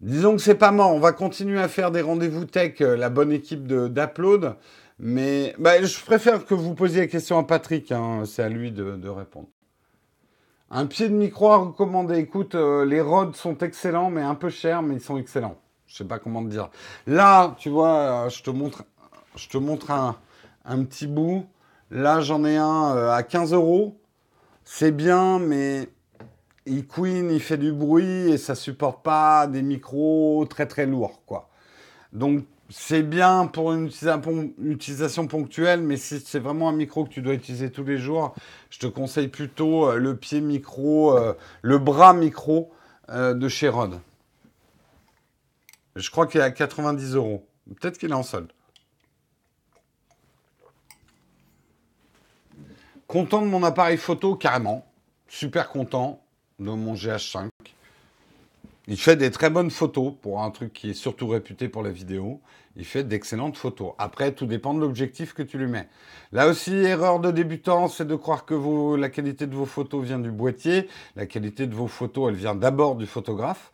Disons 0.00 0.36
que 0.36 0.42
c'est 0.42 0.54
pas 0.54 0.70
mort. 0.70 0.94
On 0.94 1.00
va 1.00 1.10
continuer 1.10 1.60
à 1.60 1.66
faire 1.66 1.90
des 1.90 2.02
rendez-vous 2.02 2.44
tech, 2.44 2.80
euh, 2.80 2.96
la 2.96 3.10
bonne 3.10 3.32
équipe 3.32 3.66
d'Upload. 3.66 4.54
Mais 4.98 5.54
bah, 5.58 5.82
je 5.82 6.00
préfère 6.04 6.46
que 6.46 6.54
vous 6.54 6.74
posiez 6.74 7.02
la 7.02 7.06
question 7.06 7.38
à 7.38 7.44
Patrick. 7.44 7.92
Hein. 7.92 8.22
C'est 8.26 8.42
à 8.42 8.48
lui 8.48 8.72
de, 8.72 9.08
répondre. 9.08 9.48
Un 10.70 10.86
pied 10.86 11.08
de 11.08 11.14
micro 11.14 11.50
à 11.50 11.58
recommander. 11.58 12.16
Écoute, 12.18 12.54
euh, 12.54 12.84
les 12.84 13.00
rods 13.00 13.34
sont 13.34 13.58
excellents, 13.58 14.10
mais 14.10 14.22
un 14.22 14.34
peu 14.34 14.48
chers, 14.48 14.82
mais 14.82 14.94
ils 14.94 15.00
sont 15.00 15.18
excellents. 15.18 15.58
Je 15.86 15.96
sais 15.96 16.04
pas 16.04 16.18
comment 16.18 16.42
te 16.42 16.48
dire. 16.48 16.70
Là, 17.06 17.54
tu 17.58 17.68
vois, 17.68 18.26
euh, 18.26 18.28
je 18.28 18.42
te 18.42 18.50
montre, 18.50 19.90
un 20.64 20.84
petit 20.84 21.06
bout. 21.06 21.46
Là, 21.90 22.20
j'en 22.20 22.44
ai 22.44 22.56
un 22.56 22.96
euh, 22.96 23.10
à 23.12 23.22
15 23.22 23.52
euros. 23.52 24.00
C'est 24.64 24.90
bien, 24.90 25.38
mais 25.38 25.88
il 26.66 26.86
queen, 26.86 27.30
il 27.30 27.40
fait 27.40 27.58
du 27.58 27.72
bruit 27.72 28.32
et 28.32 28.38
ça 28.38 28.54
supporte 28.56 29.04
pas 29.04 29.46
des 29.46 29.62
micros 29.62 30.44
très 30.50 30.66
très 30.66 30.86
lourds, 30.86 31.22
quoi. 31.24 31.48
Donc 32.12 32.44
c'est 32.68 33.02
bien 33.02 33.46
pour 33.46 33.72
une 33.72 33.90
utilisation 34.64 35.26
ponctuelle, 35.26 35.82
mais 35.82 35.96
si 35.96 36.20
c'est 36.20 36.38
vraiment 36.38 36.68
un 36.68 36.72
micro 36.72 37.04
que 37.04 37.10
tu 37.10 37.22
dois 37.22 37.34
utiliser 37.34 37.70
tous 37.70 37.84
les 37.84 37.98
jours, 37.98 38.34
je 38.70 38.78
te 38.80 38.86
conseille 38.86 39.28
plutôt 39.28 39.88
euh, 39.88 39.98
le 39.98 40.16
pied 40.16 40.40
micro, 40.40 41.16
euh, 41.16 41.34
le 41.62 41.78
bras 41.78 42.12
micro 42.12 42.72
euh, 43.08 43.34
de 43.34 43.48
chez 43.48 43.68
Rode. 43.68 44.00
Je 45.94 46.10
crois 46.10 46.26
qu'il 46.26 46.40
est 46.40 46.44
à 46.44 46.50
90 46.50 47.14
euros. 47.14 47.46
Peut-être 47.80 47.98
qu'il 47.98 48.10
est 48.10 48.14
en 48.14 48.22
solde. 48.22 48.52
Content 53.06 53.42
de 53.42 53.46
mon 53.46 53.62
appareil 53.62 53.96
photo, 53.96 54.34
carrément. 54.34 54.84
Super 55.28 55.68
content 55.68 56.22
de 56.58 56.70
mon 56.70 56.94
GH5. 56.94 57.48
Il 58.88 58.98
fait 58.98 59.16
des 59.16 59.32
très 59.32 59.50
bonnes 59.50 59.72
photos 59.72 60.14
pour 60.22 60.42
un 60.42 60.50
truc 60.52 60.72
qui 60.72 60.90
est 60.90 60.94
surtout 60.94 61.26
réputé 61.26 61.68
pour 61.68 61.82
la 61.82 61.90
vidéo. 61.90 62.40
Il 62.76 62.84
fait 62.84 63.02
d'excellentes 63.02 63.56
photos. 63.56 63.94
Après, 63.98 64.32
tout 64.32 64.46
dépend 64.46 64.74
de 64.74 64.80
l'objectif 64.80 65.32
que 65.32 65.42
tu 65.42 65.58
lui 65.58 65.66
mets. 65.66 65.88
Là 66.30 66.46
aussi, 66.46 66.72
erreur 66.72 67.18
de 67.18 67.32
débutant, 67.32 67.88
c'est 67.88 68.06
de 68.06 68.14
croire 68.14 68.44
que 68.44 68.94
la 68.96 69.08
qualité 69.08 69.48
de 69.48 69.56
vos 69.56 69.66
photos 69.66 70.04
vient 70.04 70.20
du 70.20 70.30
boîtier. 70.30 70.88
La 71.16 71.26
qualité 71.26 71.66
de 71.66 71.74
vos 71.74 71.88
photos, 71.88 72.28
elle 72.28 72.36
vient 72.36 72.54
d'abord 72.54 72.94
du 72.94 73.06
photographe. 73.06 73.72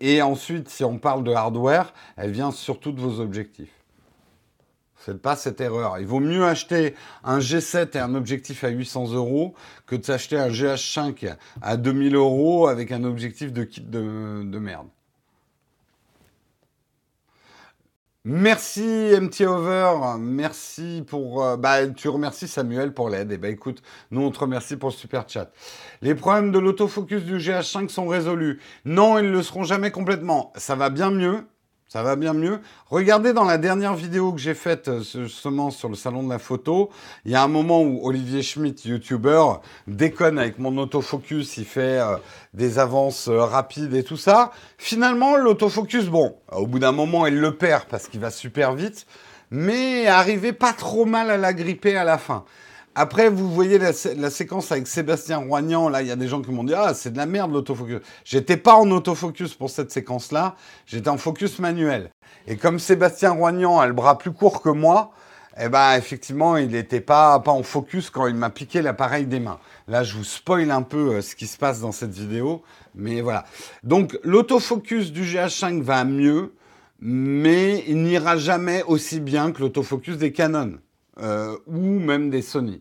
Et 0.00 0.20
ensuite, 0.20 0.68
si 0.68 0.82
on 0.82 0.98
parle 0.98 1.22
de 1.22 1.30
hardware, 1.32 1.94
elle 2.16 2.32
vient 2.32 2.50
surtout 2.50 2.90
de 2.90 3.00
vos 3.00 3.20
objectifs. 3.20 3.77
Faites 4.98 5.22
pas 5.22 5.36
cette 5.36 5.60
erreur. 5.60 5.98
Il 6.00 6.06
vaut 6.06 6.18
mieux 6.18 6.44
acheter 6.44 6.94
un 7.22 7.38
G7 7.38 7.96
et 7.96 8.00
un 8.00 8.16
objectif 8.16 8.64
à 8.64 8.68
800 8.68 9.12
euros 9.12 9.54
que 9.86 9.94
de 9.94 10.04
s'acheter 10.04 10.36
un 10.36 10.48
GH5 10.48 11.36
à 11.62 11.76
2000 11.76 12.16
euros 12.16 12.66
avec 12.66 12.90
un 12.90 13.04
objectif 13.04 13.52
de 13.52 13.62
kit 13.62 13.80
de, 13.80 14.58
merde. 14.58 14.88
Merci 18.24 19.12
MT 19.18 19.42
Over, 19.42 20.18
merci 20.18 21.04
pour... 21.06 21.44
Euh, 21.44 21.56
bah, 21.56 21.86
tu 21.86 22.08
remercies 22.08 22.48
Samuel 22.48 22.92
pour 22.92 23.08
l'aide. 23.08 23.30
Et 23.30 23.34
eh 23.34 23.38
bah 23.38 23.46
ben, 23.46 23.54
écoute, 23.54 23.82
nous 24.10 24.20
on 24.20 24.30
te 24.32 24.40
remercie 24.40 24.76
pour 24.76 24.90
le 24.90 24.94
super 24.94 25.28
chat. 25.28 25.52
Les 26.02 26.16
problèmes 26.16 26.50
de 26.50 26.58
l'autofocus 26.58 27.22
du 27.22 27.38
GH5 27.38 27.88
sont 27.88 28.08
résolus. 28.08 28.60
Non, 28.84 29.16
ils 29.18 29.26
ne 29.26 29.30
le 29.30 29.42
seront 29.42 29.62
jamais 29.62 29.92
complètement. 29.92 30.52
Ça 30.56 30.74
va 30.74 30.90
bien 30.90 31.12
mieux. 31.12 31.44
Ça 31.88 32.02
va 32.02 32.16
bien 32.16 32.34
mieux. 32.34 32.60
Regardez 32.90 33.32
dans 33.32 33.44
la 33.44 33.56
dernière 33.56 33.94
vidéo 33.94 34.32
que 34.32 34.38
j'ai 34.38 34.52
faite 34.52 34.88
euh, 34.88 35.00
justement 35.00 35.70
sur 35.70 35.88
le 35.88 35.94
salon 35.94 36.22
de 36.22 36.28
la 36.28 36.38
photo, 36.38 36.90
il 37.24 37.32
y 37.32 37.34
a 37.34 37.42
un 37.42 37.48
moment 37.48 37.80
où 37.80 38.06
Olivier 38.06 38.42
Schmitt, 38.42 38.84
youtubeur, 38.84 39.62
déconne 39.86 40.38
avec 40.38 40.58
mon 40.58 40.76
autofocus, 40.76 41.56
il 41.56 41.64
fait 41.64 41.98
euh, 41.98 42.18
des 42.52 42.78
avances 42.78 43.28
euh, 43.28 43.42
rapides 43.42 43.94
et 43.94 44.02
tout 44.02 44.18
ça. 44.18 44.52
Finalement, 44.76 45.36
l'autofocus, 45.36 46.08
bon, 46.08 46.36
au 46.52 46.66
bout 46.66 46.78
d'un 46.78 46.92
moment, 46.92 47.26
il 47.26 47.40
le 47.40 47.56
perd 47.56 47.84
parce 47.84 48.06
qu'il 48.06 48.20
va 48.20 48.30
super 48.30 48.74
vite, 48.74 49.06
mais 49.50 50.06
arrivé 50.08 50.52
pas 50.52 50.74
trop 50.74 51.06
mal 51.06 51.30
à 51.30 51.38
la 51.38 51.54
gripper 51.54 51.96
à 51.96 52.04
la 52.04 52.18
fin. 52.18 52.44
Après, 53.00 53.28
vous 53.28 53.48
voyez 53.48 53.78
la, 53.78 53.92
séquence 53.92 54.72
avec 54.72 54.88
Sébastien 54.88 55.38
Roignan. 55.38 55.88
Là, 55.88 56.02
il 56.02 56.08
y 56.08 56.10
a 56.10 56.16
des 56.16 56.26
gens 56.26 56.42
qui 56.42 56.50
m'ont 56.50 56.64
dit 56.64 56.74
Ah, 56.74 56.94
c'est 56.94 57.12
de 57.12 57.16
la 57.16 57.26
merde 57.26 57.52
l'autofocus. 57.52 58.00
J'étais 58.24 58.56
pas 58.56 58.74
en 58.74 58.90
autofocus 58.90 59.54
pour 59.54 59.70
cette 59.70 59.92
séquence-là. 59.92 60.56
J'étais 60.84 61.08
en 61.08 61.16
focus 61.16 61.60
manuel. 61.60 62.10
Et 62.48 62.56
comme 62.56 62.80
Sébastien 62.80 63.30
Roignan 63.30 63.78
a 63.78 63.86
le 63.86 63.92
bras 63.92 64.18
plus 64.18 64.32
court 64.32 64.62
que 64.62 64.70
moi, 64.70 65.12
eh 65.60 65.68
ben, 65.68 65.94
effectivement, 65.96 66.56
il 66.56 66.70
n'était 66.70 67.00
pas, 67.00 67.38
pas 67.38 67.52
en 67.52 67.62
focus 67.62 68.10
quand 68.10 68.26
il 68.26 68.34
m'a 68.34 68.50
piqué 68.50 68.82
l'appareil 68.82 69.26
des 69.26 69.38
mains. 69.38 69.60
Là, 69.86 70.02
je 70.02 70.16
vous 70.16 70.24
spoil 70.24 70.72
un 70.72 70.82
peu 70.82 71.14
euh, 71.14 71.22
ce 71.22 71.36
qui 71.36 71.46
se 71.46 71.56
passe 71.56 71.80
dans 71.80 71.92
cette 71.92 72.10
vidéo. 72.10 72.64
Mais 72.96 73.20
voilà. 73.20 73.44
Donc, 73.84 74.18
l'autofocus 74.24 75.12
du 75.12 75.22
GH5 75.22 75.82
va 75.82 76.02
mieux, 76.02 76.52
mais 77.00 77.84
il 77.86 78.02
n'ira 78.02 78.36
jamais 78.36 78.82
aussi 78.88 79.20
bien 79.20 79.52
que 79.52 79.60
l'autofocus 79.60 80.16
des 80.16 80.32
Canon. 80.32 80.80
Euh, 81.20 81.56
ou 81.66 81.98
même 81.98 82.30
des 82.30 82.42
Sony. 82.42 82.80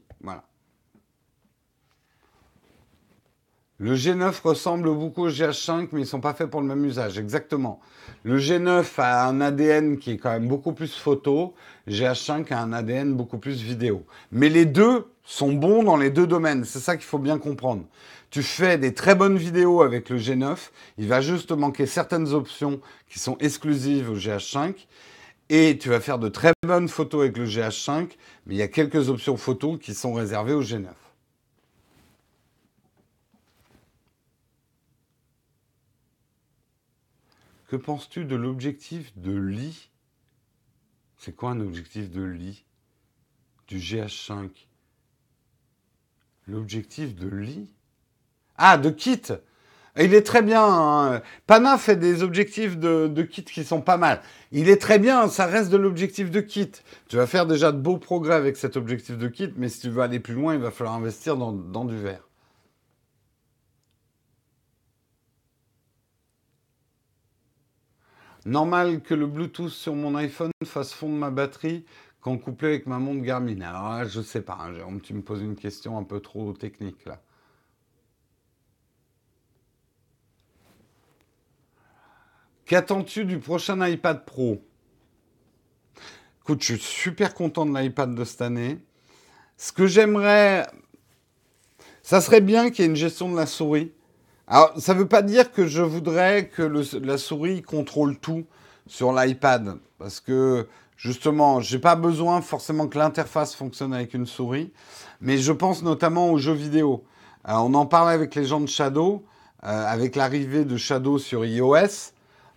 Le 3.79 3.93
G9 3.93 4.41
ressemble 4.41 4.91
beaucoup 4.91 5.25
au 5.25 5.29
GH5, 5.29 5.89
mais 5.91 5.99
ils 5.99 6.03
ne 6.03 6.05
sont 6.05 6.19
pas 6.19 6.33
faits 6.33 6.49
pour 6.49 6.61
le 6.61 6.67
même 6.67 6.83
usage. 6.83 7.19
Exactement. 7.19 7.79
Le 8.23 8.39
G9 8.39 8.83
a 8.97 9.27
un 9.27 9.39
ADN 9.39 9.99
qui 9.99 10.11
est 10.11 10.17
quand 10.17 10.31
même 10.31 10.47
beaucoup 10.47 10.71
plus 10.73 10.95
photo. 10.95 11.53
GH5 11.87 12.51
a 12.51 12.59
un 12.59 12.73
ADN 12.73 13.13
beaucoup 13.13 13.37
plus 13.37 13.61
vidéo. 13.61 14.03
Mais 14.31 14.49
les 14.49 14.65
deux 14.65 15.05
sont 15.23 15.53
bons 15.53 15.83
dans 15.83 15.95
les 15.95 16.09
deux 16.09 16.25
domaines. 16.25 16.65
C'est 16.65 16.79
ça 16.79 16.95
qu'il 16.95 17.05
faut 17.05 17.19
bien 17.19 17.37
comprendre. 17.37 17.83
Tu 18.31 18.41
fais 18.41 18.79
des 18.79 18.95
très 18.95 19.13
bonnes 19.13 19.37
vidéos 19.37 19.83
avec 19.83 20.09
le 20.09 20.17
G9. 20.17 20.57
Il 20.97 21.07
va 21.07 21.21
juste 21.21 21.51
manquer 21.51 21.85
certaines 21.85 22.33
options 22.33 22.81
qui 23.07 23.19
sont 23.19 23.37
exclusives 23.37 24.09
au 24.09 24.15
GH5. 24.15 24.73
Et 25.49 25.77
tu 25.77 25.89
vas 25.89 25.99
faire 25.99 26.17
de 26.17 26.29
très 26.29 26.51
bonnes 26.65 26.89
photos 26.89 27.21
avec 27.21 27.37
le 27.37 27.45
GH5. 27.45 28.09
Mais 28.47 28.55
il 28.55 28.57
y 28.57 28.63
a 28.63 28.67
quelques 28.67 29.09
options 29.09 29.37
photos 29.37 29.77
qui 29.79 29.93
sont 29.93 30.13
réservées 30.13 30.53
au 30.53 30.63
G9. 30.63 30.87
Que 37.67 37.75
penses-tu 37.75 38.23
de 38.23 38.35
l'objectif 38.37 39.11
de 39.17 39.35
lit 39.37 39.91
C'est 41.17 41.35
quoi 41.35 41.51
un 41.51 41.59
objectif 41.59 42.09
de 42.09 42.23
lit 42.23 42.65
Du 43.67 43.77
GH5 43.77 44.49
L'objectif 46.47 47.13
de 47.13 47.27
lit 47.27 47.73
Ah, 48.57 48.77
de 48.77 48.89
kit 48.89 49.21
il 49.99 50.13
est 50.13 50.21
très 50.21 50.43
bien. 50.43 50.63
Hein. 50.63 51.21
Pana 51.47 51.77
fait 51.79 51.95
des 51.95 52.21
objectifs 52.21 52.77
de, 52.77 53.23
kit 53.23 53.43
qui 53.43 53.63
sont 53.63 53.81
pas 53.81 53.97
mal. 53.97 54.21
Il 54.51 54.69
est 54.69 54.79
très 54.79 54.99
bien, 54.99 55.27
ça 55.27 55.47
reste 55.47 55.71
de 55.71 55.77
l'objectif 55.77 56.29
de 56.29 56.39
kit. 56.39 56.71
Tu 57.09 57.15
vas 57.15 57.25
faire 57.25 57.47
déjà 57.47 57.71
de 57.71 57.79
beaux 57.79 57.97
progrès 57.97 58.35
avec 58.35 58.57
cet 58.57 58.77
objectif 58.77 59.17
de 59.17 59.27
kit, 59.27 59.51
mais 59.57 59.69
si 59.69 59.79
tu 59.81 59.89
veux 59.89 60.03
aller 60.03 60.19
plus 60.19 60.35
loin, 60.35 60.53
il 60.53 60.61
va 60.61 60.69
falloir 60.69 60.95
investir 60.95 61.35
dans 61.35 61.85
du 61.85 61.97
verre. 61.97 62.26
Normal 68.47 69.01
que 69.01 69.13
le 69.13 69.27
Bluetooth 69.27 69.67
sur 69.67 69.93
mon 69.93 70.15
iPhone 70.15 70.51
fasse 70.63 70.93
fondre 70.93 71.15
ma 71.15 71.31
batterie 71.31 71.83
quand 72.21 72.37
couplé 72.37 72.69
avec 72.69 72.87
ma 72.87 72.97
montre 72.97 73.21
Garmin. 73.21 73.59
Alors 73.59 74.05
je 74.05 74.21
sais 74.21 74.41
pas, 74.41 74.57
hein, 74.61 74.99
tu 75.03 75.13
me 75.13 75.21
poses 75.21 75.41
une 75.41 75.57
question 75.57 75.97
un 75.97 76.03
peu 76.03 76.21
trop 76.21 76.53
technique 76.53 77.03
là. 77.05 77.21
Qu'attends-tu 82.65 83.25
du 83.25 83.37
prochain 83.37 83.85
iPad 83.85 84.23
Pro? 84.23 84.63
Écoute, 86.39 86.63
je 86.63 86.75
suis 86.75 86.81
super 86.81 87.33
content 87.33 87.65
de 87.65 87.77
l'iPad 87.77 88.15
de 88.15 88.23
cette 88.23 88.41
année. 88.41 88.79
Ce 89.57 89.73
que 89.73 89.87
j'aimerais, 89.87 90.67
ça 92.01 92.21
serait 92.21 92.39
bien 92.39 92.69
qu'il 92.69 92.85
y 92.85 92.87
ait 92.87 92.89
une 92.89 92.95
gestion 92.95 93.29
de 93.29 93.35
la 93.35 93.45
souris. 93.45 93.91
Alors, 94.49 94.71
ça 94.77 94.93
ne 94.93 94.99
veut 94.99 95.07
pas 95.07 95.21
dire 95.21 95.51
que 95.51 95.67
je 95.67 95.81
voudrais 95.81 96.47
que 96.47 96.63
la 97.03 97.17
souris 97.17 97.61
contrôle 97.61 98.17
tout 98.17 98.45
sur 98.87 99.11
l'iPad. 99.11 99.77
Parce 99.99 100.21
que, 100.21 100.67
justement, 100.95 101.59
je 101.59 101.75
n'ai 101.75 101.81
pas 101.81 101.95
besoin 101.95 102.41
forcément 102.41 102.87
que 102.87 102.97
l'interface 102.97 103.53
fonctionne 103.55 103.93
avec 103.93 104.13
une 104.13 104.25
souris. 104.25 104.71
Mais 105.19 105.37
je 105.37 105.51
pense 105.51 105.83
notamment 105.83 106.31
aux 106.31 106.37
jeux 106.37 106.53
vidéo. 106.53 107.03
Euh, 107.49 107.55
on 107.55 107.73
en 107.73 107.85
parlait 107.85 108.13
avec 108.13 108.35
les 108.35 108.45
gens 108.45 108.61
de 108.61 108.67
Shadow. 108.67 109.25
Euh, 109.65 109.85
avec 109.85 110.15
l'arrivée 110.15 110.63
de 110.63 110.77
Shadow 110.77 111.17
sur 111.17 111.43
iOS, 111.43 112.13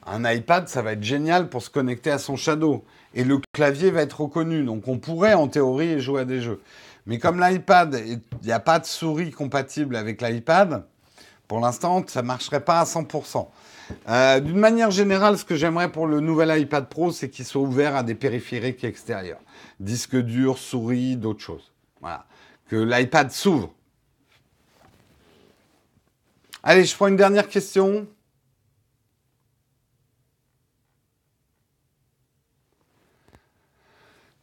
un 0.06 0.30
iPad, 0.30 0.68
ça 0.68 0.82
va 0.82 0.92
être 0.92 1.02
génial 1.02 1.48
pour 1.48 1.62
se 1.62 1.70
connecter 1.70 2.10
à 2.10 2.18
son 2.18 2.36
Shadow. 2.36 2.84
Et 3.14 3.24
le 3.24 3.40
clavier 3.52 3.90
va 3.90 4.02
être 4.02 4.20
reconnu. 4.20 4.64
Donc, 4.64 4.86
on 4.86 4.98
pourrait, 4.98 5.34
en 5.34 5.48
théorie, 5.48 5.98
jouer 5.98 6.20
à 6.20 6.24
des 6.24 6.40
jeux. 6.40 6.60
Mais 7.06 7.18
comme 7.18 7.40
l'iPad, 7.40 8.00
il 8.06 8.20
n'y 8.44 8.52
a 8.52 8.60
pas 8.60 8.78
de 8.78 8.84
souris 8.84 9.32
compatible 9.32 9.96
avec 9.96 10.22
l'iPad, 10.22 10.84
pour 11.50 11.58
l'instant, 11.58 12.04
ça 12.06 12.22
ne 12.22 12.28
marcherait 12.28 12.64
pas 12.64 12.78
à 12.78 12.84
100%. 12.84 13.48
Euh, 14.08 14.38
d'une 14.38 14.56
manière 14.56 14.92
générale, 14.92 15.36
ce 15.36 15.44
que 15.44 15.56
j'aimerais 15.56 15.90
pour 15.90 16.06
le 16.06 16.20
nouvel 16.20 16.56
iPad 16.60 16.88
Pro, 16.88 17.10
c'est 17.10 17.28
qu'il 17.28 17.44
soit 17.44 17.60
ouvert 17.60 17.96
à 17.96 18.04
des 18.04 18.14
périphériques 18.14 18.84
extérieurs. 18.84 19.40
Disque 19.80 20.14
dur, 20.14 20.58
souris, 20.58 21.16
d'autres 21.16 21.40
choses. 21.40 21.72
Voilà. 22.00 22.24
Que 22.68 22.76
l'iPad 22.76 23.32
s'ouvre. 23.32 23.74
Allez, 26.62 26.84
je 26.84 26.94
prends 26.94 27.08
une 27.08 27.16
dernière 27.16 27.48
question. 27.48 28.06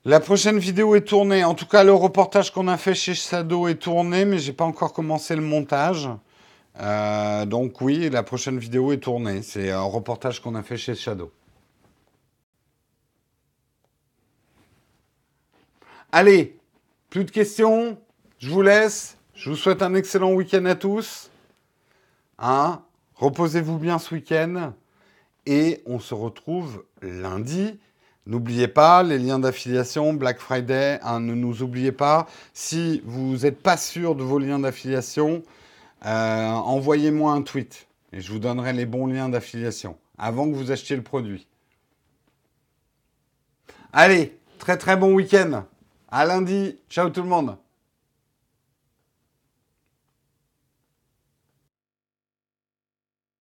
La 0.03 0.19
prochaine 0.19 0.59
vidéo 0.59 0.93
est 0.95 1.07
tournée. 1.07 1.45
En 1.45 1.53
tout 1.53 1.67
cas, 1.67 1.85
le 1.85 1.93
reportage 1.93 2.51
qu'on 2.51 2.67
a 2.67 2.75
fait 2.75 2.95
chez 2.95 3.13
Shadow 3.13 3.69
est 3.69 3.75
tourné, 3.75 4.25
mais 4.25 4.39
j'ai 4.39 4.51
pas 4.51 4.65
encore 4.65 4.91
commencé 4.91 5.37
le 5.37 5.41
montage. 5.41 6.09
Euh, 6.79 7.45
donc 7.45 7.81
oui, 7.81 8.09
la 8.09 8.23
prochaine 8.23 8.59
vidéo 8.59 8.91
est 8.91 8.97
tournée. 8.97 9.41
C'est 9.41 9.71
un 9.71 9.81
reportage 9.81 10.41
qu'on 10.41 10.55
a 10.55 10.63
fait 10.63 10.77
chez 10.77 10.95
Shadow. 10.95 11.31
Allez, 16.11 16.57
plus 17.09 17.25
de 17.25 17.31
questions. 17.31 17.97
Je 18.39 18.49
vous 18.49 18.61
laisse. 18.61 19.17
Je 19.33 19.49
vous 19.49 19.55
souhaite 19.55 19.81
un 19.81 19.93
excellent 19.93 20.33
week-end 20.33 20.65
à 20.65 20.75
tous. 20.75 21.29
Hein 22.39 22.81
Reposez-vous 23.15 23.77
bien 23.77 23.99
ce 23.99 24.15
week-end. 24.15 24.73
Et 25.45 25.81
on 25.85 25.99
se 25.99 26.13
retrouve 26.13 26.83
lundi 27.01 27.79
N'oubliez 28.27 28.67
pas 28.67 29.03
les 29.03 29.19
liens 29.19 29.39
d'affiliation, 29.39 30.13
Black 30.13 30.39
Friday, 30.39 30.99
hein, 31.01 31.21
ne 31.21 31.33
nous 31.33 31.63
oubliez 31.63 31.93
pas. 31.93 32.27
Si 32.53 33.01
vous 33.05 33.37
n'êtes 33.37 33.61
pas 33.61 33.77
sûr 33.77 34.15
de 34.15 34.23
vos 34.23 34.37
liens 34.37 34.59
d'affiliation, 34.59 35.43
euh, 36.05 36.51
envoyez-moi 36.51 37.31
un 37.31 37.41
tweet 37.41 37.87
et 38.13 38.21
je 38.21 38.31
vous 38.31 38.39
donnerai 38.39 38.73
les 38.73 38.85
bons 38.85 39.07
liens 39.07 39.29
d'affiliation 39.29 39.97
avant 40.17 40.49
que 40.49 40.55
vous 40.55 40.71
achetiez 40.71 40.95
le 40.95 41.03
produit. 41.03 41.47
Allez, 43.93 44.37
très 44.59 44.77
très 44.77 44.95
bon 44.97 45.13
week-end. 45.13 45.65
À 46.09 46.25
lundi. 46.25 46.77
Ciao 46.89 47.09
tout 47.09 47.21
le 47.21 47.29
monde. 47.29 47.57